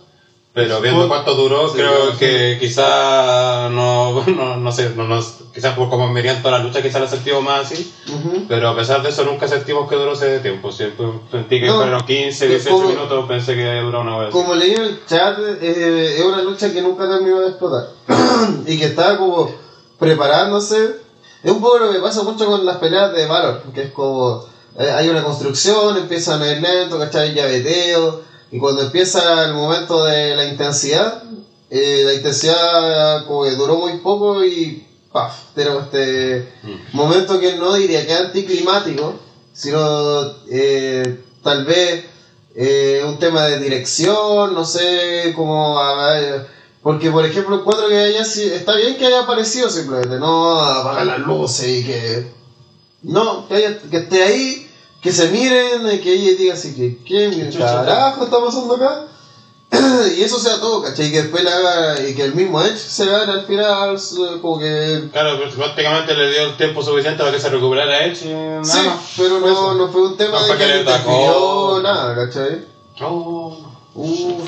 [0.53, 2.17] Pero viendo Por- cuánto duró, Sí, creo sí.
[2.19, 5.23] que quizá no, no, no sé, no, no-
[5.53, 7.91] quizás por como venían toda la lucha, quizás la sentimos más así.
[8.07, 8.45] Ujú.
[8.47, 10.71] Pero a pesar de eso, nunca sentimos que duró ese tiempo.
[10.71, 14.29] Siempre sentí que fueron 15, que 18 como- minutos, pensé que duró una hora.
[14.29, 17.89] Como leí en el chat, eh, es una lucha que nunca terminó de explotar.
[18.67, 19.49] y que estaba como
[19.97, 20.97] preparándose.
[21.43, 24.45] Es un poco lo que pasa mucho con las peleas de Valor, que es como
[24.79, 27.33] eh, hay una construcción, empiezan a ir lento, ¿cachai?
[27.33, 28.21] Llaveteo.
[28.53, 31.23] Y cuando empieza el momento de la intensidad,
[31.69, 35.33] eh, la intensidad como que duró muy poco y ¡paf!
[35.55, 36.47] Tenemos este
[36.93, 39.15] momento que no diría que es anticlimático,
[39.53, 42.05] sino eh, tal vez
[42.55, 46.47] eh, un tema de dirección, no sé ver,
[46.83, 51.19] porque, por ejemplo, encuentro que haya, está bien que haya aparecido simplemente, no apagar las
[51.19, 52.27] luces y que.
[53.03, 54.62] No, que, haya- que esté ahí,
[55.03, 59.07] que se miren, y que ella diga así que, ¿qué carajo está pasando acá?
[60.17, 61.07] y eso sea todo, ¿cachai?
[61.07, 64.39] Y que después le haga, y que el mismo Edge se gane al final, eh,
[64.41, 65.09] como que.
[65.11, 68.77] Claro, pues, prácticamente le dio el tiempo suficiente para que se recuperara y nada Sí,
[68.87, 68.99] más.
[69.17, 72.65] pero no, no fue un tema No de que que le interfirió nada, ¿cachai?
[73.01, 73.57] Oh.
[73.95, 74.41] Uh,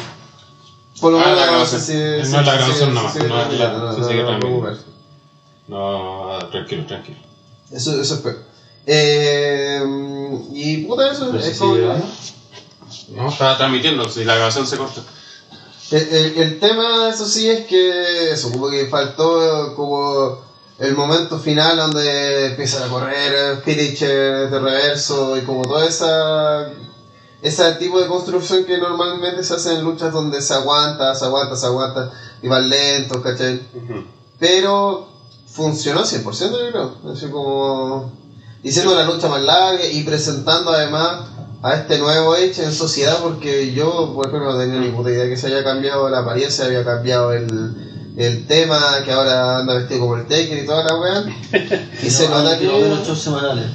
[1.02, 1.94] por lo Ah, menos la no sé si.
[2.32, 4.78] No es la grabación nomás, si- no es la-.
[5.68, 7.18] No, ah, tranquilo, tranquilo.
[7.72, 8.38] Eso, eso espero.
[8.88, 9.84] Eh,
[10.54, 11.76] y puta, eso Pero es como.
[13.16, 15.02] No, estaba transmitiendo, si la grabación se corta.
[15.92, 20.40] El, el- el tema, eso sí, es que eso, como que faltó como
[20.80, 26.68] el momento final donde empiezan a correr Spiricher de reverso y como toda esa
[27.42, 31.56] ese tipo de construcción que normalmente se hace en luchas donde se aguanta, se aguanta,
[31.56, 33.62] se aguanta y van lentos, ¿cachai?
[34.40, 35.08] Pero
[35.48, 36.96] funcionó 100% yo creo.
[37.14, 38.12] Así como
[38.66, 41.28] diciendo la lucha más larga y presentando además
[41.62, 45.30] a este nuevo Edge en sociedad porque yo, por ejemplo, no tenía ni puta idea
[45.30, 50.00] que se haya cambiado la apariencia, había cambiado el, el tema, que ahora anda vestido
[50.02, 51.26] como el Taker y toda la weá.
[52.04, 53.68] Y se No, nota que semanales.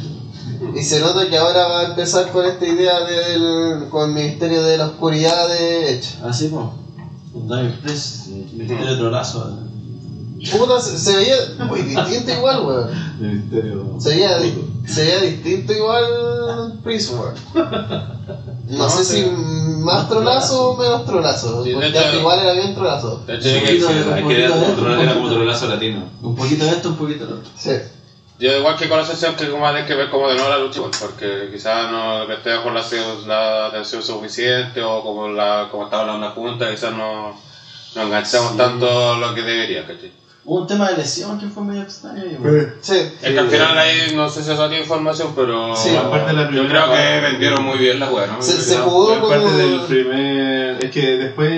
[0.74, 4.62] Y se nota que ahora va a empezar con esta idea del con el Ministerio
[4.64, 6.18] de la Oscuridad de Edge.
[6.24, 6.66] Así, pues.
[7.32, 9.56] Un Dive Press, Ministerio de Trolazo.
[10.50, 11.36] Puta, se, se veía
[11.68, 12.90] muy distinto igual, weón.
[13.20, 13.96] Ministerio.
[14.00, 14.38] Se veía,
[14.82, 17.34] di- se veía distinto igual Prism, weón.
[18.70, 19.28] No, No, sé si
[19.82, 21.64] más trolazo o menos trolazo.
[21.64, 23.16] Sí, de porque hecho- igual era bien trolazo.
[23.26, 23.60] De hecho, hay
[24.24, 26.04] que era de como trolazo latino.
[26.22, 27.50] Un poquito de esto, un poquito de otro.
[27.56, 27.72] Sí.
[28.38, 30.58] Yo igual que con la sesión que como hay que ver como de nuevo la
[30.58, 32.82] lucha igual, porque quizás no le esté con la,
[33.26, 37.34] la atención suficiente o como la como estaba hablando la junta, quizás no,
[37.96, 40.12] no enganchamos tanto lo que debería, ¿cachai?
[40.42, 42.24] Hubo un tema de lesión que fue medio extraño.
[42.24, 42.74] igual.
[42.80, 42.94] Sí.
[42.94, 46.32] Es que al final ahí no sé si eso tiene información, pero Sí, aparte de
[46.32, 48.40] la yo creo que vendieron muy bien la weá, ¿no?
[48.42, 50.84] Se- se No, jugó como- del primer.
[50.84, 51.50] Es que después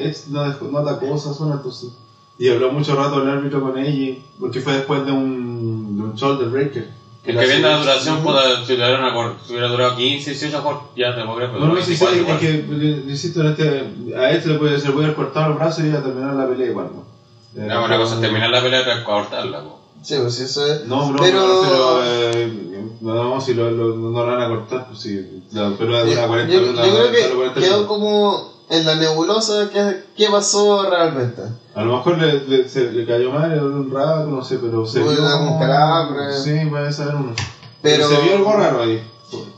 [0.00, 1.90] es- no, no atacó a Sasuna, entonces.
[2.38, 6.14] Y habló mucho rato el árbitro con ella, porque fue después de un, de un
[6.14, 6.90] shoulder breaker.
[7.24, 11.50] Es que viendo la duración, puta, si hubiera, durado 15, 18, mejor ya te creer,
[11.50, 14.78] pero No, no, sí, sí, 24 es que, insisto, en este, a este le puede,
[14.78, 17.15] se le puede haber cortado el brazo y ya terminar la pelea igual, ¿no?
[17.56, 19.78] Eh, No, una cosa es terminar la pelea y otra es cortarla, po.
[20.02, 20.84] Sí, pues eso es.
[20.86, 24.86] No, no, Pero- pero, eh, no, no, si lo, lo- no lo van a cortar,
[24.88, 27.86] pues sí, la pelea dura 40 yo- yo creo solo que 40 quedó minutos.
[27.86, 31.42] como en la nebulosa qué, qué pasó realmente.
[31.74, 34.58] A lo mejor le, le, se, le cayó mal, le dolió un rato, no sé,
[34.58, 35.26] pero se vio.
[35.26, 36.32] algún calambre.
[36.38, 37.34] Sí, puede ser uno.
[37.82, 39.02] Pero- se vio algo raro ahí.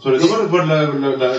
[0.02, 1.34] Sobre todo por, por la, la, la-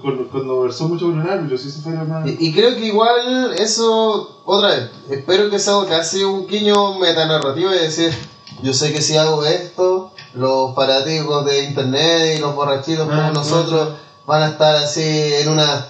[0.00, 2.86] cuando, cuando versó mucho con el árbitro, sí se fue la Y, y creo que
[2.86, 8.12] igual eso, otra vez, espero que sea casi un guiño metanarrativo y decir,
[8.62, 13.30] yo sé que si hago esto, los fanáticos de internet y los borrachitos como Ah,
[13.34, 13.94] nosotros
[14.26, 15.86] van a estar así en una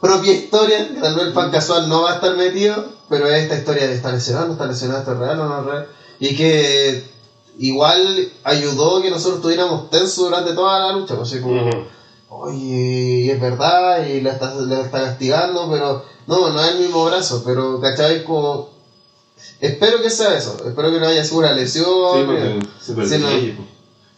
[0.00, 3.42] propia historia, que tal vez el fan casual no va a estar metido, pero es
[3.42, 5.88] esta historia de está lesionado, no está lesionado, esto es real o no es real,
[6.20, 7.13] y que
[7.58, 11.84] igual ayudó que nosotros estuviéramos tensos durante toda la lucha, pues como Ujú.
[12.28, 17.04] oye, es verdad, y la está, la está castigando, pero no, no es el mismo
[17.04, 18.24] brazo, pero ¿cachai?
[18.24, 18.70] Como,
[19.60, 21.84] espero que sea eso, espero que no haya sido una lesión.
[21.84, 23.28] Sí, porque se perdió Sí, no.
[23.28, 23.64] ahí, po.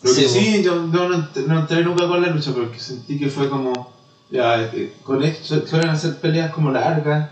[0.02, 3.18] Lo que Sí, sí, yo, yo no, no entré nunca con la lucha porque sentí
[3.18, 3.94] que fue como.
[4.30, 7.30] Ya, eh, con esto suelen hacer peleas como largas,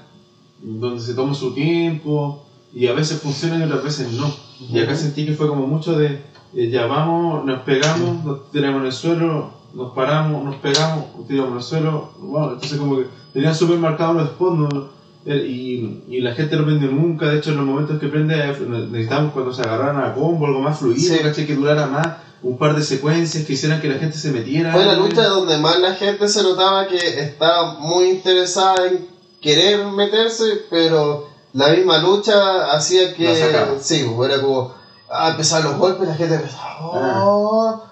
[0.60, 2.44] donde se toma su tiempo,
[2.74, 4.32] y a veces funcionan y otras veces no.
[4.70, 6.22] Y acá sentí que fue como mucho de.
[6.56, 11.26] eh, ya vamos, nos pegamos, nos tiramos en el suelo, nos paramos, nos pegamos, nos
[11.26, 12.10] tiramos en el suelo.
[12.18, 14.88] Bueno, entonces como que tenían súper marcados los ¿no?
[15.26, 18.34] Eh, Y, y la gente no prende nunca, de hecho en los momentos que prende
[18.34, 18.56] eh,
[18.90, 21.46] necesitamos cuando se agarraran a combo, algo más fluido, Sí.
[21.46, 22.06] que durara más,
[22.42, 24.72] un par de secuencias que hicieran que la gente se metiera.
[24.72, 29.06] Fue la lucha donde más la gente se notaba que estaba muy interesada en
[29.40, 33.78] querer meterse, pero la misma lucha hacía que.
[33.80, 34.72] Sí, era como.
[35.10, 36.78] Ah, empezaban los golpes, la gente empezaba.
[36.80, 37.82] "Oh",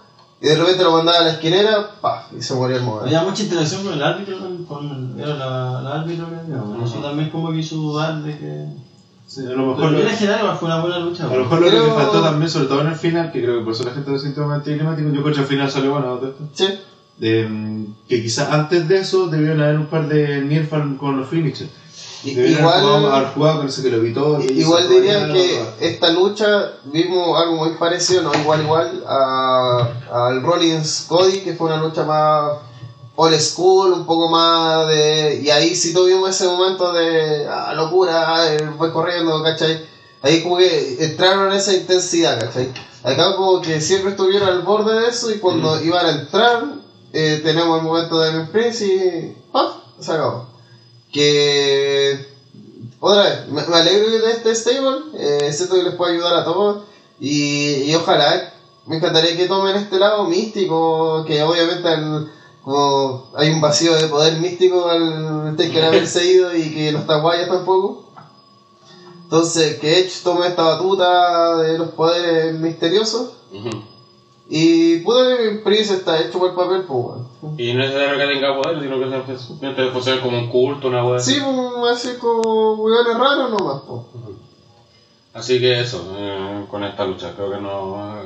[0.40, 3.06] Y de repente lo mandaba a la esquinera, pa, y se moría el momento.
[3.06, 6.84] Había mucha interacción con el árbitro, con, con era la, la árbitro que había.
[6.84, 8.66] Eso también como que hizo dudar de que...
[9.24, 11.24] Sí, a lo Pero mejor, en general fue una buena lucha.
[11.26, 13.58] a lo mejor lo que le faltó también, sobre todo en el final, que creo
[13.58, 15.92] que por eso la gente lo sintió más anticlimático, yo creo que el final salió
[15.92, 16.48] bueno de esto.
[16.54, 16.66] Sí.
[17.18, 21.28] de, mm, que quizás antes de eso debieron haber un par de Nirfan con los
[21.28, 21.70] finishers.
[22.24, 24.40] Igual, haber jugado que lo evitó.
[24.40, 31.06] igual diría que esta lucha vimos algo muy parecido, no igual igual, a, al Rollins
[31.08, 32.58] Cody, que fue una lucha más
[33.16, 35.40] old school, un poco más de...
[35.42, 39.84] Y ahí sí tuvimos ese momento de ah, locura, ah, eh, voy corriendo, ¿cachai?
[40.22, 42.72] Ahí como que entraron en esa intensidad, ¿cachai?
[43.02, 46.64] Acá como que siempre estuvieron al borde de eso y cuando iban a entrar,
[47.12, 49.74] eh, tenemos el momento de Prince y ¡paf!
[49.98, 50.51] se acabó.
[51.12, 52.26] Que
[53.00, 56.44] otra vez, me, me alegro de este stable, eh, siento que les puede ayudar a
[56.44, 56.84] todos
[57.20, 58.52] y, y ojalá,
[58.86, 62.28] me encantaría que tomen este lado místico, que obviamente el-
[62.62, 67.48] como hay un vacío de poder místico al Taker haberse ido y que los Taguayas
[67.48, 68.04] tampoco.
[69.24, 73.70] Entonces, que Edge tome esta batuta de los poderes misteriosos Ujú.
[74.54, 77.28] Y pudo que Prince está hecho por el papel, pues bueno.
[77.56, 80.88] Y no es necesario que tenga poder, sino que sea simplemente funcione como un culto,
[80.88, 81.18] una wea.
[81.18, 81.38] Sí,
[81.80, 84.02] pues así como hueones raros nomás, pues.
[85.32, 88.20] Así que eso, eh, con esta lucha, creo que no.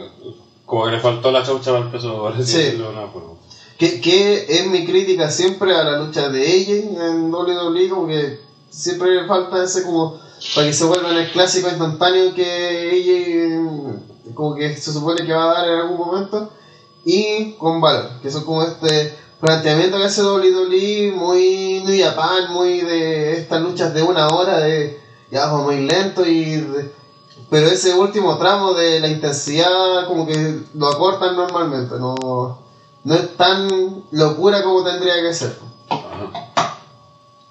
[0.65, 2.39] Como que le faltó la chaucha para el peso, por Sí.
[2.59, 3.35] decirlo de una forma.
[3.79, 8.41] Que, que es mi crítica siempre a la lucha de AJ en WWE, como que
[8.69, 10.19] siempre le falta ese como
[10.57, 12.43] para que se vuelva en el clásico instantáneo que
[12.91, 16.51] AJ como que se supone que va a dar en algún momento
[17.05, 22.83] y con Valor, que son como este planteamiento que hace WWE muy New Japan, muy
[22.83, 25.01] de estas luchas de una hora de
[25.31, 26.93] ya va muy lento y de-
[27.51, 32.15] pero ese último tramo de la intensidad como que lo acortan normalmente, no
[33.05, 33.69] no es tan
[34.11, 35.57] locura como tendría que ser.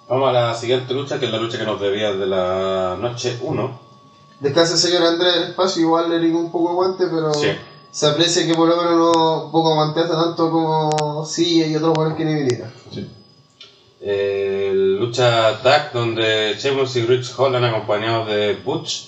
[0.10, 3.40] Vamos a la siguiente lucha, que es la lucha que nos debía de la noche
[3.42, 3.85] 1.
[4.40, 7.48] Descansa señor Andrés del espacio, igual le digo un poco aguante, pero Sí.
[7.92, 12.18] se aprecia que por lo menos no poco aguantea tanto como Silla y otros buenos
[12.18, 12.72] que ni vinieron.
[14.02, 19.08] Eh, lucha tag donde Sheamus y Rich Holland acompañados de Butch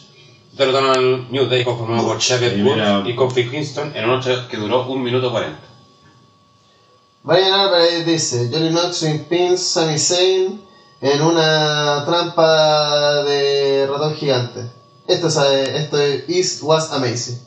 [0.53, 4.47] derrotaron al New Day conformado por Xavier Y Woods y Kofi Kingston en una lucha
[4.49, 5.59] que duró 1 minuto 40.
[7.23, 10.61] Brian Álvarez dice, Johnny Knoxville pins Sami Zayn
[11.01, 14.61] en una trampa de ratón gigante.
[15.07, 17.39] Esto es, eh, esto es East Was Amazing.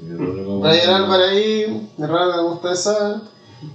[0.00, 3.22] Brian Álvarez ahí, de raro como ustedes saben.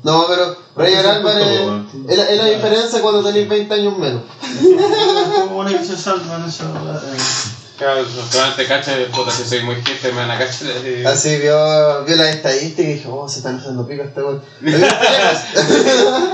[0.01, 1.59] No, pero Brian Álvarez
[2.07, 4.21] es la, es la diferencia cuando tenéis 20 años menos.
[5.41, 6.63] Como bueno que se salvan eso.
[7.83, 8.05] Eh.
[8.05, 10.69] Claro, solamente caché, puta, si soy muy jefe, me van a cachar.
[10.85, 11.03] eh.
[11.05, 14.41] Así vio, vio las estadísticas y dijo, oh, se están haciendo pico este weón.
[14.61, 14.77] Yo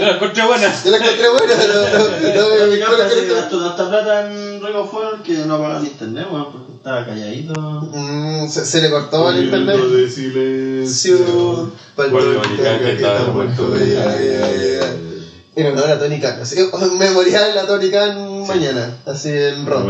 [0.06, 0.74] la encontré buena.
[0.84, 3.34] Yo la encontré buena, no, no, no, cresta.
[3.36, 7.54] gastó tanta plata en of Honor que no pagaron internet, weón, porque estaba calladito.
[7.60, 9.78] Mm, se, se le cortó el internet.
[9.78, 11.72] de silencio.
[11.98, 13.74] Rican, que está muerto.
[15.56, 16.42] En honor a Tony Khan.
[16.42, 16.56] Así
[16.98, 18.98] memorial de la Tony Khan mañana.
[19.06, 19.88] Así en Ron.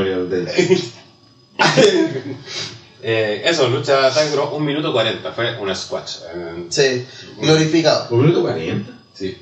[3.01, 6.17] Eh, eso, lucha tag duró 1 minuto 40, fue una squash.
[6.33, 7.05] Eh, Sí,
[7.39, 8.07] glorificado.
[8.09, 8.91] ¿Un minuto 40?
[9.13, 9.37] sí.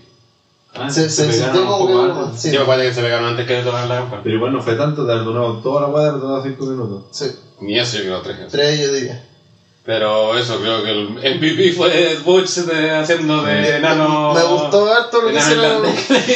[0.76, 1.94] Ah, Se, se pegaron sintió un como que.
[1.94, 2.39] poco uno- antes.
[2.41, 4.22] Sí, me acuerdo que se pegaron antes que tocar la campana.
[4.23, 7.03] Pero igual no fue tanto, te donado toda la guada, te donado 5 minutos.
[7.11, 7.31] sí.
[7.61, 8.38] Ni eso yo creo, tres.
[8.52, 9.23] Tres yo diría.
[9.88, 14.34] Pero eso, creo que el MVP fue Butch de, haciendo de enano.
[14.34, 15.81] Me gustó harto lo que hicieron.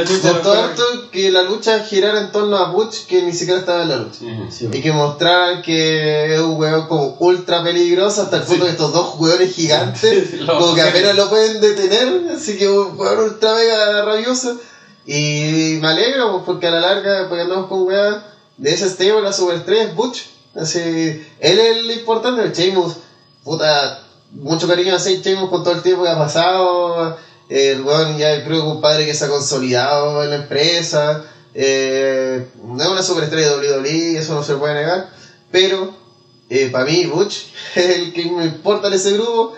[0.00, 3.82] Me gustó harto que la lucha girara en torno a Butch que ni siquiera estaba
[3.82, 4.20] en la lucha.
[4.48, 8.70] Sí, Y que mostraran que es un weón como ultra peligroso hasta el punto que
[8.70, 13.18] estos dos weones gigantes Lo- como que apenas lo pueden detener, así que un weón
[13.18, 14.58] ultra mega rabioso.
[15.04, 18.16] Y me alegro pues, porque a la larga, porque andamos con weas
[18.56, 20.22] de ese stable, la superestrella es Butch.
[20.56, 22.96] Así, él es el importante, el Sheamus,
[23.42, 27.16] puta, mucho cariño a Sheamus con todo el tiempo que ha pasado.
[27.48, 31.24] El weón ya creo que un padre que se ha consolidado en la empresa.
[31.54, 35.10] Eh, no es una superestrella de WWE, eso no se puede negar.
[35.50, 35.94] Pero
[36.48, 39.54] eh, para mí, Butch es el que me importa en ese grupo.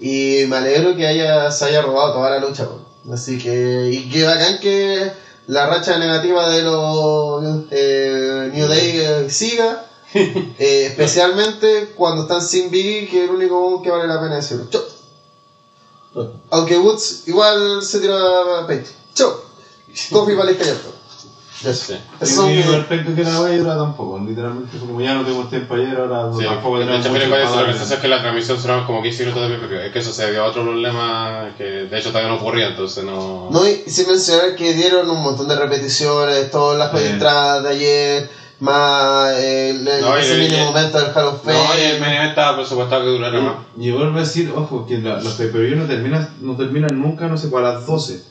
[0.00, 2.64] Y me alegro que haya, se haya robado toda la lucha.
[2.64, 2.88] weón.
[3.12, 5.10] Así que, y que bacán que
[5.46, 9.87] la racha negativa de los eh, New Day eh, siga.
[10.58, 14.66] Eh, especialmente cuando están sin Biggie, que es el único que vale la pena decirlo.
[14.70, 14.82] Chau.
[16.50, 18.90] Aunque Woods igual se tiró a pecho.
[19.14, 19.32] Chau.
[20.10, 20.94] Coffee para el callarto.
[21.64, 21.72] Eso.
[21.84, 21.94] Sí.
[22.20, 25.96] Y es mi- respecto que la dura tampoco, literalmente, como ya no tuvimos tiempo ayer,
[25.98, 27.78] ahora Sí, tampoco de tenemos hecho, para eso, lo que darle.
[27.80, 29.86] sucede es que la transmisión duraron como 15 minutos de PPP.
[29.86, 33.02] Es que eso se dio a otro problema que de hecho todavía no ocurría, entonces
[33.04, 33.48] no.
[33.50, 37.06] No, y sin mencionar que dieron un montón de repeticiones, todas las Sí.
[37.08, 38.30] entradas de ayer,
[38.60, 42.16] más el, el- No, ese del Hall of No, y el Fame.
[42.16, 43.54] event estaba presupuestado que durara más.
[43.78, 47.28] Y vuelvo a decir, ojo, que la- los pay per no terminan, no terminan nunca,
[47.28, 48.22] no sé, a las 12.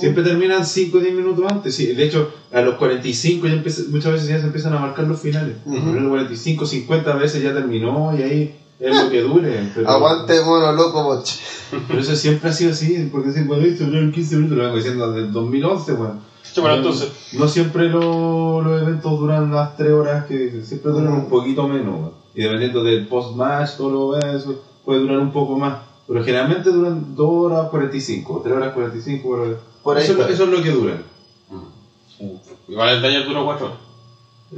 [0.00, 1.74] Siempre terminan 5 o 10 minutos antes.
[1.74, 5.04] Sí, de hecho, a los 45 ya empieza- muchas veces ya se empiezan a marcar
[5.06, 5.56] los finales.
[5.66, 5.76] Ujú.
[5.90, 9.70] A los 45, 50 veces ya terminó y ahí es lo que dure.
[9.74, 11.36] Pero, Aguante mono loco boche.
[11.88, 14.76] Pero eso siempre ha sido así, porque si cuando dice duraron 15 minutos, lo vengo
[14.76, 16.20] diciendo desde el 2011, weón.
[16.56, 17.10] Sí, bueno, entonces.
[17.34, 22.10] No siempre lo- los eventos duran las 3 horas, que siempre duran un poquito menos.
[22.34, 24.54] Y dependiendo del post-match, todo lo eso,
[24.84, 25.78] puede durar un poco más.
[26.08, 29.28] Pero generalmente duran 2 horas 45, 3 horas 45.
[29.42, 30.34] Pero Por ahí eso, es lo- está.
[30.34, 31.02] eso es lo que duran.
[32.68, 33.78] Igual el taller duró 4 horas.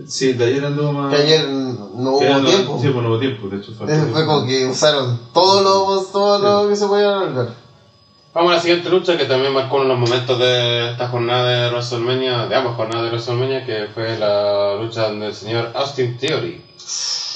[0.07, 1.15] Sí, el ayer anduvo más.
[1.15, 2.79] Que ayer no hubo tiempo.
[2.81, 3.73] Sí, pues no hubo tiempo, de hecho.
[3.89, 7.55] Eh, Fue como que usaron todo lo, todo lo que se podía alargar.
[8.39, 11.45] Vamos a la siguiente lucha que también marcó uno de los momentos de esta jornada
[11.65, 16.63] de WrestleMania, de ambas jornadas de WrestleMania, que fue la lucha del señor Austin Theory,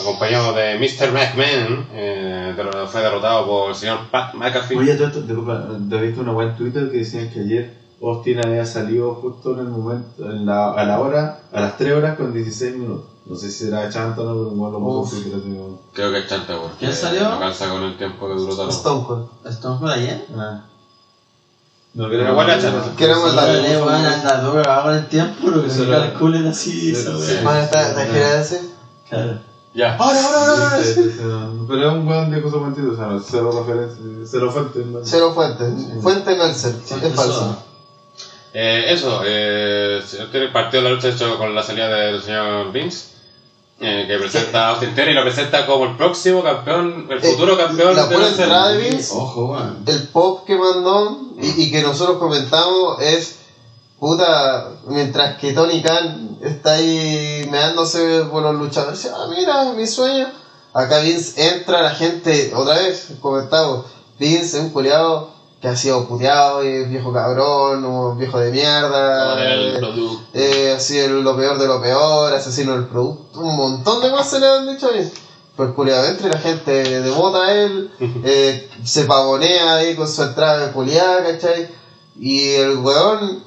[0.01, 1.11] acompañado de Mr.
[1.11, 4.79] McMahon, eh, pero fue derrotado por el señor Pat McAfee.
[4.79, 8.39] Oye, esto, disculpa, te he visto una web en Twitter que decían que ayer Austin
[8.47, 12.17] había salido justo en el momento, en la, a la hora, a las 3 horas
[12.17, 13.07] con 16 minutos.
[13.27, 16.29] No sé si será chanta o no, pero igual lo pero digo- Creo que es
[16.29, 17.29] chanta, porque ¿Quién salió?
[17.29, 18.69] no calza con el tiempo que duró todo.
[18.71, 19.27] Stone Cold.
[19.45, 20.25] ¿Estamos por ayer?
[20.37, 20.63] Ah.
[21.95, 22.09] No.
[22.09, 22.47] Queremos
[23.35, 27.63] la- Dale, weón, anda duro con el tiempo, pero que se calculen así, esa weá.
[27.65, 28.63] Esta gira ese.
[29.09, 29.39] Claro.
[29.75, 29.97] Ya.
[29.97, 30.79] Ahora, ahora, ahora, ahora.
[31.23, 31.67] No.
[31.69, 34.79] Pero es un weón de cosas mentiras, o sea, no, cero referencia, cero fuente.
[34.87, 34.99] ¿no?
[35.03, 35.65] Cero fuente.
[36.01, 36.75] Fuente Meltzer.
[37.03, 37.59] Es falso.
[38.55, 40.03] Eh, eso, eh,
[40.53, 43.07] partió la lucha hecho con la salida del señor Vince,
[43.83, 47.21] eh, que presenta a Austin Theory y lo presenta como el próximo campeón, el Eh,
[47.21, 49.83] futuro campeón la de la entrada de Vince Ojo, weón.
[49.87, 53.37] el pop que mandó y, y que nosotros comentamos es
[53.99, 60.29] puta mientras que Tony Khan está ahí meándose por los luchadores ah mira mi sueño
[60.75, 63.87] acá Vince entra la gente otra vez comentamos
[64.19, 65.31] Vince es un culiado
[65.63, 70.21] que ha sido puteado y es viejo cabrón un viejo de mierda el eh, producto.
[70.35, 74.29] eh, así es lo peor de lo peor, asesino del producto, un montón de cosas
[74.31, 75.09] se le han dicho ahí.
[75.55, 77.93] Pues culiado entra y la gente devota a él,
[78.25, 81.69] eh, se pavonea ahí con su entrada de culiada, ¿cachai?
[82.19, 83.45] Y el weón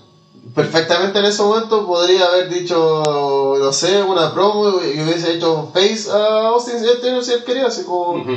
[0.53, 3.03] perfectamente en ese momento podría haber dicho,
[3.59, 7.83] no sé, una promo y hubiese hecho face a Austin si él, él quería, así
[7.83, 8.31] como Ujú.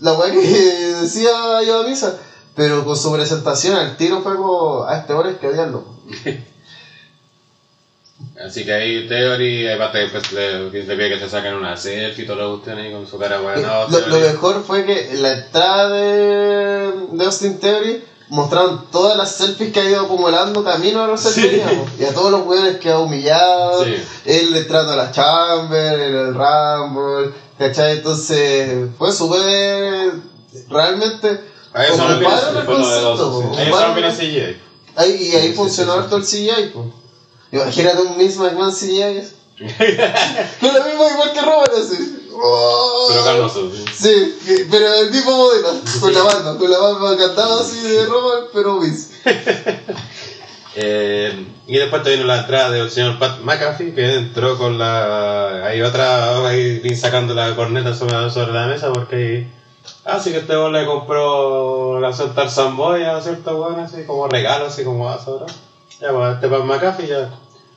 [0.00, 0.38] la weá que
[1.02, 2.18] decía yo a misa.
[2.58, 5.84] Pero con su presentación al tiro fue como, a este hombre hay que odiarlo.
[8.44, 12.26] Así que ahí Theory, aparte pues, le, le pide que se saquen una selfie y
[12.26, 13.86] todo lo que ahí con su cara Eh, buena.
[13.88, 19.30] lo, lo mejor fue que en la entrada de, de Austin Theory mostraron todas las
[19.36, 21.62] selfies que ha ido acumulando camino a los Sí.
[21.98, 23.94] y a todos los weones que ha humillado, Sí.
[24.24, 27.98] él entrando a la Chamber, en el Rumble, ¿cachai?
[27.98, 30.10] Entonces fue súper
[30.68, 31.40] realmente
[31.86, 33.42] ocuparon el concepto,
[34.12, 34.42] sí.
[34.96, 36.86] Ahí y ahí funcionó harto el CGI, pues.
[37.52, 39.22] Imagínate un mismo McMahon CGI.
[40.60, 42.14] Con la misma igual que Robert así.
[42.40, 43.06] Oh.
[43.08, 43.70] Pero calmoso.
[43.72, 43.84] sí.
[43.96, 45.68] Sí, que- pero el tipo modelo,
[46.00, 49.08] con la barba, con la barba cantada así de Robert, pero Vince.
[50.80, 55.64] Eh, y después te vino la entrada del señor Pat McAfee, que entró con la.
[55.66, 56.46] Hay otra.
[56.46, 59.52] Ahí sacando la corneta sobre, sobre la mesa porque ahí.
[60.08, 64.26] Así que este weón le compró la canción Tarzan Boy a cierta weón, así como
[64.26, 65.46] regalo, así como vas ahora.
[66.00, 67.30] Ya, pues este Pat McAfee ya.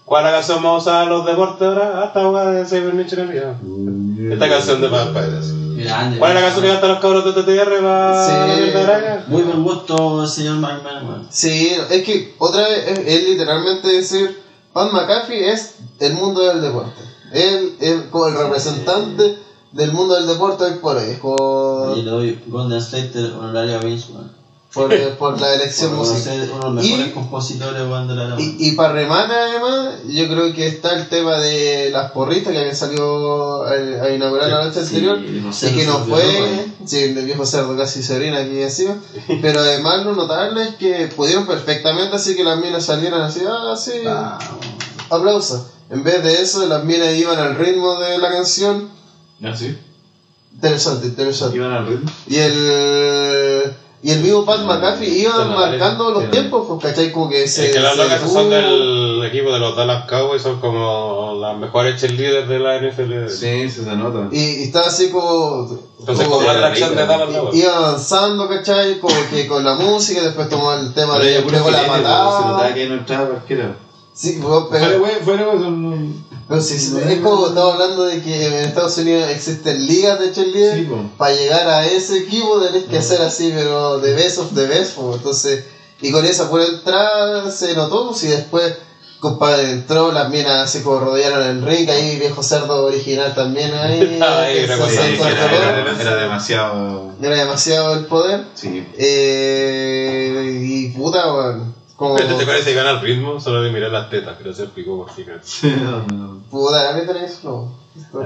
[0.05, 2.03] ¿Cuál es la canción vamos a usar en los deportes ahora?
[2.03, 4.33] Hasta weón de Cyber Nature ya.
[4.33, 5.61] Esta canción de Pat Spider.
[5.83, 6.19] Grande.
[6.19, 8.31] ¿Cuál es la canción que cantan los cabros de TTR para Sí.
[8.31, 9.23] la Virgen Araña?
[9.27, 11.27] Muy buen gusto, señor McMahon, weón.
[11.31, 14.41] Sí, es que otra vez es, es literalmente decir,
[14.73, 17.01] Pat McAfee es el mundo del deporte.
[17.33, 19.37] Él es como el representante
[19.71, 21.09] del mundo del deporte hoy por hoy.
[21.11, 24.07] Es como Y le doy Golden Slater honorario a Vince,
[24.73, 26.23] por, por la elección Por musical.
[26.39, 28.35] ser uno de los mejores Y- compositores, de la.
[28.39, 32.59] Y, y para remate además, yo creo que está el tema de las porritas que
[32.59, 35.19] habían salido a, a inaugurar la noche anterior.
[35.19, 35.41] y
[35.75, 38.95] que no fue, sí, el viejo cerdo casi se orina aquí encima.
[39.41, 43.75] Pero además lo notable es que pudieron perfectamente así que las minas salieran así, ah,
[43.75, 44.37] sí, Ah,
[45.09, 45.63] aplausos.
[45.89, 48.87] En vez de eso, las minas iban al ritmo de la canción.
[49.43, 49.77] ¿Ah, sí?
[50.53, 51.57] Interesante, interesante.
[51.57, 52.11] Iban al ritmo.
[52.27, 53.73] Y el.
[54.03, 56.29] Y el mismo Pat McAfee iba Se nota, marcando los sí.
[56.31, 57.11] tiempos, pues, ¿cachai?
[57.11, 57.67] Como que se.
[57.67, 58.71] Es que las se locas son detuvo.
[58.73, 63.29] del equipo de los Dallas Cowboys son como las mejores cheerleaders de la NFL.
[63.29, 64.27] Sí, se te nota.
[64.31, 65.69] Y, y estaba así como.
[65.99, 67.55] Entonces, como- la atracción de Dallas Cowboys.
[67.59, 68.99] iba avanzando, ¿cachai?
[68.99, 71.91] Como que con la música, después tomó el tema Pero de puro pegó la pues,
[71.91, 72.73] Se notaba patada.
[72.73, 73.75] que no entraba cualquiera.
[74.15, 76.25] Sí, pero- Fuera, güey, fuera, güey, son-
[76.59, 76.75] Sí,
[77.07, 80.79] es como estamos hablando de que en Estados Unidos existen ligas de cheerleader.
[80.79, 80.89] Sí.
[81.17, 84.95] Para llegar a ese equipo tenés que hacer así, pero de best of the best.
[84.95, 85.13] po.
[85.13, 85.63] Entonces,
[86.01, 88.13] y con esa pura entrada se notó.
[88.21, 88.73] Y después,
[89.19, 91.89] compadre, entró, las minas se como rodearon el ring.
[91.89, 94.19] Ahí, viejo cerdo original también ahí.
[94.21, 97.13] Era demasiado.
[97.21, 98.45] Era demasiado el poder.
[98.55, 98.85] Sí.
[98.97, 101.80] Eh, y puta, weón.
[102.01, 102.17] Como.
[102.17, 104.97] Este te parece que gana el ritmo solo de mirar las tetas, pero se picó
[105.05, 105.39] por fijar.
[105.83, 106.39] No, no.
[106.49, 107.43] Puta, ¿a qué tenés?
[107.43, 107.77] No.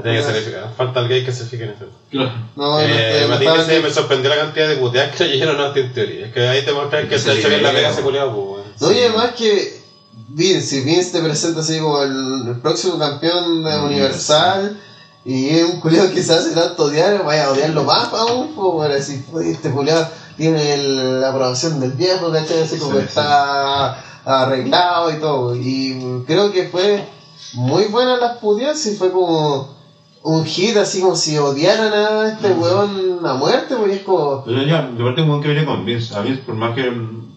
[0.02, 0.74] Tiene que ser eficaz.
[0.78, 1.86] Falta el gay que se fije en eso.
[2.10, 2.32] Claro.
[2.56, 6.28] No, Eh, no, no, me sorprendió la cantidad de puteadas que leyeron a en teoría.
[6.28, 8.82] Es que ahí te muestran que Ese está hecho bien la pega ese culiao, pues.
[8.82, 9.82] No, y además que
[10.30, 14.80] Vince, si Vince te presenta así como el, el próximo campeón de Universal
[15.26, 18.70] y es un culiado que se hace tanto odiar, vaya a odiarlo más aún, pues
[18.78, 22.62] para decir, "Oye, este culiado tiene el- la aprobación del viejo, ¿cachai?
[22.62, 25.56] Así como Sí, que está arreglado y todo.
[25.56, 27.06] Y creo que fue
[27.54, 29.76] muy buena las puteadas y fue como
[30.24, 34.44] un hit así como si odiaran a este weón a muerte, porque es como...
[34.44, 36.16] Pero ya, de parte un que viene con Vince.
[36.16, 36.84] A Vince, por más que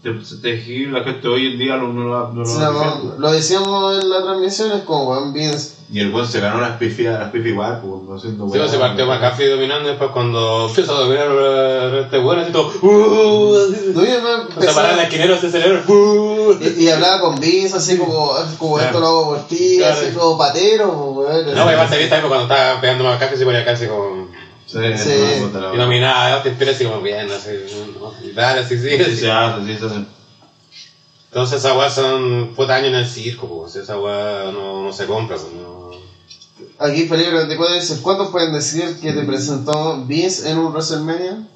[0.03, 0.11] te,
[0.41, 4.09] te la gente hoy en día no, no, lo- no lo si lo, decíamos en
[4.09, 5.78] la transmisión, es como weón Vince.
[5.91, 8.71] Y el buen se ganó las pifas, las pifas igual, pues, no siendo Sí, pues,
[8.71, 12.71] se partió McAfee dominando y después cuando empieza a dominar eh, este weón así todo
[12.83, 13.57] ¡Uh!
[13.95, 16.59] No, y además O sea, para el esquinero se celebra ¡Uh!
[16.61, 18.87] y, y hablaba con Vince así como, como Claro.
[18.89, 19.95] esto lo hago por ti, Claro.
[19.99, 21.55] así como patero, pues, weón.
[21.55, 24.29] No, además se viste cuando estaba pegando McAfee se ponía casi como
[24.67, 25.11] Sí, Sí.
[25.55, 27.49] no, y nominada, Austin Pérez así como bien, así,
[27.99, 28.13] ¿no?
[28.23, 30.05] y dale, así, sí, Sí, sí, se hace.
[31.31, 35.07] Entonces esa weá son puta años en el circo, pues, esa weá no, no se
[35.07, 35.89] compra, pues, no.
[36.79, 41.47] Aquí Felipe 94 dice, ¿cuántos pueden decir que te presentó Vince en un WrestleMania?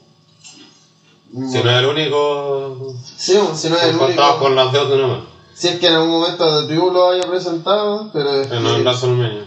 [1.32, 4.38] Si no es el único, Sí, si no es el único.
[4.38, 7.10] con las dedos de una mano, Si es que en algún momento de Tribu lo
[7.10, 9.44] haya presentado, pero es pero no en WrestleMania.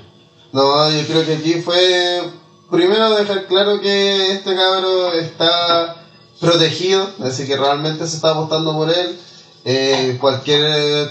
[0.51, 2.23] No, yo creo que aquí fue
[2.71, 5.97] primero dejar claro que este cabro está
[6.39, 9.19] protegido, así que realmente se está apostando por él.
[9.65, 11.07] Eh, cualquier eh,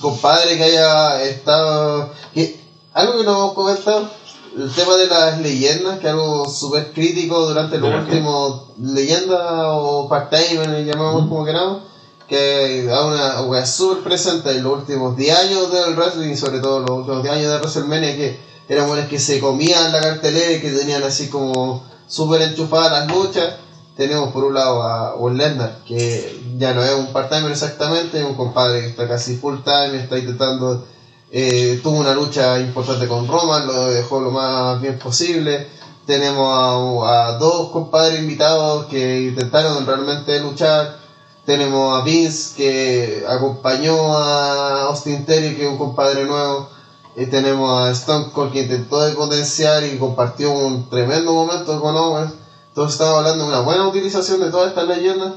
[0.00, 2.10] compadre que haya estado...
[2.34, 2.58] que-
[2.94, 4.08] algo que no hemos comentado,
[4.56, 10.08] el tema de las leyendas, que es algo súper crítico durante los últimos leyendas o
[10.08, 11.82] part-time, le llamamos como queramos,
[12.26, 13.04] que a
[13.44, 17.22] una súper presente en los últimos 10 años del wrestling y sobre todo los últimos
[17.22, 21.02] 10 años de WrestleMania que eran buenas que se comían la cartelera y que tenían
[21.04, 23.54] así como súper enchufadas las luchas.
[23.98, 28.24] Tenemos por un lado a Will Lesnar, que ya no es un part-timer exactamente, es
[28.24, 30.86] un compadre que está casi full-time, está intentando,
[31.32, 35.66] eh, tuvo una lucha importante con Roman, lo dejó lo más bien posible.
[36.06, 41.00] Tenemos a, a dos compadres invitados que intentaron realmente luchar.
[41.44, 46.68] Tenemos a Vince que acompañó a Austin Theory, que es un compadre nuevo.
[47.16, 51.96] Y tenemos a Stone Cold que intentó de potenciar y compartió un tremendo momento con
[51.96, 52.32] Owens.
[52.78, 55.32] Entonces estamos hablando de una buena utilización de todas estas leyendas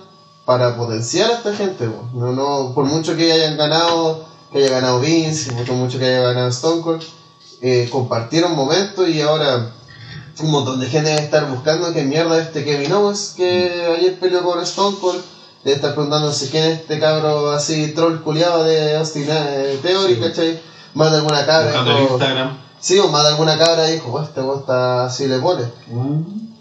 [0.45, 1.89] para potenciar a esta gente.
[2.13, 6.21] No, no, por mucho que hayan ganado, que haya ganado Vince, por mucho que haya
[6.21, 7.01] ganado Stone Cold,
[7.63, 9.71] eh, compartieron momentos y ahora
[10.39, 14.19] un montón de gente debe estar buscando qué mierda es este Kevin Owens que ayer
[14.19, 15.23] peleó con Stone Cold.
[15.63, 20.61] Debe estar preguntándose quién es este cabro así troll culiado de Austin eh, Theory, ¿cachai?
[20.93, 21.71] Más de alguna cabra.
[21.71, 22.57] Buscando Instagram.
[22.79, 25.63] Sí, o más de alguna cabra dijo, "Oh, este weón está así le pone.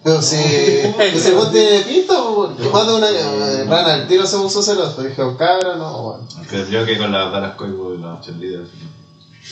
[0.03, 4.27] Pero si ese weón tiene pinta, pues, que más de una eh, rana, el tiro
[4.27, 5.03] se puso celoso.
[5.03, 6.29] Dije, "Oh, cabra, no, bueno.
[6.49, 8.71] Que yo que con las Dallas Cowboys y las cheerleaders.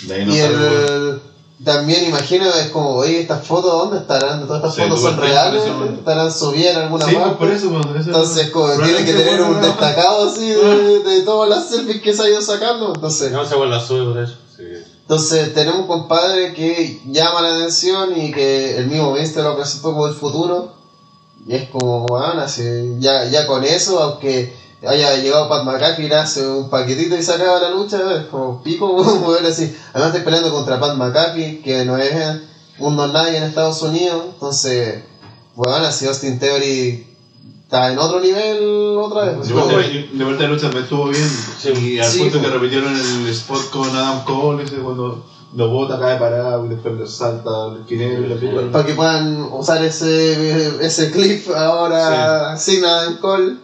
[0.07, 1.21] De ahí no Y el,
[1.65, 4.47] también imagino, es como, oye, estas fotos, ¿dónde estarán?
[4.47, 5.63] Todas estas Sí, fotos son reales,
[5.99, 7.39] estarán subidas en alguna Sí, pues, parte.
[7.39, 11.51] por eso, pues, eso- Entonces, como tiene que tener un destacado así de, de todas
[11.51, 12.95] las selfies que se ha ido sacando.
[12.95, 14.35] Entonces, No se vuelve a subir, por eso.
[15.09, 19.95] Entonces tenemos un compadre que llama la atención y que el mismo Vince lo presentó
[19.95, 20.75] como el futuro.
[21.47, 22.63] Y es como, bueno, así,
[22.99, 24.55] ya, ya con eso, aunque
[24.87, 28.63] haya llegado Pat McAfee le hace un paquetito y se acaba la lucha, es como
[28.63, 29.75] pico, mover así.
[29.95, 32.43] Además estoy peleando contra Pat McAfee, que no es
[32.79, 34.25] un don nadie en Estados Unidos.
[34.35, 35.05] Entonces,
[35.55, 37.08] bueno, así Austin Theory
[37.69, 39.47] está en otro nivel otra vez.
[39.47, 41.29] De vuelta, de vuelta de lucha también estuvo bien.
[41.59, 41.69] Sí.
[41.79, 42.47] y al Sí, punto pues.
[42.51, 45.23] que repitieron el spot con Adam Cole, ese cuando
[45.55, 48.71] lo bota, cae parado y después le salta al esquinero pica.
[48.73, 53.61] para que puedan usar ese, ese clip ahora sin nada en call.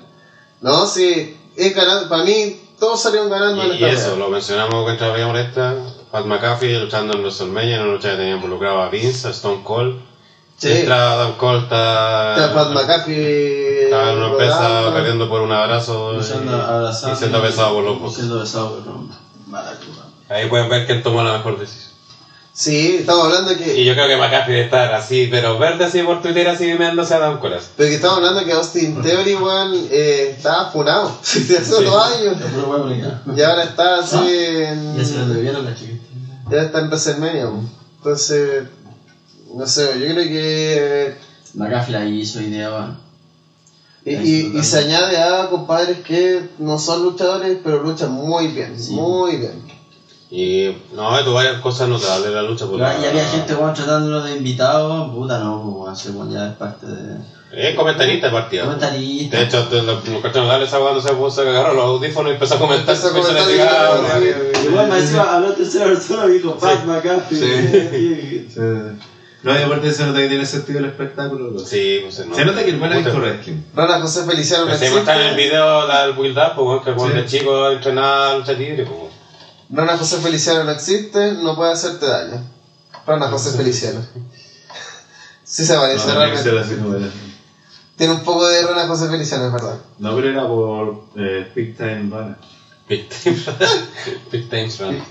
[0.61, 4.19] No, sí, es ganar, para mí todos salieron ganando en Y, esta y eso, pelea.
[4.19, 5.75] lo mencionamos contra la Molesta,
[6.11, 9.63] Pat McAfee luchando en WrestleMania, en una lucha que tenía involucrado a Vince, a Stone
[9.65, 9.97] Cold.
[10.65, 10.71] Sí.
[10.71, 13.85] Mientras Adam Cole está, Está Pat McAfee.
[13.85, 18.15] está en una empresa por un abrazo y, siendo besado por pocos.
[18.15, 18.95] Siendo besado por.
[20.35, 21.93] Ahí pueden ver quién tomó la mejor decisión.
[22.55, 23.79] Sí, estamos hablando que.
[23.79, 27.13] Y yo creo que McAfee debe estar así, pero verde así por Twitter, así meándose
[27.13, 27.57] a Adam Cole.
[27.57, 27.69] así.
[27.77, 31.15] Pero que estamos hablando que Austin Theory, weón, eh, estaba funado.
[31.35, 32.37] Desde hace dos años.
[33.37, 34.29] Y ahora está así ¿No?
[34.31, 34.97] en.
[34.97, 36.05] Ya se lo debieron la chiquita.
[36.51, 37.71] Ya está en WrestleMania, weón.
[37.99, 38.65] Entonces.
[39.57, 41.15] No sé, yo creo que.
[41.55, 42.97] McAfee la hizo idea, weón.
[44.05, 48.79] Y, y, y se añade a compadres que no son luchadores, pero luchan muy bien.
[48.79, 48.93] Sí.
[48.93, 49.63] Muy bien.
[50.31, 52.67] Y no, tú varias cosas notables de la lucha.
[52.67, 55.11] por Y la- había gente, weón, tratándolo de invitado.
[55.13, 57.17] Puta, no, weón, ese weón ya es parte de.
[57.53, 58.65] Es comentarista de partida.
[58.65, 59.37] Comentarista.
[59.37, 59.83] De hecho, lo-
[60.13, 62.95] los cartones esa cuando se puso, agarró los audífonos y empezó a comentar.
[62.97, 64.67] Empezó a comentar y-.
[64.67, 68.49] Igual me encima habló en tercera persona y dijo Pat McAfee.
[68.51, 68.61] Sí.
[69.45, 71.51] No, y aparte se nota que tiene sentido el espectáculo.
[71.51, 71.65] loco.
[71.67, 73.25] Sí, pues Se nota que el buen ha visto Puta.
[73.27, 73.61] wrestling.
[73.75, 76.83] Rana José Feliciano no Pero se muestra en el video la- el build up, pues,
[76.85, 77.21] que cuando Sí.
[77.21, 79.13] el chico entrenaba lucha libre, pues.
[79.71, 82.43] Rana José Feliciano no existe, no puede hacerte daño.
[83.07, 84.01] Rana José Feliciano.
[85.45, 87.11] Sí se parece, No, que realmente.
[87.97, 89.79] Tiene un poco de Rana José Feliciano, es verdad.
[89.99, 92.37] No, pero era por eh, Big Time Runner.
[92.89, 93.37] Big Time
[94.33, 95.03] Big Time Run.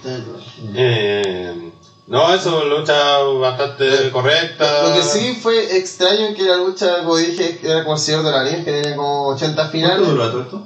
[2.07, 4.89] No, eso, lucha bastante correcta.
[4.89, 8.31] Lo que sí fue extraño que la lucha, como dije, era como el Señor de
[8.31, 10.61] la Nieve, que tenía como 80 ¿Cuánto finales, duró todo esto?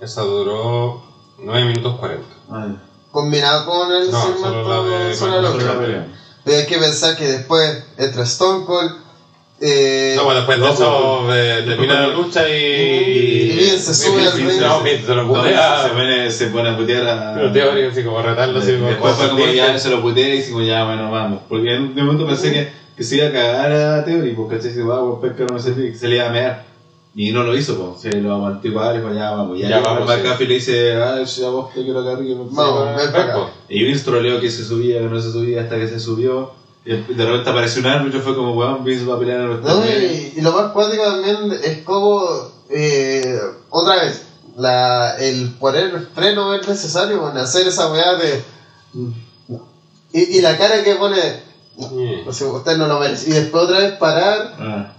[0.00, 1.02] Esa duró
[1.38, 2.26] 9 minutos 40.
[2.50, 2.66] Ah,
[3.12, 6.06] combinado con el No, solo la de-.
[6.44, 9.01] Pero hay que pensar que después entra Stone Cold,
[9.64, 12.52] eh, No, bueno, después de no, eso pues, eh, termina la lucha y.
[12.52, 14.46] Y Vince se sube al ring.
[14.60, 15.82] No, se lo putea.
[15.84, 17.34] se, pone, se pone a putear a.
[17.34, 18.88] Pero tío, así como retarlo, así como.
[18.88, 21.40] Después fue como ya se lo puteé y dijimos ya, bueno, vamos.
[21.48, 24.60] Porque en un momento pensé que, que se iba a cagar a Theory, porque.
[24.60, 26.64] Si va a pescar no sé qué, que se le iba a mear.
[27.14, 28.00] Y no lo hizo, pues.
[28.02, 29.58] Se lo aguantó igual, dijo ya, vamos.
[29.58, 32.38] Ya, Ya ya vamos, McAfee le dice, ah, ya vos te quiero acá arriba.
[32.38, 32.96] no sé, Vamos, va.
[32.96, 33.44] ven.
[33.68, 36.50] Y Vince troleó que se subía, que no se subía hasta que se subió.
[36.84, 39.44] Y de repente apareció un árbitro y fue como, weón, Vince va a pelear a
[39.44, 42.24] nuestra No, y, y lo más cuático también es como,
[42.70, 43.38] eh,
[43.70, 44.22] otra vez,
[44.56, 48.42] la, el poner el freno es necesario, hacer esa weá de...
[50.12, 51.18] Y, y la cara que pone,
[52.26, 53.30] o sea, usted no lo merece.
[53.30, 54.92] Y después otra vez parar, Ah,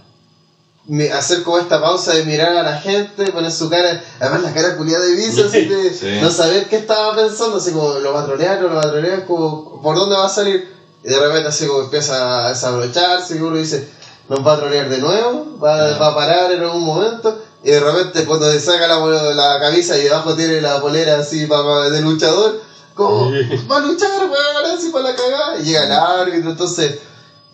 [1.16, 4.76] hacer como esta pausa de mirar a la gente, poner su cara, además la cara
[4.76, 6.18] culiada de Vince, así de Sí.
[6.20, 8.90] no saber qué estaba pensando, así como lo va a trolear, no lo va a
[8.90, 10.73] trolear, como por dónde va a salir.
[11.04, 13.88] Y de repente así como empieza a desabrocharse y uno dice,
[14.28, 17.42] nos va a trolear de nuevo, va, va a parar en algún momento.
[17.62, 18.98] Y de repente cuando se saca la,
[19.34, 22.60] la camisa y debajo tiene la polera así para, de luchador,
[22.94, 23.30] como,
[23.70, 25.58] va a luchar, weón, así para la cagada.
[25.58, 27.00] Y llega el árbitro, entonces,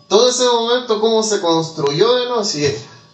[0.07, 2.73] todo ese momento, cómo se construyó de nuevo, si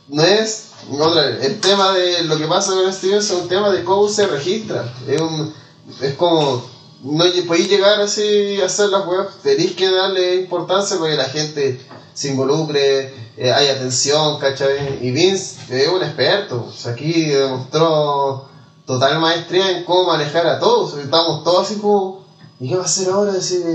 [0.08, 0.66] no es,
[0.98, 4.08] otra vez, el tema de lo que pasa con Steven es un tema de cómo
[4.08, 4.94] se registra.
[5.06, 5.54] Es, un,
[6.00, 6.62] es como,
[7.02, 11.80] no podéis llegar así a hacer las weas, tenéis que darle importancia para la gente
[12.16, 15.06] se involucre, eh, hay atención, ¿cachai?
[15.06, 18.48] Y Vince es un experto, aquí demostró
[18.86, 20.96] total maestría en cómo manejar a todos.
[20.96, 22.24] Estamos todos así como,
[22.58, 23.32] ¿y qué va a hacer ahora?
[23.34, 23.74] Eh,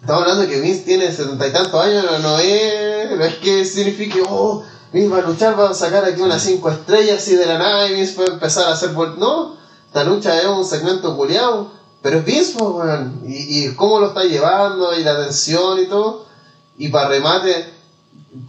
[0.00, 3.62] estamos hablando de que Vince tiene setenta y tantos años, no, no es, no que
[3.66, 7.44] signifique, oh, Vince va a luchar, va a sacar aquí unas cinco estrellas así de
[7.44, 11.70] la nada y Vince puede empezar a hacer No, esta lucha es un segmento culiado,
[12.02, 13.22] pero es Vince, pues, weón.
[13.26, 16.26] Y, y cómo lo está llevando y la tensión y todo.
[16.76, 17.72] Y para remate,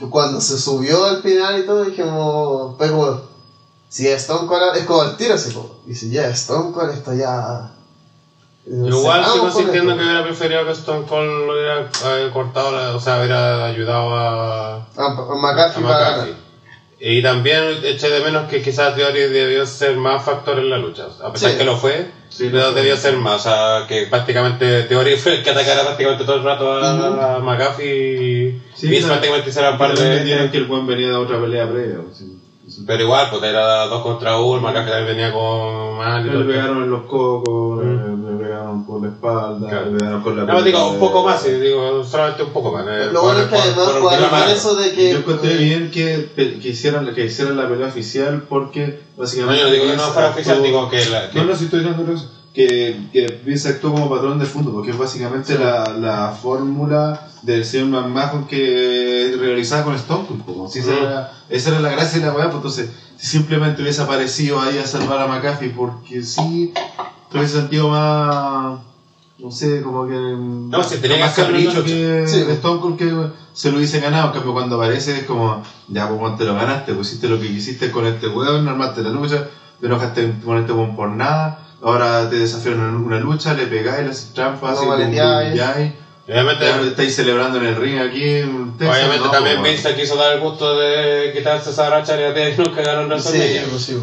[0.10, 3.22] cuando se subió al final y todo, dijimos, fue como,
[3.90, 7.14] si Stone Cold es como el tiro, así como, y si ya Stone Cold está
[7.14, 7.70] ya.
[8.66, 13.20] Igual sigo sintiendo que hubiera preferido que Stone Cold lo hubiera eh, cortado, o sea,
[13.20, 16.43] hubiera ayudado a, A, a a McAfee para ganar.
[17.06, 21.08] Y también eché de menos que quizás Theory debió ser más factor en la lucha.
[21.22, 21.58] A pesar Sí.
[21.58, 22.76] que lo fue, Sí, pero fue.
[22.82, 23.36] debió ser más.
[23.46, 27.40] O sea, que prácticamente Theory fue el que atacara prácticamente todo el rato a, a
[27.40, 29.16] McAfee y Sí, Vince claro.
[29.16, 30.50] prácticamente hiciera un par Pero de...
[30.50, 31.98] que el buen venía de otra pelea previa.
[32.06, 32.38] pues, sí.
[32.88, 36.90] Pero igual, pues era dos contra uno, McAfee también venía con mal Le pegaron en
[36.90, 38.26] los cocos, Mm.
[38.40, 39.92] le, pegaron por la espalda, Claro.
[39.92, 42.72] le pegaron con la No, digo, un de- poco más, sí, digo, solamente un poco
[42.72, 42.86] más.
[42.88, 45.12] eh, Lo bueno es que además jugaron con eso de que.
[45.12, 49.62] Yo encontré bien que, que, hicieran, que hicieran la pelea oficial porque No, básicamente.
[49.62, 51.30] yo no digo que no fuera oficial, digo que la...
[51.30, 52.30] que- No, no, si estoy dando eso.
[52.54, 57.66] Que, que Vince actuó como patrón de fondo, porque es básicamente la, la fórmula del
[57.66, 60.46] señor McMahon que realizaba con Stone Cold.
[60.46, 60.98] Como si esa, Mm.
[61.04, 64.78] era, esa era la gracia de la weá, pues entonces, si simplemente hubiese aparecido ahí
[64.78, 66.72] a salvar a McAfee, porque sí,
[67.32, 68.80] te hubiese sentido más.
[69.40, 70.14] No sé, como que.
[70.14, 72.46] No, si tenía más capricho que Sí.
[72.50, 73.12] Stone Cold que
[73.52, 74.28] se lo hubiese ganado.
[74.28, 77.48] En cambio, cuando aparece es como, ya, pues cuando te lo ganaste, pusiste lo que
[77.48, 79.48] quisiste con este weón, armaste la lucha,
[79.82, 81.60] te enojaste con este weón por nada.
[81.84, 85.62] Ahora te desafían en una lucha, le pegáis, le haces trampas, No humilláis.
[86.26, 88.96] Obviamente, Ya estáis celebrando en el ring aquí en Texas.
[88.98, 92.58] obviamente no, también pues, Vince quiso dar el gusto de quitarse esa racha de y
[92.58, 93.64] nunca ganaron Sí, WrestleMania.
[93.70, 93.98] pues sí.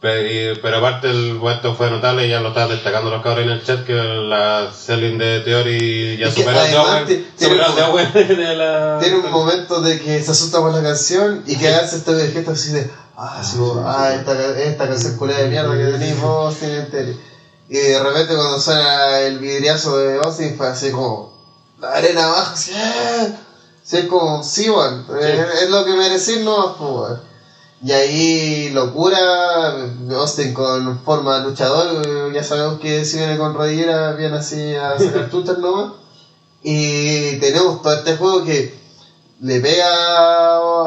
[0.00, 3.52] Pero, y- pero aparte el vuelto fue notable, ya lo estaban destacando los cabros en
[3.52, 6.58] el chat, que la selling de Theory ya superó
[7.06, 12.12] de tiene un momento de que se asusta por la canción y que hace este
[12.32, 12.90] gesto así de,
[13.22, 17.16] ah, sí, ah esta, ca- esta canción de mierda que tenéis vos el tele.
[17.68, 21.32] Y de repente cuando suena el vidriazo de Austin fue así como,
[21.78, 23.26] la arena abajo, así, ¡ah!
[23.84, 27.18] Sí, es como, sí, weón, es, lo que merecís, no, pues.
[27.84, 29.74] Y ahí, locura,
[30.12, 34.96] Austin con forma de luchador, ya sabemos que si viene con rodillera, viene así a
[34.98, 35.92] sacar chuchas nomás.
[36.62, 38.72] Y tenemos todo este juego que
[39.42, 39.86] le pega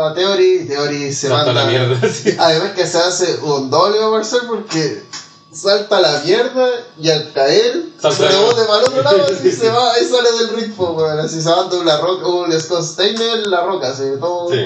[0.07, 1.63] a Theory y Theory se Salta manda.
[1.65, 2.35] la mierda, sí.
[2.39, 5.03] Además que se hace un doble overset porque
[5.51, 6.67] salta la mierda
[6.99, 10.31] y al caer Salta se rebote para el otro lado así se va, ahí sale
[10.31, 11.19] del pues, weón.
[11.19, 14.61] Así se va dando una roca, un Scott Steiner, la roca, así, todo, Sí.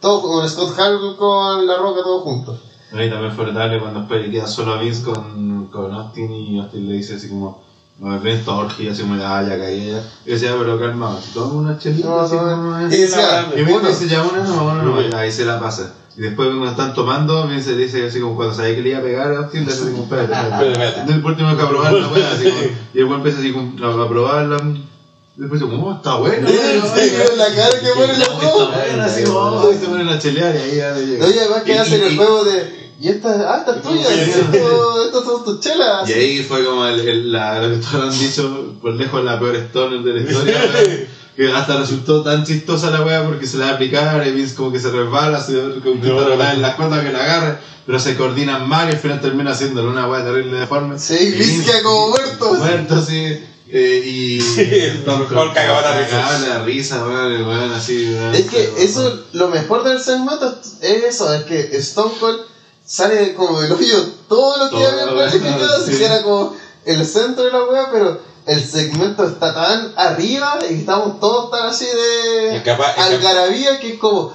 [0.00, 2.58] todo, un Scott Hall con la roca, todo junto.
[2.92, 6.58] Ahí también fue notable cuando después le queda solo a Vince con, con Austin y
[6.58, 7.67] Austin le dice así como,
[7.98, 10.02] no ven esta orgía, así como, ah, ya caí ya.
[10.24, 13.60] Y decía, pero calma, si tomamos una chelita, No, así no, como, y decía, Y
[13.62, 15.94] uno, dice, ya una, no, no, y ahí se la pasa.
[16.16, 18.98] Y después cuando están tomando, Vince le dice así como cuando sabía que le iba
[18.98, 22.44] a pegar a Austin, le hace como, espérate, por último que probar la wea, así
[22.50, 22.62] como,
[22.94, 24.56] y el weón empieza así como a a probarla.
[25.36, 26.48] Después dice, oh, está buena.
[26.48, 26.54] Sí,
[27.36, 28.70] la cara que pone los juegos.
[28.74, 31.24] Bueno, así como, oh, y se a chelear y ahí ya le llega.
[31.26, 32.87] Oye, además que Y- hacen y- el juego de.
[33.00, 34.30] Y esta, ah, esta es tuya, Sí.
[35.06, 36.08] estas son tus chelas.
[36.08, 39.38] Y ahí fue como el, el- la, lo que todos han dicho, por lejos la
[39.38, 40.60] peor stoner de la historia,
[41.36, 44.56] que hasta resultó tan chistosa la wea porque se la va a aplicar, y Vince
[44.56, 46.50] como que se resbala, se intenta no.
[46.52, 49.88] en las cuerdas que la agarre, pero se coordinan mal y al final termina haciéndole
[49.88, 50.98] una wea terrible deforme.
[50.98, 52.54] Sí, Y Vince queda como muerto.
[52.54, 53.44] Muerto, así.
[53.70, 54.38] Eh, y.
[55.54, 56.10] Cagaba la risa.
[56.10, 58.34] Cagaba la risa, weón, el weón así, weón.
[58.34, 62.40] Es que eso, lo mejor del segmento es eso, es que Stone Cold
[62.88, 65.90] sale como el hoyo todo lo que Todo, había planificado, sí.
[65.90, 66.56] así que era como
[66.86, 71.66] el centro de la wea, pero el segmento está tan arriba y estamos todos tan
[71.66, 74.32] así de Es capaz- es algarabía que es como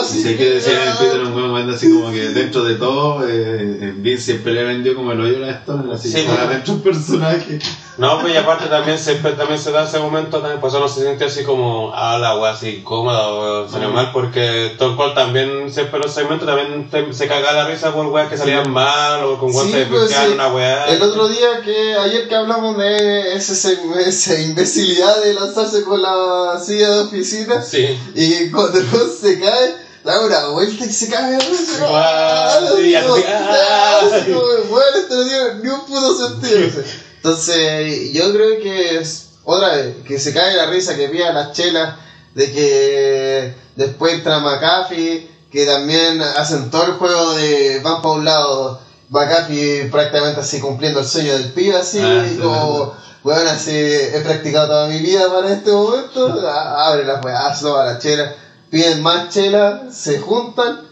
[0.00, 0.22] así.
[0.22, 2.74] si hay que decir en el Twitter un weón cuenta así como que dentro de
[2.74, 6.48] todo, eh, Vince siempre le vendió como el hoyo a la Stoner, así Sí, bueno.
[6.48, 7.58] dentro un personaje.
[7.98, 11.02] No, pues y aparte también se, también se da ese momento, también pues uno se
[11.02, 13.94] siente así como, ah, la wea así incómoda o salió Mm.
[13.94, 18.06] mal, porque todo cual también, siempre los segmentos también te- se caga la risa por
[18.06, 20.32] weas que salían mal o con weas Sí, pues, sí.
[20.32, 20.86] una wea.
[20.86, 26.58] El otro día que ayer que hablamos de ese, esa imbecilidad de lanzarse con la
[26.64, 27.98] silla de oficina Sí.
[28.14, 28.86] y cuando el
[29.20, 31.86] se cae, da una vuelta y se cae de risa.
[31.90, 32.58] ¡Ah!
[32.74, 34.00] sí, Así ah.
[34.02, 36.82] así como, bueno, esto no tiene ni un puto sentido.
[37.24, 41.52] Entonces, yo creo que es otra vez, que se cae la risa, que pida las
[41.52, 41.94] chelas,
[42.34, 48.24] de que después entra McAfee, que también hacen todo el juego de van para un
[48.24, 48.80] lado,
[49.10, 54.66] McAfee prácticamente así cumpliendo el sueño del pibe, así, Ah, como, bueno, así he practicado
[54.66, 58.34] toda mi vida para este momento, abre las weas, toma la chela,
[58.68, 60.88] piden más chela, se juntan,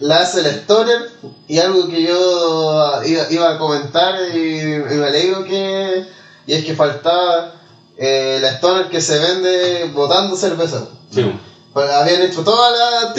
[0.00, 1.10] la hace el stoner
[1.48, 6.06] y algo que yo iba, iba a comentar y, y me alegro que
[6.46, 7.54] y es que faltaba
[7.96, 11.24] eh, la stoner que se vende botando cerveza Sí.
[11.72, 13.14] Pues habían hecho todas las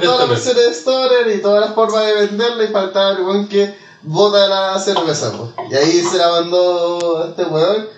[0.00, 1.36] Todas las versiones de Stoner.
[1.36, 5.52] y todas las formas de venderla y faltaba el weón que bota la cerveza po.
[5.70, 7.88] y ahí se la mandó este weón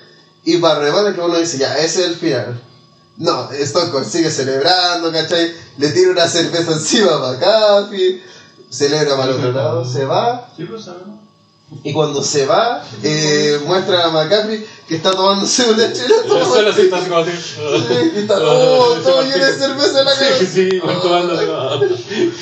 [0.45, 2.61] y para remate que uno dice ya ese es el final
[3.19, 5.53] no, Stone Cold sigue celebrando, ¿cachai?
[5.79, 8.23] Le tira una cerveza encima a McAfee,
[8.71, 11.21] celebra para el otro lado, se va, Sí, pues sabemos.
[11.83, 16.15] y cuando se va, eh, muestra a McAfee que está tomándose una chela
[16.77, 17.31] está como así.
[18.15, 20.39] y está oh, todo lleno de cerveza en la cara.
[20.39, 21.35] Sí, sí, voy tomando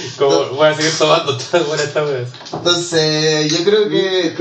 [0.19, 2.27] como, voy a seguir tomando, está buena esta wea.
[2.53, 4.35] Entonces, yo creo que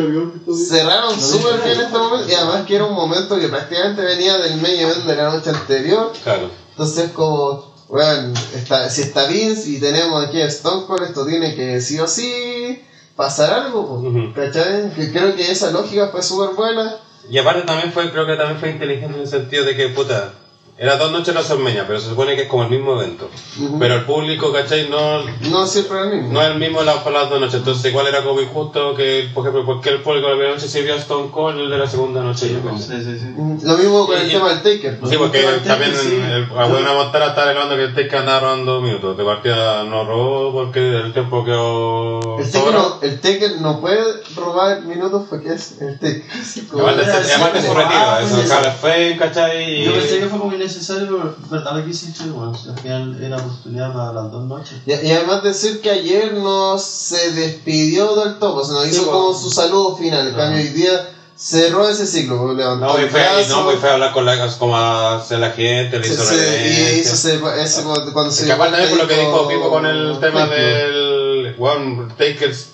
[0.68, 4.58] cerraron súper bien este momento y además que era un momento que prácticamente venía del
[4.58, 6.12] main event de la noche anterior.
[6.24, 6.50] Claro.
[6.72, 11.56] Entonces, como, bueno, está, si está Vince y tenemos aquí a Stone Cold, esto tiene
[11.56, 12.82] que sí o sí
[13.16, 14.34] pasar algo, Ujú.
[14.34, 14.92] ¿cachai?
[14.96, 16.98] Que creo que esa lógica fue súper buena.
[17.30, 20.34] Y aparte también fue, creo que también fue inteligente en el sentido de que, puta,
[20.76, 23.30] Era dos noches de WrestleMania, pero se supone que es como el mismo evento.
[23.62, 23.78] Ujú.
[23.78, 24.90] Pero el público, ¿cachai?
[24.90, 25.20] No,
[25.52, 26.34] No siempre es el mismo.
[26.34, 27.56] no es el mismo la- para las dos noches.
[27.56, 30.56] Entonces, igual era como injusto que, por ejemplo, ¿por qué el público de la primera
[30.56, 32.52] noche se vio a Stone Cold y el de la segunda noche?
[32.52, 32.82] yo, ¿cachai?
[32.82, 33.66] Sí, sí, sí.
[33.68, 35.00] Lo mismo con el Y- tema del Taker.
[35.08, 36.16] Sí, porque el también Taker, sí.
[36.16, 39.16] el, la buena Montana estaba reclamando que el Taker andaba robando minutos.
[39.16, 44.04] De partida no robó porque el tiempo quedó El Taker, no, el Taker no puede
[44.36, 46.24] robar minutos porque es el Taker.
[46.72, 49.84] Como- Además de, su retiro, eso, pues, Carl Fame, ¿cachai?
[49.86, 53.38] Yo pensé que fue como innecesario, pero verdad lo que hiciste, bueno, al final era
[53.38, 54.78] oportunidad para las dos noches.
[54.86, 58.90] Y, y además decir que ayer no se despidió del todo, o sea, no Sí,
[58.90, 59.20] hizo bueno.
[59.20, 60.28] como su saludo final.
[60.30, 62.38] En cambio, hoy día cerró ese ciclo.
[62.38, 64.78] porque Levantó No, el fue, y brazo, no, muy fue a hablar con la, como
[64.78, 67.84] hacia la gente, le se- hizo se- y hizo ese, ese
[68.14, 70.56] cuando, se que aparte también por lo que dijo Pipo con el tema thank you.
[70.56, 71.56] del.
[71.58, 72.68] Bueno, Takers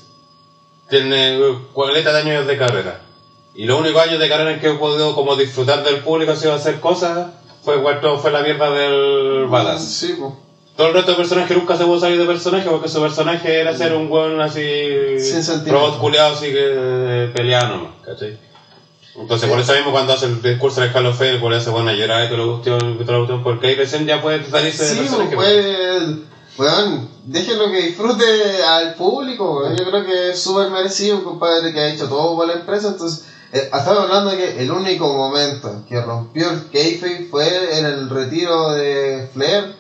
[0.90, 1.40] tiene
[1.74, 3.02] 40 años de carrera.
[3.56, 6.36] Y los únicos años de carrera en que he podido como disfrutar del público, ha
[6.36, 7.28] sido hacer cosas,
[7.74, 9.84] fue cuando fue la mierda del Badass.
[9.84, 10.34] Sí, pues.
[10.76, 13.76] Todo el resto de personajes nunca se pudo salir de personaje porque su personaje era
[13.76, 14.62] ser un weón así.
[15.20, 18.38] Sin robot culiado así que peleaba nomás, ¿cachai?
[19.16, 22.24] Entonces, por eso mismo, cuando hace el discurso Hall of Fame, por eso, bueno, llorar
[22.26, 25.00] y todo lo cuestión, todo lo cuestión, porque ahí recién ya puede salirse de Sí,
[25.00, 25.36] personaje.
[25.36, 26.06] pues,
[26.58, 28.24] weón, déjenlo que disfrute
[28.64, 29.76] al público, weón.
[29.76, 32.90] Yo creo que es súper merecido, un compadre que ha hecho todo por la empresa.
[32.90, 37.86] Entonces, eh, estaba hablando de que el único momento que rompió el kayfabe fue en
[37.86, 39.76] el retiro de Flair.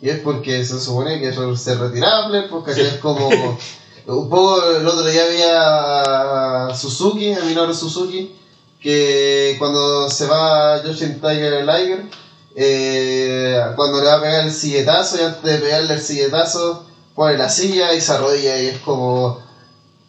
[0.00, 2.80] Y es porque se supone que eso se retiraba Flair, porque Sí.
[2.82, 3.28] es como.
[4.06, 8.34] Un poco el otro día había a Suzuki, a Minoru Suzuki,
[8.80, 12.06] que cuando se va Yoshin Tiger Liger,
[12.54, 17.36] eh, cuando le va a pegar el silletazo y antes de pegarle el silletazo pone
[17.36, 19.40] la silla y se arrodilla y es como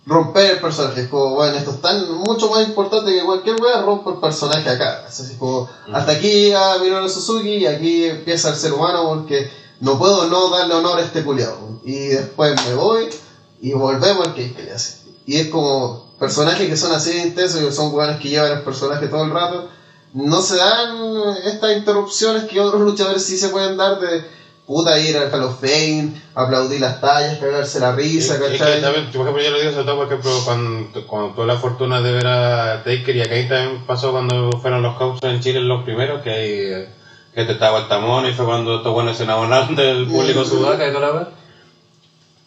[0.05, 3.81] romper el personaje, es como bueno esto es tan mucho más importante que cualquier wea
[3.81, 8.49] rompo el personaje acá, es así como hasta aquí llega Minoru Suzuki y aquí empieza
[8.49, 9.51] el ser humano porque
[9.81, 13.09] no puedo no darle honor a este culiado y después me voy
[13.61, 17.61] y volvemos al que que hace y es como personajes que son así de intensos
[17.61, 19.69] que son weones que llevan el personaje todo el rato
[20.13, 20.97] no se dan
[21.45, 24.25] estas interrupciones que otros luchadores sí se pueden dar de
[24.69, 28.57] puta ir al Hall of Fame, aplaudir las tallas, pegarse la risa, Es- es que
[28.59, 28.81] ¿cachai?
[28.81, 32.01] también, por ejemplo, yo lo digo sobre todo, por ejemplo, cuando, cuando tuve la fortuna
[32.01, 35.83] de ver a Taker y acá también pasó cuando fueron los Causos en Chile los
[35.83, 36.85] primeros, que ahí
[37.33, 40.87] que te estaba el tamón y fue cuando estos buenos se enamoraron del público sudaca
[40.87, 41.27] y toda la vez.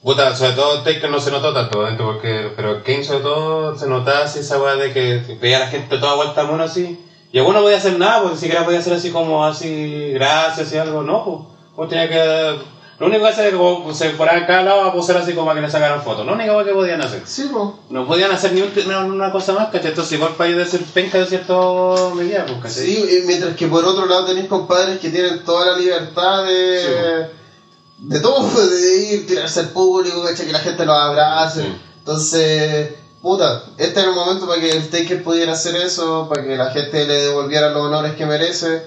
[0.02, 3.88] Puta, sobre todo Taker no se notó tanto, obviamente, porque, pero Kane sobre todo se
[3.88, 6.98] notaba así esa weá de que veía a la gente toda vuelta mono así,
[7.32, 10.72] y alguno no podía hacer nada, porque ni siquiera podía hacer así como así, gracias
[10.72, 12.58] y algo, no, pues, pues tenía que,
[12.98, 15.50] lo único que hacer es como se fueran a cada lado a posar así como
[15.50, 17.22] a que le sacaran fotos, lo único que podían hacer.
[17.26, 17.78] Sí, po.
[17.90, 19.88] No podían hacer ni un- una, una cosa más, ¿cachai?
[19.90, 22.84] Entonces igual para ellos de ser penca de cierto medida, pues, ¿cachai?
[22.86, 27.26] Sí, y mientras que por otro lado tenéis compadres que tienen toda la libertad de.
[27.98, 30.46] de todo, de ir, tirarse al público, ¿cachai?
[30.46, 31.62] que la gente los abrace.
[31.62, 31.68] Sí.
[31.98, 32.90] Entonces,
[33.22, 36.70] puta, este era el momento para que el Taker pudiera hacer eso, para que la
[36.70, 38.82] gente le devolviera los honores que merece.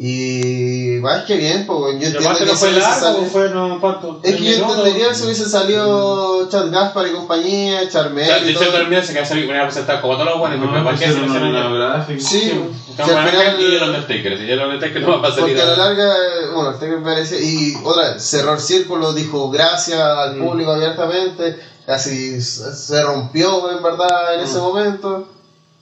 [0.00, 3.80] Y más que bien, pues yo entiendo que no fue se largo, salido- fue no,
[3.80, 4.20] ¿cuánto?
[4.22, 9.02] Es que yo entendería si hubiese salido Chad Gaspar y compañía, Charmel de hecho, terminé
[9.04, 12.06] se quedó venía a presentar como todos los buenos, No, pero ¿para qué se una.
[12.06, 12.52] Sí, Sí,
[12.96, 15.66] que al final- y el Undertaker, si el Undertaker no va a salir Porque a
[15.66, 16.14] la larga,
[16.54, 17.40] bueno, el Taker merecía.
[17.40, 20.44] Y otra vez, cerró el círculo, dijo gracias al Mm.
[20.46, 24.62] público abiertamente, casi s- se rompió en verdad en ese Mm.
[24.62, 25.28] momento.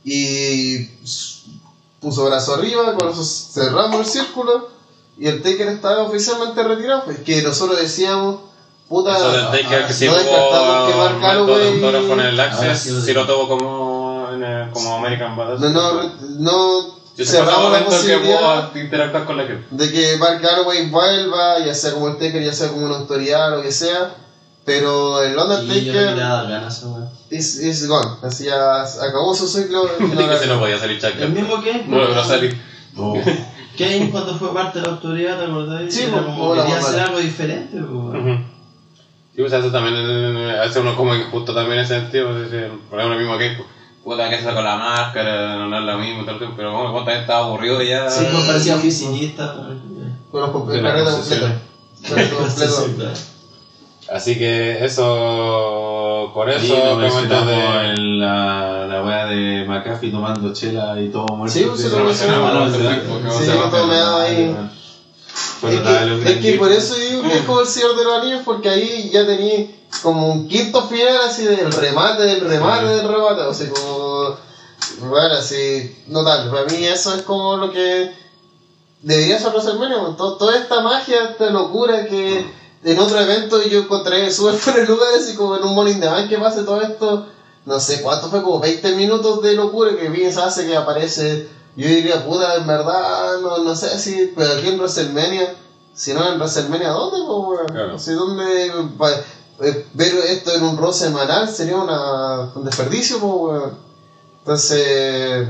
[0.05, 0.89] Y
[2.01, 4.69] puso brazo arriba, con eso cerramos el círculo.
[5.19, 7.05] Y el Taker estaba oficialmente retirado.
[7.05, 8.41] Pues que nosotros decíamos,
[8.89, 11.81] puta, Eso del Taker ah, que no descartamos que Mark Calloway-
[12.21, 12.37] el
[12.81, 15.61] sí lo sí lo tuvo como, en el- como American Badass.
[15.61, 16.03] No, no,
[16.39, 18.71] no Yo cerramos la que posibilidad.
[18.71, 19.67] puedo interactuar con la gente.
[19.71, 23.51] de que Mark Galloway vuelva, ya sea como el Taker, ya sea como una autoridad,
[23.57, 24.15] lo que sea.
[24.67, 26.19] Pero el no Undertaker
[27.31, 28.17] is, is gone.
[28.23, 29.89] Así ya acabó su ciclo.
[30.01, 31.13] no que se no podía salir Chuck.
[31.21, 32.61] El mismo Kane, No logró salir.
[33.79, 35.95] Kane cuando fue parte de la autoridad, ¿te acordás?
[35.95, 38.41] Sí, pues, quería hacer algo diferente, pues.
[39.37, 42.31] Sí, pues eso también eh, hace uno como injusto también en ese sentido.
[42.31, 42.49] pues,
[42.91, 43.57] Por ejemplo, mismo que
[44.03, 46.25] puta que se sacó la máscara, no es lo mismo,
[46.57, 48.11] pero como también estaba aburrido ya.
[48.11, 49.55] Sí, pues parecía oficinista.
[50.31, 50.81] Con los comple- De
[54.09, 57.91] Así que eso, por Ahí eso, mencionamos de.
[57.91, 61.59] en la, la wea de McAfee tomando chela y todo muerto.
[61.59, 61.81] Sí, pues.
[61.81, 61.89] Sí,
[64.21, 64.57] ahí.
[65.61, 68.23] Fue Es que, es que por eso digo que es como el Señor de los
[68.23, 69.67] Anillos, porque ahí ya tenía
[70.03, 74.37] como un quinto final así del remate, del remate, del remate, o sea, como,
[75.09, 76.51] bueno, así, notable.
[76.51, 78.13] Para mí eso es como lo que
[79.03, 82.47] debería ser WrestleMania, toda esta magia, esta locura que
[82.93, 86.29] en otro evento yo encontré súper buenos lugares así como en un Morning the Bank
[86.29, 87.27] que pase todo esto,
[87.65, 91.89] no sé cuánto fue, como 20 minutos de locura que Vince hace que aparece, yo
[91.89, 95.55] diría, puta, en verdad, no, no sé si, pero aquí en WrestleMania,
[95.95, 97.67] si no en WrestleMania, ¿dónde, weón?
[97.67, 97.89] Claro.
[97.93, 99.11] No sé dónde, pa-
[99.61, 103.79] eh, ver esto en un Raw semanal sería una, un desperdicio, weón.
[104.41, 105.49] Entonces,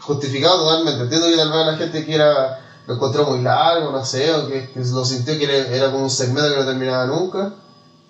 [0.00, 1.02] justificado totalmente.
[1.04, 4.70] Entiendo que tal vez la gente quiera, lo encontró muy largo, no sé, o que,
[4.70, 7.52] que lo sintió que era, era como un segmento que no terminaba nunca.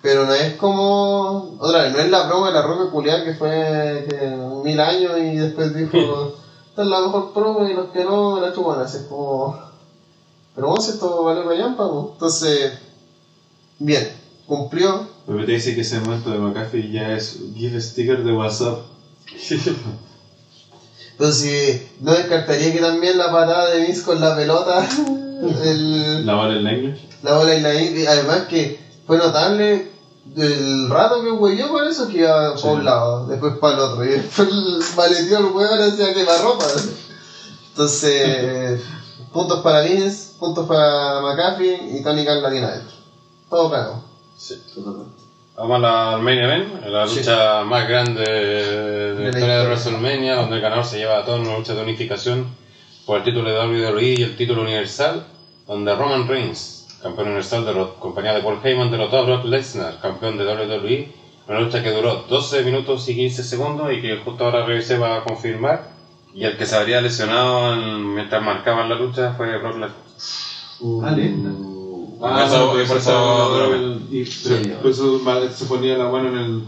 [0.01, 1.57] Pero no es como.
[1.59, 5.17] Otra vez, no es la promo de la roca culiar que fue que, mil años
[5.17, 5.97] y después dijo:
[6.69, 8.79] Esta es la mejor promo y los que no la chupan.
[8.79, 9.59] Así es como.
[10.53, 12.05] Pero vamos, esto vale la llampa, pues.
[12.13, 12.73] Entonces,
[13.79, 14.07] bien,
[14.45, 15.07] cumplió.
[15.25, 18.79] Pero te dice que ese momento de McAfee ya es give sticker de WhatsApp.
[21.19, 24.87] Entonces, no descartaría que también la patada de Vince con la pelota,
[25.63, 27.07] el, La vale en la English.
[27.23, 29.91] la bola y la y además que fue notable
[30.35, 32.61] el rato que huyó con eso que iba Sí.
[32.63, 34.47] para un lado, después para el otro, y después
[34.97, 36.65] maleteó el hueón hacia quemarropa.
[37.71, 38.81] Entonces,
[39.33, 42.95] puntos para Vince, puntos para McAfee y Tony Khan la tiene adentro.
[43.49, 44.03] Todo cagado.
[44.37, 44.61] Sí.
[45.57, 49.65] Vamos al main event, la lucha más grande de la la historia de.
[49.65, 52.45] WrestleMania, donde el ganador se lleva a todo en una lucha de unificación
[53.07, 53.57] por el título de
[53.89, 55.25] WWE y el título universal,
[55.65, 59.99] donde Roman Reigns, campeón universal de la compañía de Paul Heyman, derrotó a Brock Lesnar,
[59.99, 61.11] campeón de WWE,
[61.47, 65.23] una lucha que duró 12 minutos y 15 segundos y que justo ahora revisé para
[65.23, 65.89] confirmar.
[66.35, 69.91] Y el que se habría lesionado en- mientras marcaban la lucha fue Brock Lesnar.
[71.03, 71.49] Ah, lenta.
[72.21, 72.93] Ah, eso- por eso
[74.11, 74.23] y
[74.81, 76.63] por eso vale, se ponía la mano en el.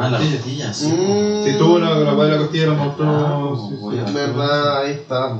[0.00, 0.86] Ah, la tetilla, sí.
[0.88, 3.56] Mm, Si tuvo la, la de la costilla, la Ah, mostró.
[3.68, 3.82] sí, sí.
[3.82, 5.38] voy a- verdad, ahí está.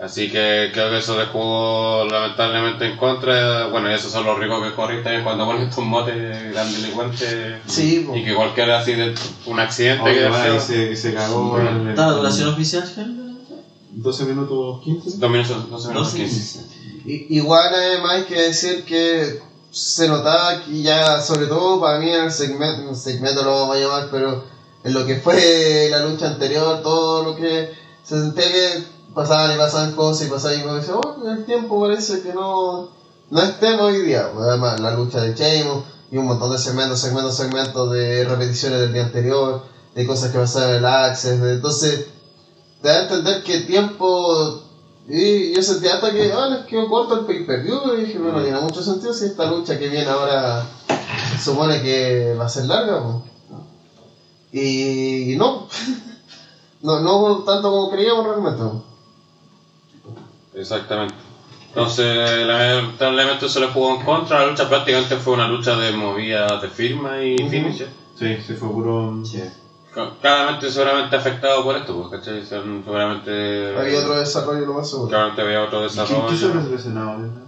[0.00, 3.66] Así que creo que eso le jugó lamentablemente en contra.
[3.68, 7.60] Bueno, y esos son los ricos que corren también cuando ponen estos motes gran delincuentes.
[7.66, 8.16] Sí, po.
[8.16, 9.14] Y que cualquier así de
[9.46, 10.76] un accidente Oye, que va, haya y sido.
[10.86, 11.88] se, se cagó en el.
[11.90, 13.32] ¿Está la duración oficial, Gerald?
[13.94, 15.18] 12 minutos 15.
[15.18, 16.60] Dos minutos, dos minutos 12 15.
[17.04, 22.24] Igual además hay que decir que se notaba que ya, sobre todo para mí en
[22.24, 24.44] el segmento, el segmento lo vamos a llamar, pero
[24.84, 27.70] en lo que fue la lucha anterior, todo lo que
[28.04, 28.84] se sentía que
[29.14, 32.90] pasaban y pasaban cosas y pasaban y decía, oh, el tiempo parece que no,
[33.30, 34.30] no es tema hoy día.
[34.38, 38.92] Además, la lucha de Sheamus y un montón de segmentos, segmentos, segmentos de repeticiones del
[38.92, 39.64] día anterior,
[39.94, 42.06] de cosas que pasaban en el Access, de- entonces
[42.82, 44.62] te da a entender que tiempo
[45.08, 48.60] y yo sentía hasta que, ah, les quedó corto el pay-per-view y dije, bueno, tiene
[48.60, 50.64] mucho sentido si esta lucha que viene ahora
[51.36, 53.02] se supone que va a ser larga.
[53.02, 53.24] po.
[54.52, 55.66] Y, no,
[56.82, 58.62] no, no tanto como creíamos realmente.
[60.54, 61.14] Exactamente.
[61.68, 64.40] Entonces, lamentablemente se le jugó en contra.
[64.40, 67.50] La lucha prácticamente fue una lucha de movida de firma y Ujú.
[67.50, 67.88] finisher.
[68.18, 69.24] Sí, se fue puro.
[69.24, 69.42] Sí.
[69.92, 72.44] Claramente, seguramente afectado por esto, pues, ¿cachai?
[72.44, 73.76] Seguramente.
[73.78, 75.08] Había otro desarrollo lo más seguro.
[75.10, 76.70] Claramente había otro ¿Quién quiso desarrollo.
[76.70, 77.18] lesionado?
[77.18, 77.42] ¿verdad?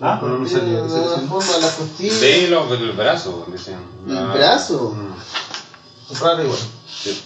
[0.00, 3.78] Ah, salida que se de forma las costillas, Sí, lo, el brazo, dicen.
[4.06, 4.94] ¿El Ah, brazo?
[4.94, 6.14] mm.
[6.20, 6.58] raro igual.
[6.86, 7.22] Sí.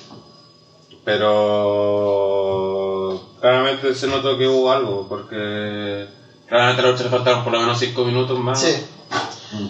[1.99, 6.07] Pero claramente se notó que hubo algo, porque
[6.47, 8.61] claramente a la lucha le faltaron por lo menos 5 minutos más.
[8.61, 8.85] Sí.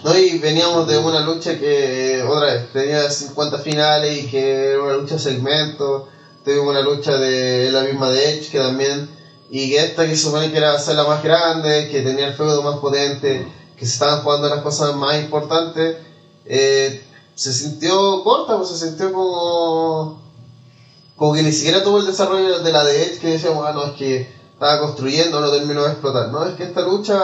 [0.03, 4.83] No, y veníamos de una lucha que, otra vez, tenía 50 finales y que era
[4.83, 6.09] una lucha segmento.
[6.43, 9.09] Tuvimos una lucha de la misma de Edge que también.
[9.49, 12.77] Y esta que supone que era ser la más grande, que tenía el feudo más
[12.77, 13.47] potente,
[13.77, 15.97] que se estaban jugando las cosas más importantes,
[16.45, 17.01] eh,
[17.35, 20.21] se sintió corta, pues se sintió como.
[21.15, 23.85] como que ni siquiera tuvo el desarrollo de la de Edge que decíamos, ah, no,
[23.85, 26.29] es que estaba construyendo, no terminó de explotar.
[26.29, 27.17] No, es que esta lucha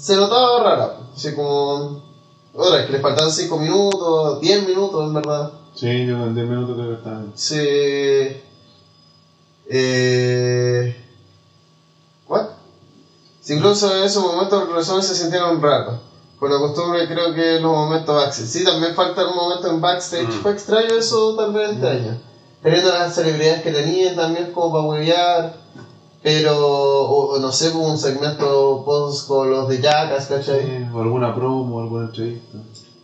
[0.00, 0.96] se notaba rara.
[1.14, 2.02] Así como.
[2.52, 5.52] Otra, que le faltaban 5 minutos, 10 minutos en verdad.
[5.74, 7.22] Sí, yo en 10 minutos creo que estaba.
[7.34, 8.44] Se.
[9.66, 11.04] Eh.
[12.26, 12.46] ¿What?
[13.40, 16.00] Si incluso en esos momentos los resúmenes se sintieron raros.
[16.40, 18.48] Por la costumbre, creo que los momentos backstage.
[18.48, 20.28] Sí, también falta un momento en backstage.
[20.28, 20.42] Mm.
[20.42, 22.18] Fue extraño eso tal vez este año.
[22.62, 25.60] Teniendo las celebridades que tenían también como para huevear.
[26.22, 30.60] Pero, o, no sé, un segmento post con los de Jackass, ¿cachai?
[30.60, 32.58] Sí, o alguna promo, alguna entrevista.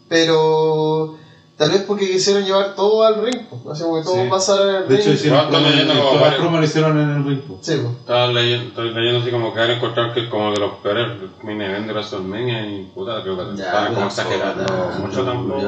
[0.08, 1.16] Pero
[1.56, 4.28] Tal vez porque quisieron llevar todo al ring, así como que todo Sí.
[4.28, 5.14] pasara en el De hecho, ring.
[5.14, 7.40] hicieron promo- leyendo como varios- lo hicieron en el ring.
[7.40, 7.58] po.
[7.62, 7.94] Sí, pues.
[8.00, 11.06] Estaba leyendo, estoy leyendo así como que han encontrado que es como de los peores
[11.42, 15.60] main event de WrestleMania y puta, creo que estaban como exagerando ya, mucho tampoco.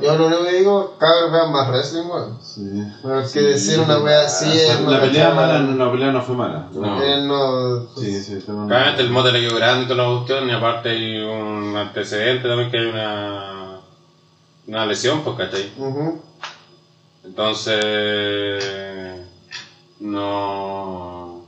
[0.00, 2.38] Yo lo único que digo, cada vez vean más wrestling, weón.
[2.40, 2.62] Sí.
[3.02, 4.80] Porque decir una wea así es.
[4.82, 6.68] La pelea mala, no, la pelea no fue mala.
[6.72, 6.94] No.
[7.24, 7.86] No.
[7.96, 11.22] Sí, sí, Claramente el mote le quedó grande y toda la cuestión, y aparte hay
[11.22, 13.63] un antecedente también que hay una,
[14.66, 15.72] una lesión, pues, ¿cachai?
[15.76, 16.20] Ujú.
[17.24, 18.64] Entonces,
[20.00, 21.44] no.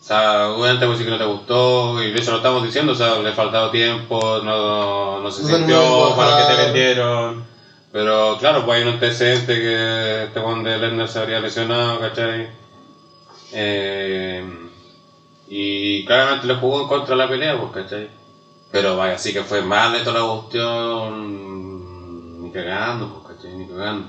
[0.00, 3.18] O sea, obviamente que no te gustó, y de hecho lo estamos diciendo, o sea,
[3.18, 7.44] le ha faltado tiempo, no, no se No sintió para lo que te vendieron.
[7.92, 12.48] Pero claro, pues hay un antecedente que este Juan de Lender se habría lesionado, ¿cachai?
[13.52, 14.44] Eh,
[15.48, 18.08] y claramente le jugó en contra de la pelea, pues, ¿cachai?
[18.76, 23.56] Pero vaya, sí que fue mal de toda la cuestión, ni cagando, pues, ¿cachai?
[23.56, 24.08] Ni cagando.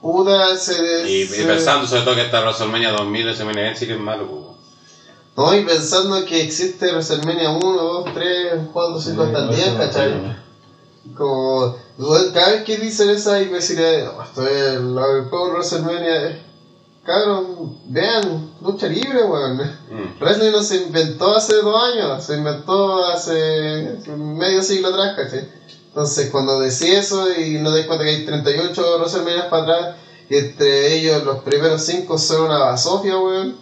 [0.00, 1.10] Puta, se.
[1.10, 4.28] Y, y pensando sobre todo que esta WrestleMania 2000 ese main sí que es malo,
[4.28, 4.42] pues.
[5.36, 10.36] No, y pensando que existe WrestleMania 1, 2, 3, 4, 5 hasta el 10, ¿cachai?
[11.16, 11.76] Como,
[12.32, 16.40] cada vez que dicen esa imbecilidad, no, esto es la juego de WrestleMania, eh,
[17.04, 19.56] cabrón, vean, lucha libre, weón.
[19.56, 20.20] Mm.
[20.20, 25.48] Wrestling no se inventó hace dos años, se inventó hace medio siglo atrás, ¿cachai?
[25.88, 29.96] Entonces, cuando decís eso y no das cuenta que hay 38 WrestleMania para atrás,
[30.30, 33.56] y entre ellos los primeros 5 son una basofia, weón.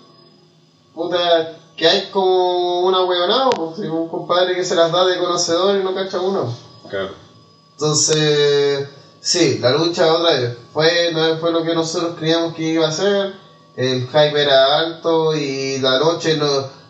[0.94, 5.80] Puta, que hay como una weonada, pues, un compadre que se las da de conocedor
[5.80, 6.54] y no cacha uno.
[6.88, 7.14] Claro.
[7.72, 8.86] Entonces,
[9.20, 12.92] sí, la lucha otra vez fue, no fue lo que nosotros creíamos que iba a
[12.92, 13.34] ser.
[13.76, 16.46] El hype era alto y la noche no,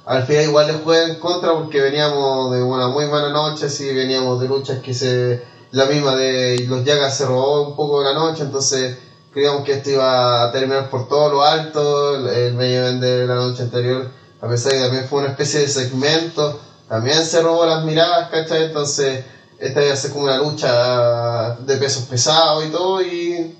[0.06, 3.94] al final igual le juega en contra porque veníamos de una muy buena noche, sí,
[3.94, 5.42] veníamos de luchas que se.
[5.72, 8.98] La misma de los Yagas se robó un poco la noche, entonces
[9.32, 12.16] creíamos que esto iba a terminar por todo lo alto.
[12.16, 15.68] El, event de la noche anterior, a pesar de que también fue una especie de
[15.68, 16.58] segmento,
[16.88, 18.64] también se robó las miradas, ¿cachai?
[18.64, 19.24] Entonces
[19.60, 23.56] esta iba a ser como una lucha de pesos pesados y todo y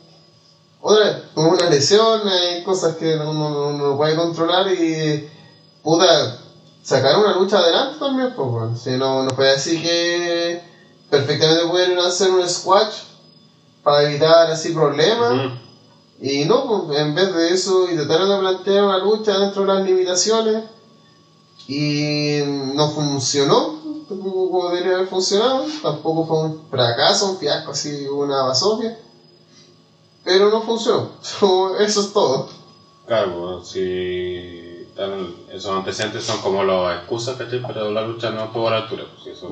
[0.80, 5.28] otra vez, como una lesión, hay cosas que uno no, no puede controlar y
[5.82, 6.38] puta,
[6.82, 10.62] sacar una lucha adelante también, pues bueno, si no, no puede decir que
[11.10, 12.94] perfectamente pueden hacer un squash
[13.82, 15.32] para evitar así problemas.
[15.32, 15.54] Ujú.
[16.22, 19.84] y no, pues, en vez de eso intentaron de plantear una lucha dentro de las
[19.84, 20.64] limitaciones
[21.68, 22.40] y
[22.74, 23.79] no funcionó
[24.10, 28.96] tampoco debería haber funcionado, tampoco fue un fracaso, un fiasco así, una basofia,
[30.24, 31.10] pero no funcionó,
[31.78, 32.46] eso es todo.
[33.06, 37.60] Claro, si tal- esos antecedentes son como las excusas, ¿cachai?
[37.66, 39.48] Pero la lucha no estuvo a la altura, pues eso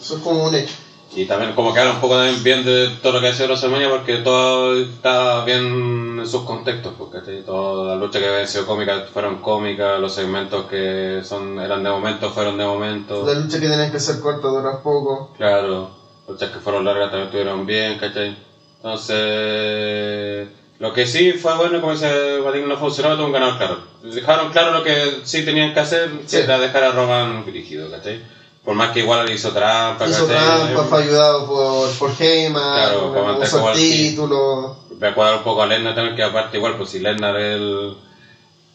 [0.00, 0.74] Eso es como un hecho.
[1.14, 3.48] Y también como que habla un poco también bien de todo lo que ha sido
[3.48, 7.42] WrestleMania porque todo está bien en sus contextos, porque ¿cachai?
[7.44, 11.90] todas las luchas que habían sido cómicas fueron cómicas, los segmentos que son eran de
[11.90, 15.32] momento fueron de momento, La lucha que tenías que ser corta dura poco.
[15.36, 15.90] claro,
[16.26, 18.34] luchas que fueron largas también estuvieron bien, ¿cachai?
[18.76, 20.48] Entonces,
[20.78, 23.78] lo que sí fue bueno, como dice Vatín, no funcionó, tuvo un ganador claro.
[24.02, 26.38] Dejaron claro lo que sí tenían que hacer, Sí.
[26.38, 28.20] que era dejar a Roman dirigido, ¿cachai?
[28.64, 33.70] Por más que igual hizo trampa, Hizo trampa, fue ayudado por, por Heyman, Claro, como
[33.72, 34.76] el título.
[34.90, 37.96] Voy a cuadrar un poco a Lesnar también, que aparte igual, pues si Lesnar el...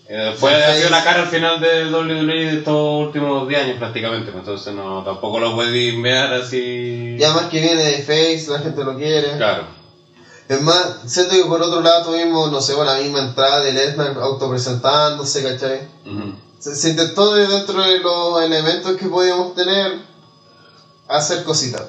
[0.09, 4.31] Eh, fue, ha la cara al final del WWE de estos últimos 10 años prácticamente,
[4.31, 7.18] pues entonces no, tampoco lo puede enviar así...
[7.19, 9.35] Y además que viene de Face, la gente lo quiere.
[9.38, 9.68] Claro,
[10.49, 14.18] Es más, siento que por otro lado tuvimos, no sé, la misma entrada de Lesnar
[14.18, 15.88] autopresentándose, ¿cachai?
[16.05, 16.47] Ujú.
[16.59, 19.99] Se, se intentó de dentro de los elementos que podíamos tener
[21.07, 21.84] hacer cositas.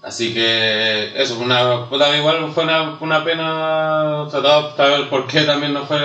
[0.00, 1.86] Así que eso, fue una,
[2.16, 5.98] igual fue una, una pena, todo, saber por qué también no fue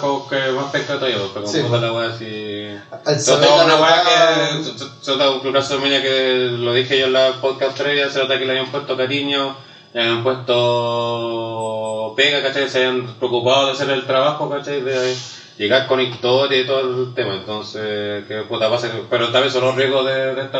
[0.00, 1.62] como que más pesca de todo, pero como Sí.
[1.62, 2.66] puta la wea así...
[2.90, 8.10] La una verdad- que, todo un WrestleMania que lo dije yo en la podcast previa,
[8.10, 9.56] se nota que le habían puesto cariño,
[9.94, 12.68] le habían puesto pega, ¿cachai?
[12.68, 14.82] Se habían preocupado de hacer el trabajo, ¿cachai?
[14.82, 15.16] De
[15.60, 19.76] llegar con historia y todo el tema, entonces, que puta pasa, pero también son los
[19.76, 20.58] riesgos de, de esta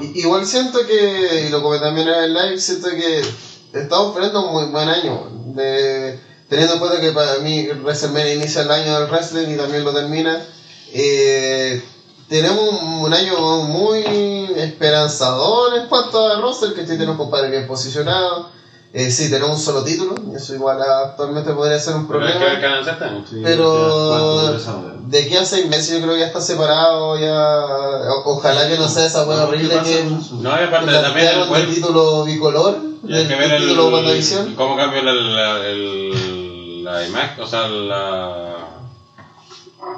[0.00, 3.22] I- Igual siento que, y lo comenté también en el live, siento que
[3.72, 5.28] estamos teniendo un muy buen año.
[5.54, 6.18] De,
[6.48, 9.92] teniendo en cuenta que para mí WrestleMania inicia el año del wrestling y también lo
[9.94, 10.44] termina.
[10.92, 11.80] eh,
[12.28, 14.02] tenemos un, un año muy
[14.56, 18.46] esperanzador en cuanto a roster, que tenemos compadres bien posicionados.
[18.94, 22.60] Eh, sí, tenemos un solo título, y eso igual actualmente podría ser un Pero problema.
[22.60, 23.06] que este.
[23.30, 24.52] Sí, Pero-.
[25.06, 27.34] De aquí a seis meses yo creo que ya está separado, ya...
[27.34, 29.98] o- ojalá que no sea esa ¿Qué horrible que...
[30.00, 30.34] eso?
[30.40, 34.54] No, y aparte que también el título bicolor, Y del que ver el, título WandaVision.
[34.56, 38.54] cómo cambió la, la, el- la imagen, o sea, la,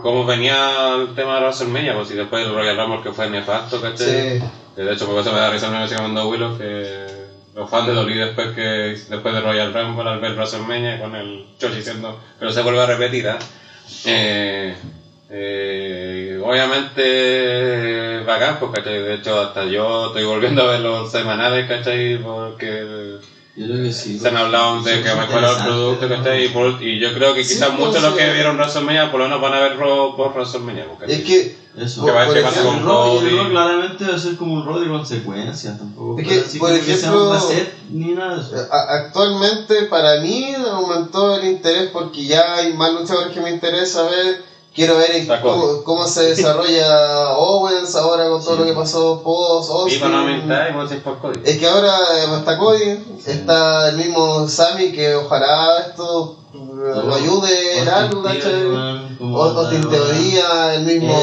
[0.02, 3.80] cómo venía el tema de WrestleMania, pues si después el Royal Rumble que fue nefasto,
[3.80, 4.38] ¿cachai?
[4.38, 4.44] Sí.
[4.76, 7.23] Que de hecho, porque se me da risa una vez que mandó Willow que
[7.54, 8.62] los fans de Dolly después que
[9.08, 12.86] después de Royal Rumble al ver WrestleMania con el Chochi diciendo no se vuelve a
[12.86, 13.38] repetir, ¿ah?
[14.06, 14.74] eh,
[15.30, 19.02] eh, obviamente bacán, pues, ¿cachai?
[19.02, 22.18] De hecho, hasta yo estoy volviendo a ver los semanales, ¿cachai?
[22.18, 23.18] Porque
[23.56, 24.18] Yo creo que sí.
[24.18, 26.44] se han hablado de que mejora el producto, pero- ¿cachai?
[26.46, 29.26] Y, por- y yo creo que quizás muchos de los que vieron WrestleMania por lo
[29.26, 30.86] menos van a ver Raw por WrestleMania.
[31.06, 31.64] Es que...
[31.76, 32.04] Eso.
[32.04, 34.88] ¿Qué va- por ejemplo, con rock, y claramente va a ser como un rock de
[34.88, 36.20] consecuencias, tampoco.
[36.20, 38.56] Es que, así por que ejemplo, un reset ni nada de eso.
[38.72, 44.02] A- Actualmente para mí aumentó el interés porque ya hay más luchadores que me interesa
[44.04, 44.53] ver.
[44.74, 50.00] Quiero ver cómo, cómo se desarrolla Owens ahora con todo lo que pasó post Austin.
[51.44, 57.78] es que ahora eh, está Cody, está el mismo Sammy que ojalá esto lo ayude
[57.78, 58.22] en algo,
[59.20, 61.14] Austin Teoría, el mismo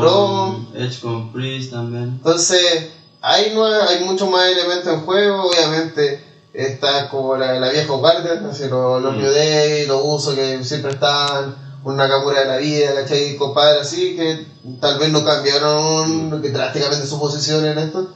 [0.00, 0.60] Bro.
[0.74, 2.04] Edge con Priest también.
[2.16, 2.88] Entonces,
[3.20, 6.24] hay, nue- hay mucho más elementos en juego, obviamente
[6.54, 9.18] está como la, la vieja guardia, así, los, los Mm.
[9.18, 11.54] New Day, los usos que siempre están,
[11.86, 13.36] un Nakamura de la vida, ¿cachai?
[13.36, 14.44] Compadre así, que
[14.80, 18.08] tal vez no cambiaron que drásticamente su posición en esto,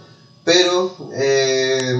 [0.45, 1.95] pero eh,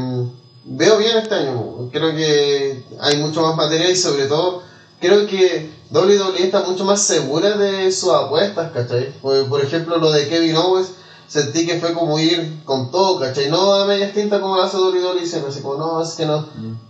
[0.65, 4.65] veo bien este año, creo que hay mucho más material y sobre todo
[5.01, 9.13] creo que WWE está mucho más segura de sus apuestas, ¿cachai?
[9.23, 10.89] Por, por ejemplo, lo de Kevin Owens,
[11.29, 13.49] sentí que fue como ir con todo, ¿cachai?
[13.49, 16.47] No de media tinta como lo hace WWE, siempre así como, no, es que no.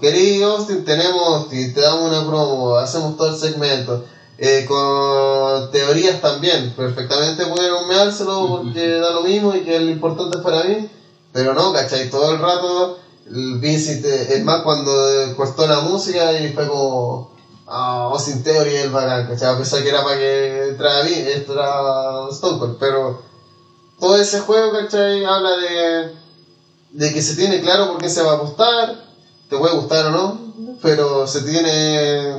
[0.00, 4.04] querido Austin, tenemos te damos una promo, hacemos todo el segmento.
[4.36, 10.38] Eh, con teorías también, perfectamente pueden humeárselo porque da lo mismo y que lo importante
[10.38, 10.88] es para mí,
[11.32, 12.10] pero no, ¿cachai?
[12.10, 12.98] Todo el rato,
[13.28, 14.92] el Vince, te- es más cuando
[15.36, 17.30] cortó la música y fue como,
[17.68, 19.54] ah, Austin Theory el bacán, ¿cachai?
[19.54, 23.22] A pesar que era para que entrara, entrara Stone Cold, pero
[24.00, 25.24] todo ese juego, ¿cachai?
[25.24, 26.12] Habla de,
[26.90, 29.03] de que se tiene claro por qué se va a apostar,
[29.48, 30.38] te puede gustar o no,
[30.82, 32.38] pero se tiene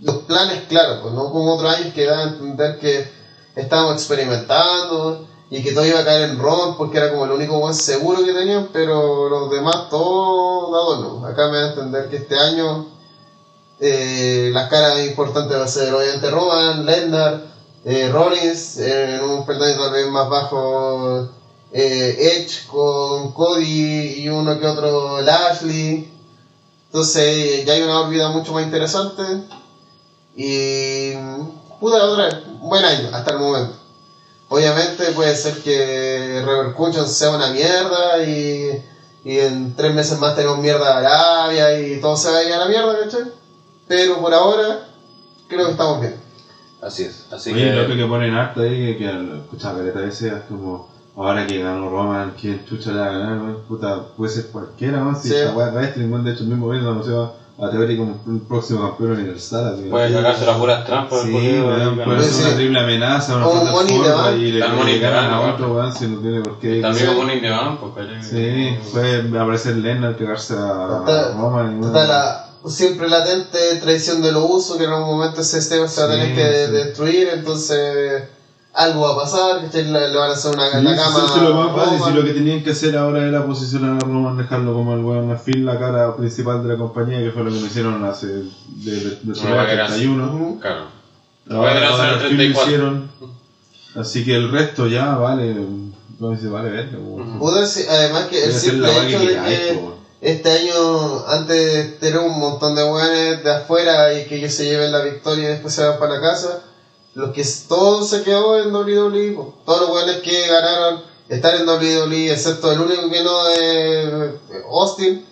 [0.00, 3.10] los planes claros, pues no como otros años que da a entender que
[3.54, 7.58] estábamos experimentando y que todo iba a caer en ron porque era como el único
[7.58, 11.26] buen seguro que tenían, pero los demás todo dado no.
[11.26, 12.86] Acá me da a entender que este año
[13.80, 17.44] eh, las caras importantes va a ser obviamente Roman, Lennart,
[17.84, 21.30] eh, Rollins, eh, en un peldaño tal vez más bajo
[21.72, 26.10] eh, Edge con Cody y uno que otro Lashley.
[26.90, 29.22] Entonces ya hay una órbita mucho más interesante.
[30.34, 31.12] Y
[31.78, 33.76] puta otra vez, buen año hasta el momento.
[34.48, 38.82] Obviamente puede ser que Repercussion sea una mierda y,
[39.24, 42.66] y en tres meses más tenemos mierda de Arabia y todo se vaya a la
[42.66, 43.30] mierda, ¿cachai?
[43.86, 44.88] Pero por ahora
[45.46, 46.16] creo que estamos bien.
[46.82, 47.26] Así es.
[47.30, 47.96] Así Oye, lo que.
[47.96, 50.88] que ponen harto ahí, que escuchaba caleta veces, es como,
[51.22, 53.56] ahora que ganó Roman, ¿quién chucha le va a ganar?
[53.68, 55.14] Puta, puede ser cualquiera, ¿no?
[55.20, 55.34] Si Sí.
[55.34, 57.32] esa weá es wrestling, de hecho el mismo vez anunció
[57.62, 59.74] a Theory como el próximo campeón universal.
[59.74, 60.16] así, Puede ¿no?
[60.16, 61.20] cagarse las puras trampas.
[61.22, 62.30] Sí, weón, Sí.
[62.30, 66.20] ser una triple amenaza, una un plataforma y le ganan a otro, weón, si no
[66.20, 66.80] tiene por qué.
[66.80, 68.06] También como un indiano, pues.
[68.24, 71.82] Sí, puede aparecer Lennart, cagarse a Roman.
[71.82, 71.86] y.
[71.86, 76.00] Está la siempre latente traición de los usos que en algún momento ese sistema se
[76.02, 78.22] va a tener que destruir, entonces
[78.72, 79.84] algo va a pasar, ¿cachai?
[79.84, 81.18] Le, le van a hacer una Sí, la cama.
[81.24, 82.04] eso es lo más fácil.
[82.06, 85.30] Si lo que tenían que hacer ahora era posicionar a Roman, dejarlo como el weón
[85.32, 88.44] afil, la cara principal de la compañía, que fue lo que me hicieron hace de,
[88.76, 90.24] de, de su No, va a quedar 31.
[90.24, 90.60] Ujú.
[90.60, 90.84] Claro.
[91.50, 92.62] Ahora, ahora el al fin lo 34.
[92.64, 93.10] hicieron.
[93.96, 95.54] Así que el resto ya vale.
[96.20, 96.98] No dice, vale, verga.
[96.98, 97.38] weón.
[97.38, 99.90] Puta, sí, además que el simple hecho que de que
[100.20, 104.64] este año, antes de tener un montón de weones de afuera y que ellos se
[104.66, 106.62] lleven la victoria y después se van para la casa,
[107.20, 109.54] los que s- todo se quedó en WWE, po.
[109.64, 114.08] todos los weones que ganaron están en WWE, excepto el único que no es
[114.70, 115.24] Austin,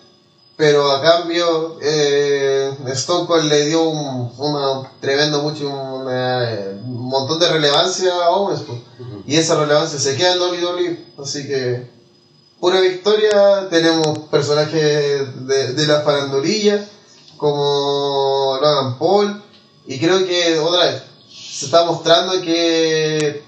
[0.56, 6.48] pero a cambio eh, Stone Cold le dio un, una tremendo mucho una-
[6.85, 8.77] un montón de relevancia a Owens po.
[9.27, 11.89] y esa relevancia se queda en WWE así que
[12.60, 16.85] pura victoria tenemos personajes de, de la farandulilla
[17.36, 19.43] como Logan Paul
[19.86, 21.02] y creo que otra vez
[21.59, 23.43] se está mostrando que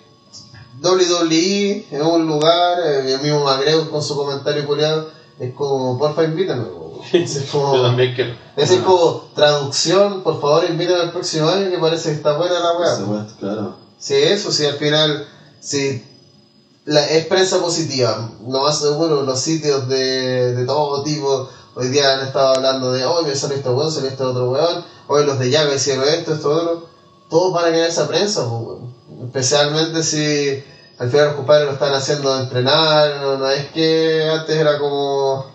[0.83, 6.25] WWE es un lugar, eh, el mismo Magreo con su comentario culiado, es como, porfa,
[6.25, 6.65] invítame.
[7.13, 8.35] Es como, Yo también quiero.
[8.57, 12.79] es como, traducción, por favor, invítame al próximo año que parece que está buena la
[12.79, 13.27] weá.
[13.39, 13.77] claro.
[13.97, 15.29] Sí, eso, sí, al final,
[15.61, 16.05] sí,
[16.87, 18.33] la, es prensa positiva.
[18.47, 23.05] Lo más seguro, los sitios de, de todo tipo, hoy día han estado hablando de,
[23.05, 26.35] hoy me salió este weón, salió este otro weón, hoy los de Yaga hicieron esto,
[26.35, 26.90] esto, otro.
[27.31, 28.79] Todos van a querer esa prensa, pues.
[29.25, 30.63] Especialmente si
[30.99, 35.47] al final los compadres lo están haciendo entrenar, no, no es que antes era como,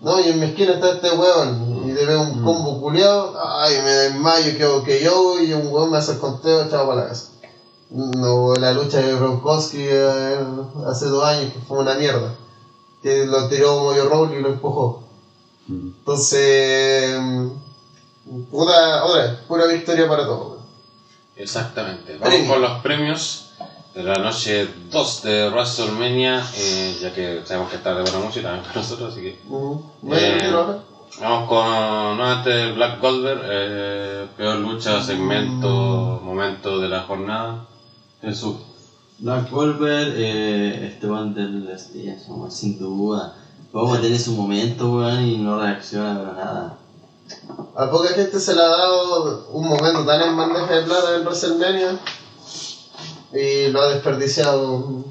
[0.00, 3.82] no, y en mi esquina está este weón, y te veo un combo culiado, ay,
[3.82, 7.08] me desmayo, quedo que yo, y un weón me hace el conteo, chavo para la
[7.08, 7.28] casa.
[7.90, 10.38] No, la lucha de Bronkowski eh,
[10.86, 12.34] hace dos años que fue una mierda.
[13.02, 15.04] Que lo tiró Moyo Roll y lo empujó.
[15.68, 17.48] Entonces, mm,
[18.50, 20.55] pura, otra, pura victoria para todos.
[21.36, 22.16] Exactamente.
[22.18, 22.52] Vamos Premio.
[22.52, 23.50] con los premios
[23.94, 28.40] de la noche 2 de WrestleMania, eh, ya que sabemos que es tarde para mucho
[28.40, 29.80] y también para nosotros, así que Uh
[30.12, 30.52] Eh,
[31.20, 37.66] vamos con nuevamente el Black Goldberg, eh, peor lucha, segmento, momento de la jornada.
[38.20, 38.56] Jesús.
[39.18, 43.34] Black Goldberg, eh, este weón del este, eso, sin duda.
[43.72, 46.78] Vamos a tener su momento, weón, y no reacciona, pero nada.
[47.76, 51.22] A poca gente se le ha dado un momento tan en bandeja de plata en
[51.24, 51.98] WrestleMania
[53.34, 55.04] y lo ha desperdiciado.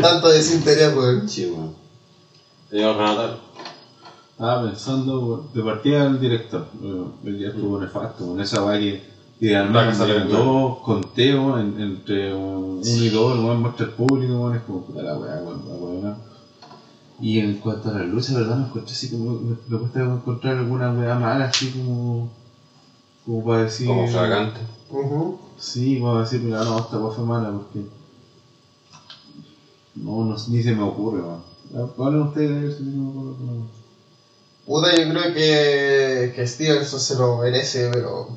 [0.00, 1.28] Tanto desinterés, weón.
[1.28, 1.74] Sí, weón.
[2.70, 3.38] Señor Renato.
[4.32, 6.66] Estaba pensando de partida el director.
[7.24, 8.26] El día estuvo nefasto.
[8.26, 9.10] Con esa weá que
[9.40, 10.28] idealmente bien.
[10.30, 14.82] dos conteos en- entre un- uno y dos, lo muestra el público, weón, es como
[14.82, 15.74] puta la weá, weón, la
[16.08, 16.16] weá.
[17.22, 19.34] Y en cuanto a la lucha, verdad, me encontré así como.
[19.34, 22.28] Me, me cuesta encontrar alguna weá mala, así como.
[23.24, 23.86] Como para decir.
[23.86, 24.60] Como fragante.
[25.56, 27.86] Sí, como decir, mira, no, esta weá fue mala porque.
[29.94, 31.42] No, no, ni se me ocurre, weón.
[31.96, 33.28] Hablen ustedes a ver si me ocurre.
[33.28, 33.66] alguna.
[34.66, 38.30] Puta, yo creo que, que Stevenson se lo merece, pero.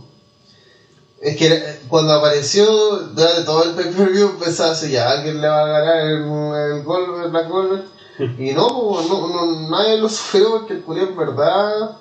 [1.21, 2.67] Es que eh, cuando apareció
[3.15, 7.23] durante todo el pay-per-view pensaba así, ya alguien le va a ganar el, el gol,
[7.23, 7.94] el Black Goldberg.
[8.19, 8.67] Y no,
[9.07, 11.97] no, no, nadie lo sufrió porque el culiao en verdad.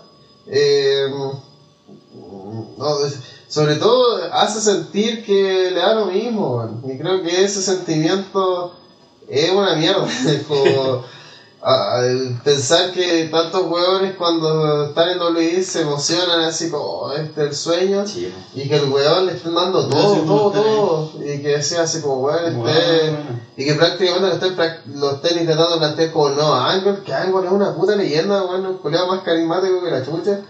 [0.46, 1.06] eh,
[2.76, 2.94] no,
[3.48, 8.74] sobre todo hace sentir que le da lo mismo, y creo que ese sentimiento
[9.28, 10.06] es una mierda.
[11.64, 17.12] a- al pensar que tantos hueones cuando están en WWE se emocionan así como "Oh,
[17.12, 20.58] este es el sueño Sí, y que el hueón le estén dando todo, todo, sí,
[21.18, 21.24] todo.
[21.24, 23.40] Y que sea así como hueón Bueno, esté- bueno.
[23.56, 27.52] y que prácticamente lo estén, lo estén intentando plantear como no, Angle, que Angle es
[27.52, 30.40] una puta leyenda, weón, un culiao más carismático que la chucha,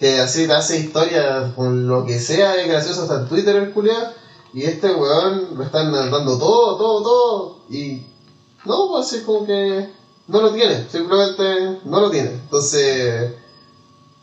[0.00, 3.72] que así te hace historia con lo que sea, es gracioso hasta en Twitter el
[3.72, 4.08] culiao,
[4.54, 8.06] y este weón lo están dando todo, todo, todo, y
[8.64, 12.30] no, pues así como que no lo tiene, simplemente no lo tiene.
[12.30, 13.34] Entonces,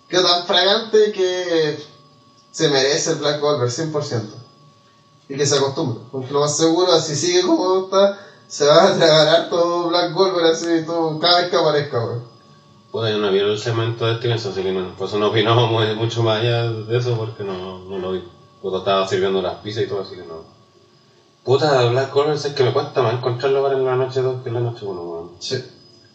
[0.07, 1.77] quedó tan fragante que
[2.51, 4.21] se merece el Black Goldberg 100%.
[5.29, 8.97] Y que se acostumbre, porque lo más seguro, si sigue como está, se va a
[8.97, 12.23] tragar todo Black Goldberg así, todo, cada vez que aparezca, weón.
[12.91, 15.69] Puta, yo no vi el segmento de Stevenson, así que no, por eso no opinamos
[15.95, 18.23] mucho más allá de eso, porque no, no lo vi.
[18.59, 20.43] Puta, estaba sirviendo las pizzas y todo, así que no.
[21.43, 24.49] Puta, Black Goldberg es que me cuesta más encontrarlo ahora en la noche 2 que
[24.49, 25.31] en la noche 1, weón.
[25.37, 25.63] Sí.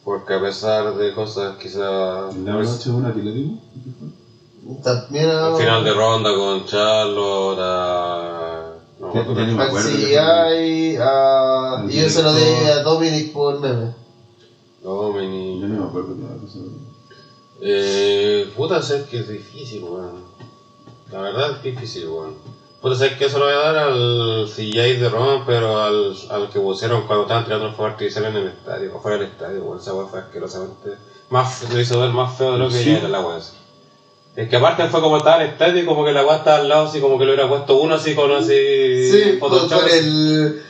[0.04, 2.34] Porque a pesar de cosas quizás...
[2.34, 3.58] ¿En la noche una que le?
[4.82, 8.74] También Al final de ronda con Charlotte, a...
[9.00, 9.88] No, acuerdo.
[9.88, 11.80] CGI, a...
[11.80, 13.92] Al y yo se lo di a Dominic por meme.
[14.82, 15.62] Dominic...
[15.62, 16.58] Yo no me acuerdo qué cosa.
[17.60, 20.22] Eh, puta, sé que es difícil, weón.
[21.10, 22.34] La verdad es difícil, weón.
[22.84, 26.50] Puta, sé que eso lo voy a dar al CJ de Roma, pero al, al
[26.50, 29.62] que pusieron cuando estaban tirando el fuego artificial en el estadio, o fuera del estadio,
[29.62, 29.78] weón.
[29.78, 30.90] Esa weón fue asquerosamente.
[31.30, 32.92] Más, lo hizo ver más feo de lo que Sí.
[32.92, 33.40] ya era la weón.
[34.36, 36.68] Es que aparte fue como estaba el estadio y como que la weón estaba al
[36.68, 39.10] lado, así como que lo hubiera puesto uno así con así.
[39.10, 39.50] Sí, con,
[39.90, 40.62] el...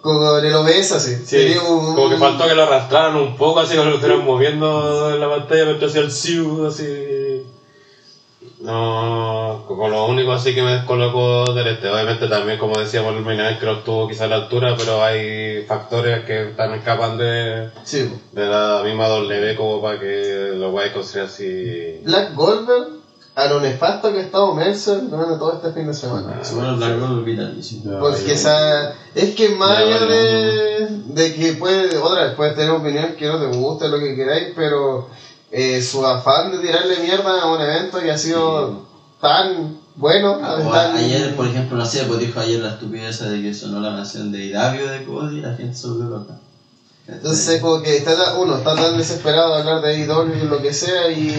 [0.00, 1.16] Con el OBS así.
[1.26, 5.10] Sí, un- como que faltó que lo arrastraran un poco, así como lo estuvieran moviendo
[5.12, 6.84] en la pantalla mientras hacía el siu, así.
[8.66, 11.88] No, como lo único así que me descolocó del este.
[11.88, 15.02] Obviamente también, como decíamos el main event, que no estuvo quizá a la altura, pero
[15.04, 18.10] hay factores que también escapan de, Sí.
[18.32, 22.00] de la misma W como para que lo vayas a considerar así.
[22.04, 22.88] Black Goldberg
[23.36, 26.40] a lo nefasto que ha estado Mercer durante todo este fin de semana.
[26.54, 27.92] Bueno, Black Goldberg vitalísimo.
[27.92, 28.32] Ya, Porque ya.
[28.32, 33.26] esa, es que más allá de, de que puede, otra vez puedes tener opinión que
[33.26, 35.08] no te guste, lo que queráis, pero
[35.50, 38.82] eh, su afán de tirarle mierda a un evento que ha sido
[39.20, 43.40] tan bueno, Ah, tan- Ayer, por ejemplo, no sé, pues dijo ayer la estupidez de
[43.40, 46.34] que sonó la canción de Idavio de Cody y la gente se volvió loca.
[47.08, 50.72] Entonces, como que está, uno está tan desesperado de hablar de AEW y lo que
[50.72, 51.32] sea y,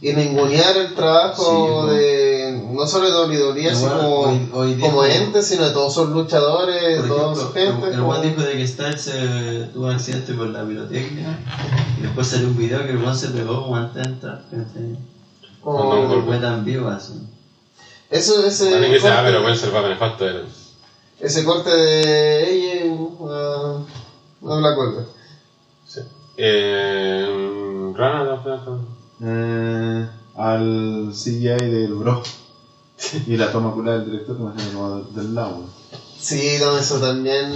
[0.00, 2.31] y ningunear el trabajo Sí, de
[2.72, 5.94] no solo de WWE, sino Igual, como, hoy- hoy día- como ente, sino de todos
[5.94, 7.86] sus luchadores, Por toda ejemplo, su gente.
[7.86, 11.38] el, el como- Juan dijo de que Styles eh, tuvo un accidente por la pirotecnia
[11.98, 14.42] y después salió un video que el Juan se pegó como antes de entrar.
[14.50, 14.98] ¿cachai?
[15.62, 16.26] como- golpe.
[16.26, 17.12] Fue tan vivo así.
[18.10, 20.44] eso, ese, dice, ah, corte, pero Wenzel va a benefacio de él.
[21.20, 22.94] ese corte de ella
[23.28, 23.78] ah,
[24.40, 25.06] no me acuerdo.
[25.86, 26.00] Sí.
[26.36, 28.70] Eh, Rana, la flaca.
[29.24, 32.22] Eh, al CGI del bro.
[33.26, 35.66] Y la toma culada del director que me hace como del- del lado, weón.
[36.18, 37.52] Sí, no, eso también.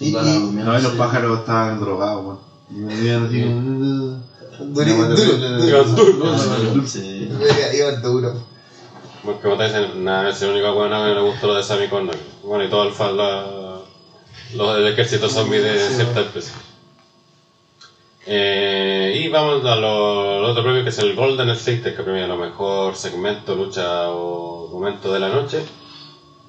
[0.00, 0.98] Y, Para y No, y los sí.
[0.98, 2.38] pájaros estaban drogados, weón.
[2.70, 3.60] Y me veían así como...
[3.60, 6.82] duro, No, duro,
[7.74, 8.34] Iba duro.
[9.24, 11.62] Porque como te dicen, nada, es el único bueno que no le gustó lo de
[11.64, 12.16] Sammy Corner.
[12.44, 13.44] Bueno, y todo el fan, la,
[14.54, 16.52] los del ejército zombie de cierta empresa.
[18.28, 22.26] Eh, y vamos a lo, lo otro premio que es el Golden State, que premia
[22.26, 25.62] lo mejor segmento, lucha o momento de la noche.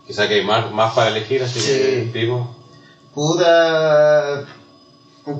[0.05, 2.09] Quizá que hay más, más para elegir, así que Sí.
[2.11, 2.47] vivo.
[3.13, 4.45] Puta.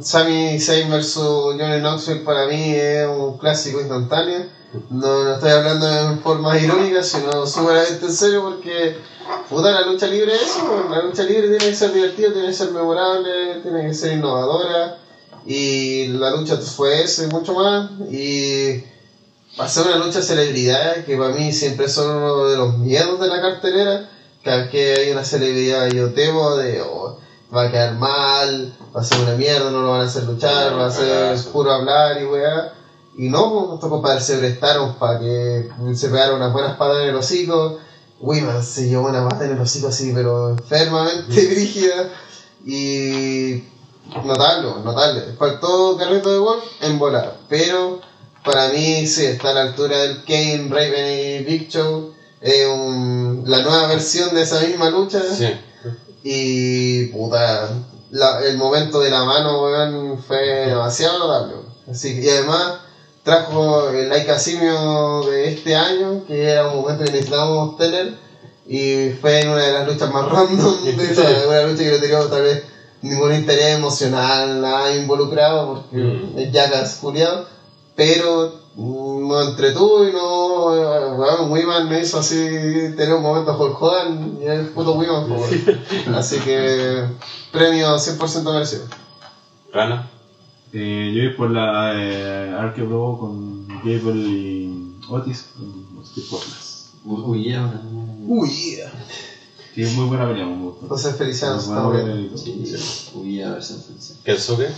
[0.02, 4.46] Sami Zayn versus Johnny Knoxville para mí es un clásico instantáneo.
[4.90, 8.98] No, no estoy hablando en forma irónica, sino sumamente en serio porque
[9.50, 12.54] puta la lucha libre es eso, la lucha libre tiene que ser divertida, tiene que
[12.54, 14.98] ser memorable, tiene que ser innovadora
[15.48, 18.84] y la lucha fue eso y mucho más y
[19.56, 23.28] pasar una lucha de celebridades que para mí siempre son uno de los miedos de
[23.28, 24.10] la cartelera
[24.44, 27.18] cada vez que hay una celebridad yo temo de oh,
[27.56, 30.78] va a quedar mal, va a ser una mierda, no lo van a hacer luchar,
[30.78, 32.74] va a ser puro hablar y weá.
[33.18, 37.10] Y no, pues, estos compadres se prestaron para que se pegaran unas buenas patas en
[37.10, 37.80] el hocico.
[38.20, 42.10] Wiman se llevó una pata en el hocico así, pero enfermamente brígida.
[42.66, 43.64] Y
[44.24, 45.22] notable, notable.
[45.38, 48.00] Faltó Carrito de Wolf en volar, pero
[48.44, 52.14] para mí sí está a la altura del Kane, Raven y Big Show.
[52.72, 55.20] Un- la nueva versión de esa misma lucha.
[55.22, 55.48] Sí.
[56.24, 57.70] Y puta,
[58.12, 61.56] la- el momento de la mano, weón, fue demasiado notable.
[61.90, 62.74] Así que, y además
[63.24, 68.16] trajo el Laika Simio de este año, que era un momento que necesitábamos tener,
[68.68, 71.98] y fue en una de las luchas más random de esa, una lucha que no
[72.00, 72.64] tenía tal vez
[73.02, 76.38] ningún interés emocional, nada involucrado, porque Mm.
[76.38, 77.46] es Jackass culiado,
[77.96, 80.66] pero nos entretuvo y no,
[81.18, 82.36] weón, Wiman me hizo así
[82.96, 86.16] tener un momento Hulk Hogan y el puto Wiman, weón.
[86.16, 87.04] así que
[87.52, 88.84] premio 100% merecido.
[89.74, 90.10] Rana.
[90.74, 96.90] Eh, yo voy por la eh, Bro con Gable y Otis con los Portlas.
[97.06, 97.82] Uy, uy, ahora.
[98.28, 98.92] Uy, yeah.
[99.78, 100.88] Sí, es muy buena pelea, me gusta.
[100.88, 102.36] José Feliciano está todo.
[102.36, 102.66] Sí,
[103.14, 104.22] uy, a ver si funciona.
[104.24, 104.70] Kensuke.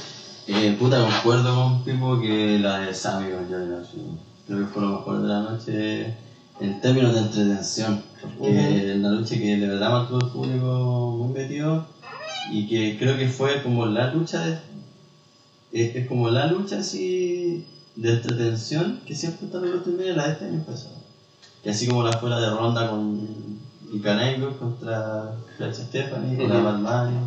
[0.46, 4.18] Eh, puta, concuerdo con Pipo que la de Sammy con Johnny Knoxville.
[4.46, 6.18] Creo que fue lo mejor de la noche
[6.60, 8.04] en términos de entretención.
[8.38, 11.86] Porque es una lucha que de verdad mantuvo al público muy metido
[12.52, 14.60] y que creo que fue como la lucha de.
[15.72, 17.66] Es, es como la lucha así
[17.96, 20.96] de entretención que siempre está en los la de este año pasado.
[21.64, 23.60] Y así como la fuera de ronda con
[23.92, 26.66] Icanaigo contra Flash Stephanie, con la Ujú.
[26.66, 27.18] Balmani.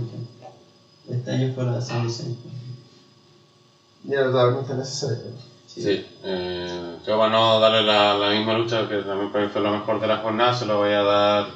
[1.10, 2.36] Este año fue la de Sami Zayn.
[4.08, 5.32] Y era totalmente necesario.
[5.66, 6.04] Sí.
[6.22, 9.72] Eh, yo para no darle la, la misma lucha, que también para mí fue lo
[9.72, 11.46] mejor de la jornada, se lo voy a dar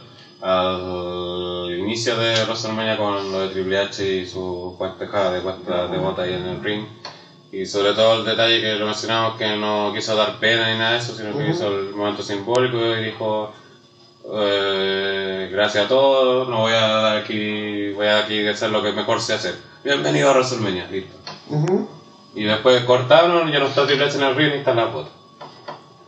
[0.40, 5.98] al inicio de WrestleMania con lo de Triple H y su cuentejada de cuenta de
[5.98, 6.84] bota ahí en el ring.
[7.52, 10.92] Y sobre todo el detalle que lo mencionamos, que no quiso dar pena ni nada
[10.92, 11.50] de eso, sino que Ujú.
[11.52, 13.50] hizo el momento simbólico y dijo,
[14.32, 18.92] eh, gracias a todos, no voy a dar aquí, voy a aquí hacer lo que
[18.92, 19.54] mejor sé hacer.
[19.84, 21.16] Bienvenido a WrestleMania, listo.
[21.48, 21.88] Ujú.
[22.34, 25.10] Y después cortaron, ya no está Triple H en el ring y está la bota.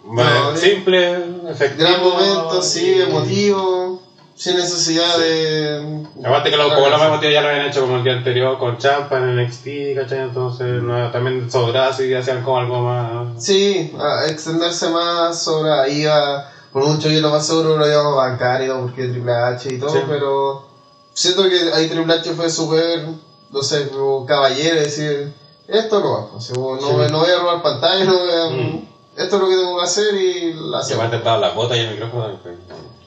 [0.02, 1.16] Bueno, No, simple,
[1.48, 1.88] efectivo.
[1.88, 4.02] Gran momento, sí, emotivo,
[4.34, 6.06] sin necesidad de.
[6.24, 8.78] Aparte que lo, como lo más ya lo habían hecho como el día anterior con
[8.78, 9.66] Champa en NXT,
[9.96, 10.20] ¿cachai?
[10.20, 13.44] Entonces no, también sobraba y hacían como algo más...
[13.44, 17.86] Sí, a extenderse más sobre ahí a, por mucho yo lo más seguro lo
[18.62, 19.98] y todo porque Triple H y todo, Sí.
[20.08, 20.66] pero
[21.14, 23.08] siento que ahí Triple H fue súper,
[23.50, 25.32] no sé, como caballero, decir,
[25.66, 27.12] esto no va, o sea, no, Sí.
[27.12, 28.88] no voy a robar pantalla, no voy a- Mm.
[29.16, 31.00] esto es lo que tengo que hacer y Y hacemos.
[31.04, 32.38] aparte estaba la bota y el micrófono.
[32.42, 32.56] pues,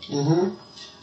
[0.09, 0.51] Ujú.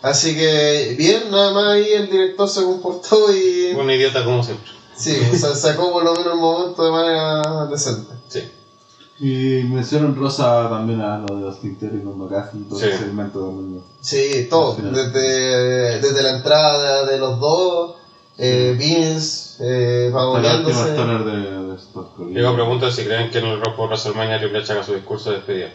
[0.02, 4.70] Así que bien, nada más ahí el director se comportó y Un idiota como siempre.
[4.96, 8.12] sí, o sea, sacó por lo menos el momento de manera decente.
[8.28, 8.48] Sí.
[9.20, 12.86] Y menciono rosa también a lo de los Theory con McAfee y todo Sí.
[12.86, 13.82] ese segmento también.
[14.00, 17.96] Sí, todo, desde, desde la entrada de los dos
[18.40, 20.92] eh, Vince, eh, vagoneándose.
[20.92, 22.34] stoner de, de Scott Collins.
[22.36, 25.30] Diego pregunta si creen que en el Rock por WrestleMania Triple H haga su discurso
[25.30, 25.70] de despedida.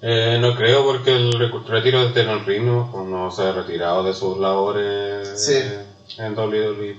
[0.00, 1.32] Eh, no creo porque el
[1.66, 5.54] retiro de Tenon Rino pues, no se ha retirado de sus labores Sí.
[5.56, 5.84] eh,
[6.18, 6.96] en WWE.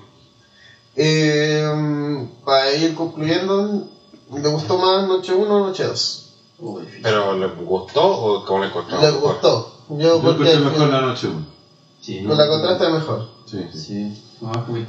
[0.97, 3.87] Eh, para ir concluyendo,
[4.33, 6.21] ¿le gustó más Noche 1 o Noche 2?
[6.59, 7.03] Uy, difícil.
[7.03, 9.01] ¿Pero le gustó o cómo le encontró?
[9.01, 9.71] ¿Le gustó?
[9.89, 11.45] Yo Yo porque encontré mejor la noche 1.
[12.01, 13.29] Sí, con la contraste mejor.
[13.45, 13.79] Sí, sí.
[13.79, 14.21] Sí,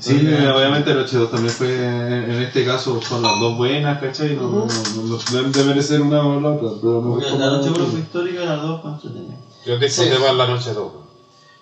[0.00, 4.34] Sí, obviamente la noche 2 también fue, en este caso, son las dos buenas, ¿cachai?
[4.34, 7.70] No, no, no, no deben de merecer una o la otra, pero gustó la noche
[7.70, 9.36] la uno fue histórica y las dos fue entretenida.
[9.64, 10.22] Yo disfruté Sí.
[10.22, 10.92] más la noche 2.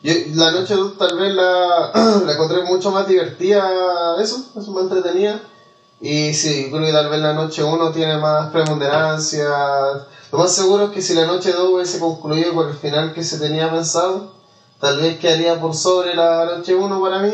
[0.02, 1.90] Yo, la noche 2 tal vez la,
[2.26, 5.40] la encontré mucho más divertida, eso, eso más entretenida.
[6.00, 9.48] Y sí, creo que tal vez la noche 1 tiene más preponderancia.
[10.32, 13.24] Lo más seguro es que si la noche 2 hubiese concluido con el final que
[13.24, 14.32] se tenía pensado,
[14.80, 17.32] tal vez quedaría por sobre la noche 1 para mí.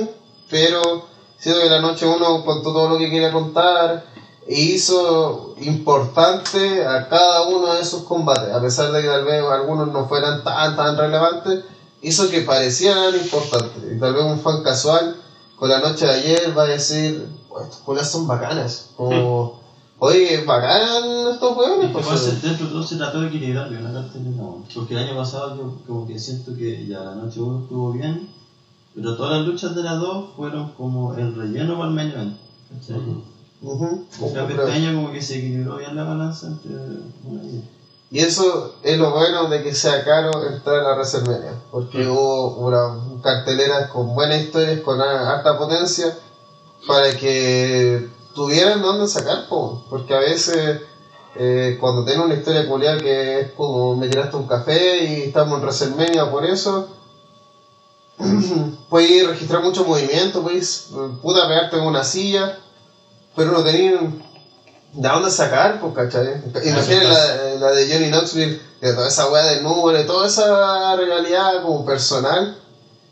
[0.50, 1.08] Pero
[1.38, 4.04] siento que la noche 1 contó todo lo que quería contar
[4.46, 9.42] e hizo importante a cada uno de sus combates, a pesar de que tal vez
[9.44, 11.64] algunos no fueran tan tan relevantes,
[12.02, 13.82] hizo que parecieran importantes.
[13.92, 15.16] Y tal vez un fan casual
[15.56, 19.60] con la noche de ayer va a decir, "Oh, estos juegos son bacanas, como,
[19.98, 21.02] oye, bacán
[21.32, 24.64] estos que pasa, dentro de todo se trató de equilibrar bien la cartelera, bueno.
[24.74, 28.28] porque el año pasado yo como que siento que ya la noche 1 estuvo bien,
[28.94, 32.36] pero todas las luchas de las dos fueron como el relleno para el main event.
[32.72, 32.96] ¿cachai?
[33.62, 36.72] En cambio, este año como que se equilibró bien la balanza entre
[37.24, 37.62] una y.
[38.12, 42.56] Y eso es lo bueno de que sea caro entrar a la WrestleMania, porque hubo
[42.56, 46.18] una cartelera con buenas historias, con alta potencia,
[46.86, 49.84] para que tuvieran dónde sacar, po.
[49.90, 50.80] porque a veces
[51.36, 55.58] eh, cuando tenés una historia culiada que es como me tiraste un café y estamos
[55.58, 56.88] en WrestleMania por eso,
[58.88, 60.88] puedes registrar mucho movimiento, puedes
[61.22, 62.58] puta pegarte en una silla,
[63.36, 64.00] pero no tenías
[64.92, 66.42] de dónde sacar, pues, ¿cachai?
[66.46, 71.62] Imagínate la, la de Johnny Knoxville, de toda esa weá de número, toda esa realidad
[71.62, 72.59] como personal,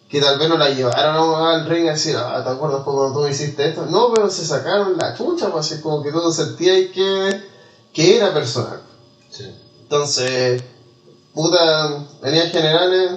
[0.09, 3.27] que tal vez no la llevaron al ring a decir, ah, ¿te acuerdas cuando tú
[3.27, 3.87] hiciste esto?
[3.87, 7.43] No, pero se sacaron la chucha, pues, así como que tú sentías que,
[7.93, 8.81] que era personal.
[9.83, 10.63] Entonces,
[11.35, 11.87] puta,
[12.23, 13.13] en líneas generales,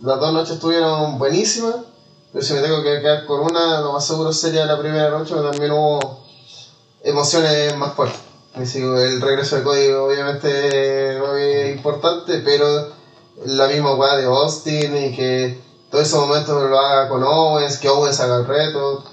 [0.00, 1.76] las dos noches estuvieron buenísimas,
[2.32, 5.34] pero si me tengo que quedar con una, lo más seguro sería la primera noche,
[5.34, 6.24] pero también hubo
[7.04, 8.20] emociones más fuertes.
[8.56, 12.88] Es el regreso de código obviamente es importante, pero
[13.46, 17.86] la misma weá de Austin y que todos esos momentos lo haga con Owens, que
[17.86, 19.04] Owens haga el reto.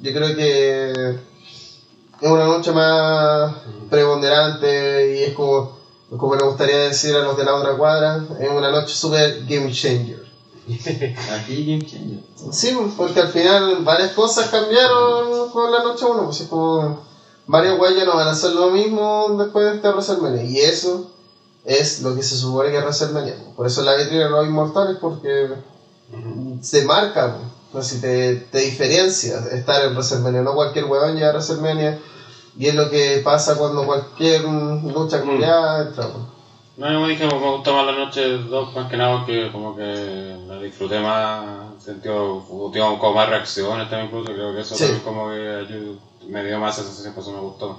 [0.00, 3.54] Yo creo que es una noche más
[3.90, 5.76] preponderante y es como,
[6.16, 9.70] como le gustaría decir a los de la otra cuadra, es una noche super game
[9.70, 10.24] changer.
[11.32, 12.20] Aquí Game Changer.
[12.50, 17.04] Sí, porque al final varias cosas cambiaron con la noche 1, pues es como
[17.46, 20.44] varios güeyes ya no van a hacer lo mismo después de este WrestleMania.
[20.44, 21.10] Y eso
[21.66, 23.36] es lo que se supone que es WrestleMania.
[23.54, 25.50] Por eso la vitrina de los inmortales, porque
[26.60, 27.36] se marca,
[27.70, 30.42] pues, así te, te diferencia estar en WrestleMania.
[30.42, 31.98] No cualquier huevón llega a WrestleMania.
[32.58, 36.04] Y es lo que pasa cuando cualquier lucha culiada entra.
[36.08, 36.24] pues.
[36.76, 39.50] No, yo me dije que me gustó más la noche 2, más que nada porque
[39.52, 44.74] como que la disfruté más, sentido, digamos, como más reacciones también incluso, creo que eso
[44.74, 44.84] Sí.
[44.84, 45.96] también como que
[46.28, 47.78] me dio más sensación, por eso me gustó.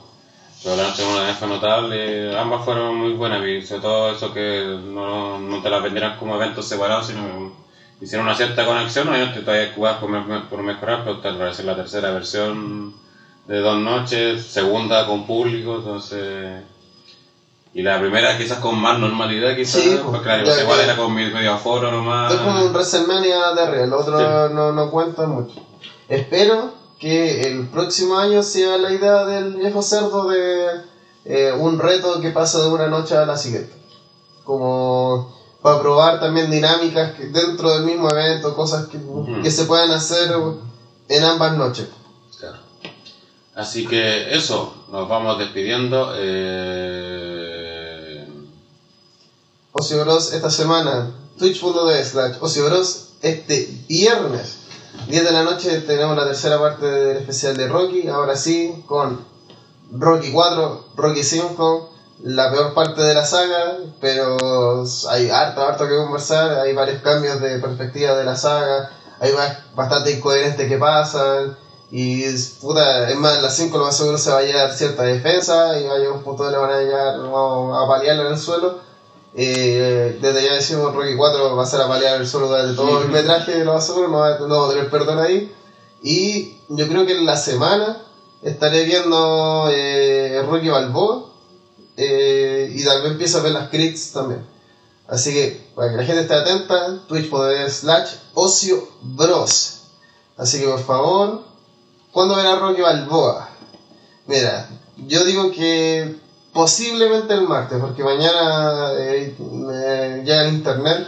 [0.63, 4.79] Pero la noche 1 fue notable, ambas fueron muy buenas, y sobre todo eso que
[4.85, 7.51] no, no te las vendieran como eventos separados, sino
[8.03, 11.75] hicieron una cierta conexión, obviamente todavía jugar por, por mejorar, pero tal vez es la
[11.75, 12.93] tercera versión
[13.47, 16.63] de dos noches, segunda con público, entonces...
[17.75, 21.11] Y la primera quizás con más normalidad, quizás, Sí, pues, porque la igual era con
[21.11, 22.31] medio aforo nomás.
[22.31, 24.53] Esto es como un WrestleMania de real, el otro Sí.
[24.53, 25.55] no, no cuenta mucho.
[26.07, 30.67] Espero que el próximo año sea la idea del viejo cerdo de
[31.25, 33.73] eh, un reto que pasa de una noche a la siguiente.
[34.43, 38.99] Como para probar también dinámicas que dentro del mismo evento, cosas que,
[39.41, 40.35] que se puedan hacer
[41.07, 41.87] en ambas noches.
[42.37, 42.57] Claro.
[43.55, 46.13] Así que eso, nos vamos despidiendo.
[46.17, 46.73] Eh...
[49.71, 54.57] Ocio Bros esta semana, twitch.tv slash Ocio Bros este viernes,
[55.07, 59.25] 10 de la noche tenemos la tercera parte del especial de Rocky, ahora sí, con
[59.93, 61.92] Rocky 4, Rocky 5,
[62.23, 67.39] la peor parte de la saga, pero hay harto, harto que conversar, hay varios cambios
[67.41, 68.89] de perspectiva de la saga,
[69.19, 71.57] hay ba- bastante incoherentes que pasan,
[71.91, 72.23] y
[72.61, 75.77] puta, es más, en la 5 lo más seguro se va a llevar cierta defensa,
[75.79, 78.33] y va a llegar un punto donde le van a llegar vamos a paliarlo en
[78.33, 78.79] el suelo.
[79.35, 83.01] Eh, desde ya decimos Rocky 4 va a ser a paliar el suelo durante todo
[83.01, 85.51] el metraje, lo más seguro, no va, no va a tener perdón ahí.
[86.01, 87.97] Y yo creo que en la semana
[88.41, 91.22] estaré viendo eh, Rocky Balboa
[91.97, 94.45] eh, y tal vez empiezo a ver las crits también.
[95.07, 99.81] Así que para que la gente esté atenta, twitch.tv slash ocio bros.
[100.37, 101.43] Así que por favor,
[102.11, 103.49] ¿cuándo verá Rocky Balboa?
[104.25, 106.15] Mira, yo digo que
[106.53, 111.07] posiblemente el martes, porque mañana eh, me llega el internet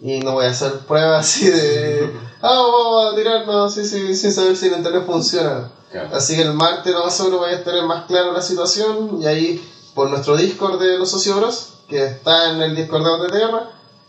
[0.00, 2.24] y no voy a hacer pruebas así de.
[2.46, 5.70] Ah, vamos a tirarnos sí, sí, sin saber si el internet funciona.
[5.90, 6.14] Claro.
[6.14, 9.26] Así que el martes lo más seguro voy a tener más claro la situación y
[9.26, 13.60] ahí por nuestro Discord de los sociobros, que está en el Discord de OTTR,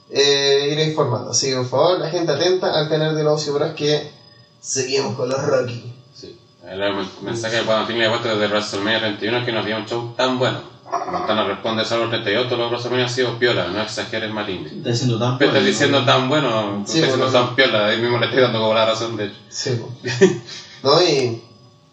[0.09, 1.31] eh, iré informando.
[1.31, 4.11] Así que por favor, la gente atenta al canal de los sociobros que
[4.59, 5.93] seguimos con los Rocky.
[6.13, 6.37] Sí.
[6.67, 6.79] El
[7.21, 10.39] mensaje de Juan ha puesto desde WrestleMania 31 es que nos dio un show tan
[10.39, 10.75] bueno.
[11.11, 14.65] Montana responde salvo el 38, los WrestleMania han sido piola, no exageres Marín.
[14.65, 16.05] Está diciendo tan Pero estás bueno, diciendo ¿no?
[16.05, 17.47] tan bueno, Sí, estás diciendo bueno.
[17.47, 19.35] tan piola, ahí mismo le estoy dando como la razón de hecho.
[19.49, 19.81] Sí.
[20.83, 21.41] No, y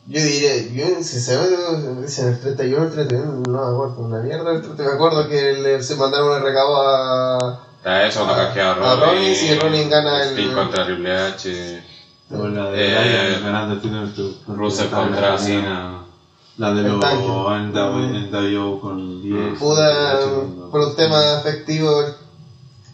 [0.07, 4.53] yo diré, yo sinceramente, si en el 31 el 31 no me acuerdo, una mierda
[4.53, 4.91] el 31.
[4.91, 7.61] Me acuerdo que le, se mandaron el recado a.
[7.79, 11.83] Está eso, A- canjea a a Rollins, y Rollins gana el- Sting contra Triple H,
[12.31, 12.87] Con la de
[13.35, 14.33] Eh, ganando el título.
[14.49, 15.99] Rusev contra Cena.
[16.59, 17.25] La de los tanque.
[17.27, 19.59] en W- en WO con 10.
[19.59, 20.19] Puda,
[20.71, 21.91] por un tema afectivo,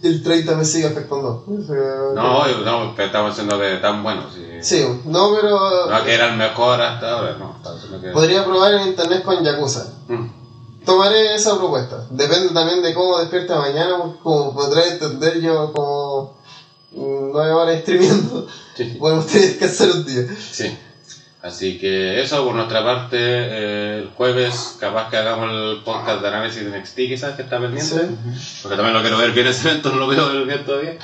[0.03, 1.45] el 30 me sigue afectando.
[1.47, 1.77] O sea,
[2.15, 4.23] No, no, que estamos haciendo de tan bueno.
[4.33, 4.47] Sí.
[4.61, 5.89] Sí, no, pero.
[5.91, 7.57] No que era el mejor hasta ahora, no.
[8.01, 8.09] que...
[8.11, 9.87] Podría probar en internet con Yakuza.
[10.09, 10.85] Mm.
[10.85, 12.07] Tomaré esa propuesta.
[12.11, 16.39] Depende también de cómo despierte mañana, porque como podré entender yo como
[16.93, 18.47] mm, streameando.
[18.77, 18.97] Sí.
[18.99, 20.37] Podemos tener que descansar un día.
[20.51, 20.79] Sí.
[21.49, 26.29] Así que eso por nuestra parte, eh, el jueves capaz que hagamos el podcast de
[26.29, 28.07] análisis de NXT quizás que está pendiente.
[28.63, 30.99] Porque también lo quiero ver bien ese evento, no lo veo bien todavía.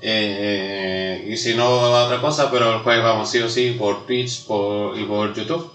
[0.00, 4.46] Eh, y si no, otra cosa, pero el jueves vamos sí o sí por Twitch
[4.46, 5.68] por, y por YouTube.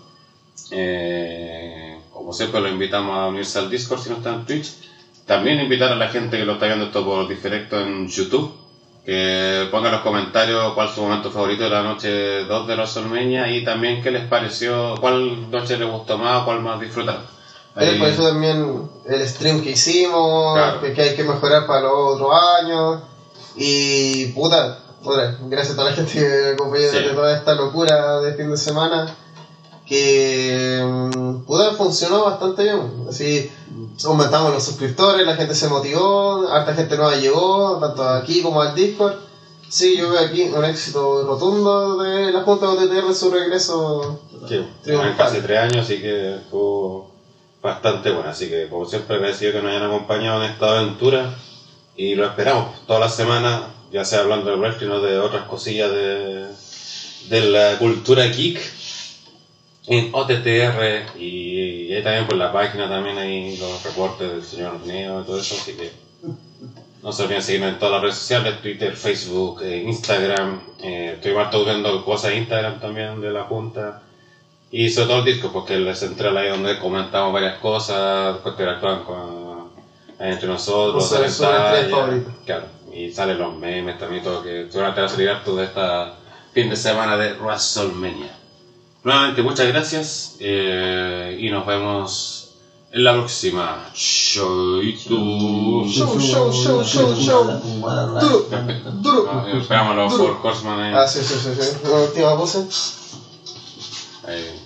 [0.71, 4.71] Eh, como siempre, lo invitamos a unirse al Discord si no está en Twitch.
[5.25, 8.62] También invitar a la gente que lo está viendo esto por directo en YouTube.
[9.05, 12.75] Que ponga en los comentarios cuál es su momento favorito de la noche 2 de
[12.77, 17.21] los Solmeña y también qué les pareció, cuál noche les gustó más, cuál más disfrutaron.
[17.75, 20.79] Ahí- por eso también el stream que hicimos, Claro.
[20.81, 22.31] que, hay que mejorar para los otros
[22.61, 23.01] años.
[23.57, 26.91] Y puta, puta, gracias a toda la gente que me acompañó Sí.
[26.93, 29.13] durante toda esta locura de fin de semana.
[29.85, 33.05] Que mm, puta, funcionó bastante bien.
[33.09, 33.51] Así
[34.05, 38.75] aumentamos los suscriptores, la gente se motivó, harta gente nueva llegó, tanto aquí como al
[38.75, 39.15] Discord.
[39.69, 44.21] Sí, yo veo aquí un éxito rotundo de la Junta de OTTR en su regreso.
[44.47, 44.63] Sí,
[45.17, 47.11] casi tres años, así que estuvo
[47.61, 48.29] bastante bueno.
[48.29, 51.33] Así que, como siempre, agradecido que nos hayan acompañado en esta aventura
[51.95, 55.91] y lo esperamos toda la semana, ya sea hablando de wrestling o de otras cosillas
[55.91, 56.47] de,
[57.29, 58.59] de la cultura geek
[59.87, 64.79] en OTTR y, y ahí también por la página también hay los reportes del señor
[64.85, 65.91] Neo y todo eso, así que
[67.01, 71.33] no se olviden seguirnos en todas las redes sociales, Twitter, Facebook, eh, Instagram, eh, estoy
[71.33, 74.03] más viendo cosas en Instagram también de la Junta
[74.71, 79.69] y sobre todo el disco, porque es central ahí donde comentamos varias cosas, interactúan con,
[80.17, 82.33] entre nosotros, tres tallas, favoritas.
[82.45, 86.15] claro, y salen los memes también, todo que seguramente va a salir harto de esta
[86.53, 88.42] fin de semana de WrestleMania.
[89.03, 92.55] Nuevamente, muchas gracias eh, y nos vemos
[92.91, 93.89] en la próxima.
[93.93, 95.15] Choito.
[95.85, 97.43] Show, show, show, show, show.
[98.21, 98.47] Duro,
[99.01, 99.29] duro.
[99.29, 100.37] Ah, eh, esperamos a los Duro.
[100.39, 100.93] Four Horsemen ahí.
[100.95, 101.77] Ah, sí, sí, sí, sí.
[101.83, 102.65] Una última pose.
[104.25, 104.61] Ahí,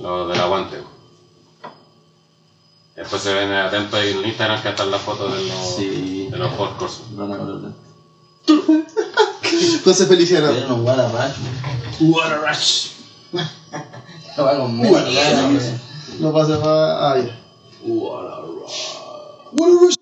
[0.00, 0.78] Los del aguante.
[2.96, 6.28] Después se ven atentos ahí en Instagram que están las fotos de los, Sí.
[6.30, 7.16] de los Four Horsemen.
[7.18, 7.72] Van a.
[9.84, 10.52] José Feliciano.
[10.52, 11.34] Vieron un Guararush.
[12.00, 12.86] Guararush.
[12.86, 12.91] Lo
[13.32, 14.88] va con más.
[16.64, 17.38] Ah, ya.
[17.84, 18.96] Guararush.
[19.52, 20.01] What a rush.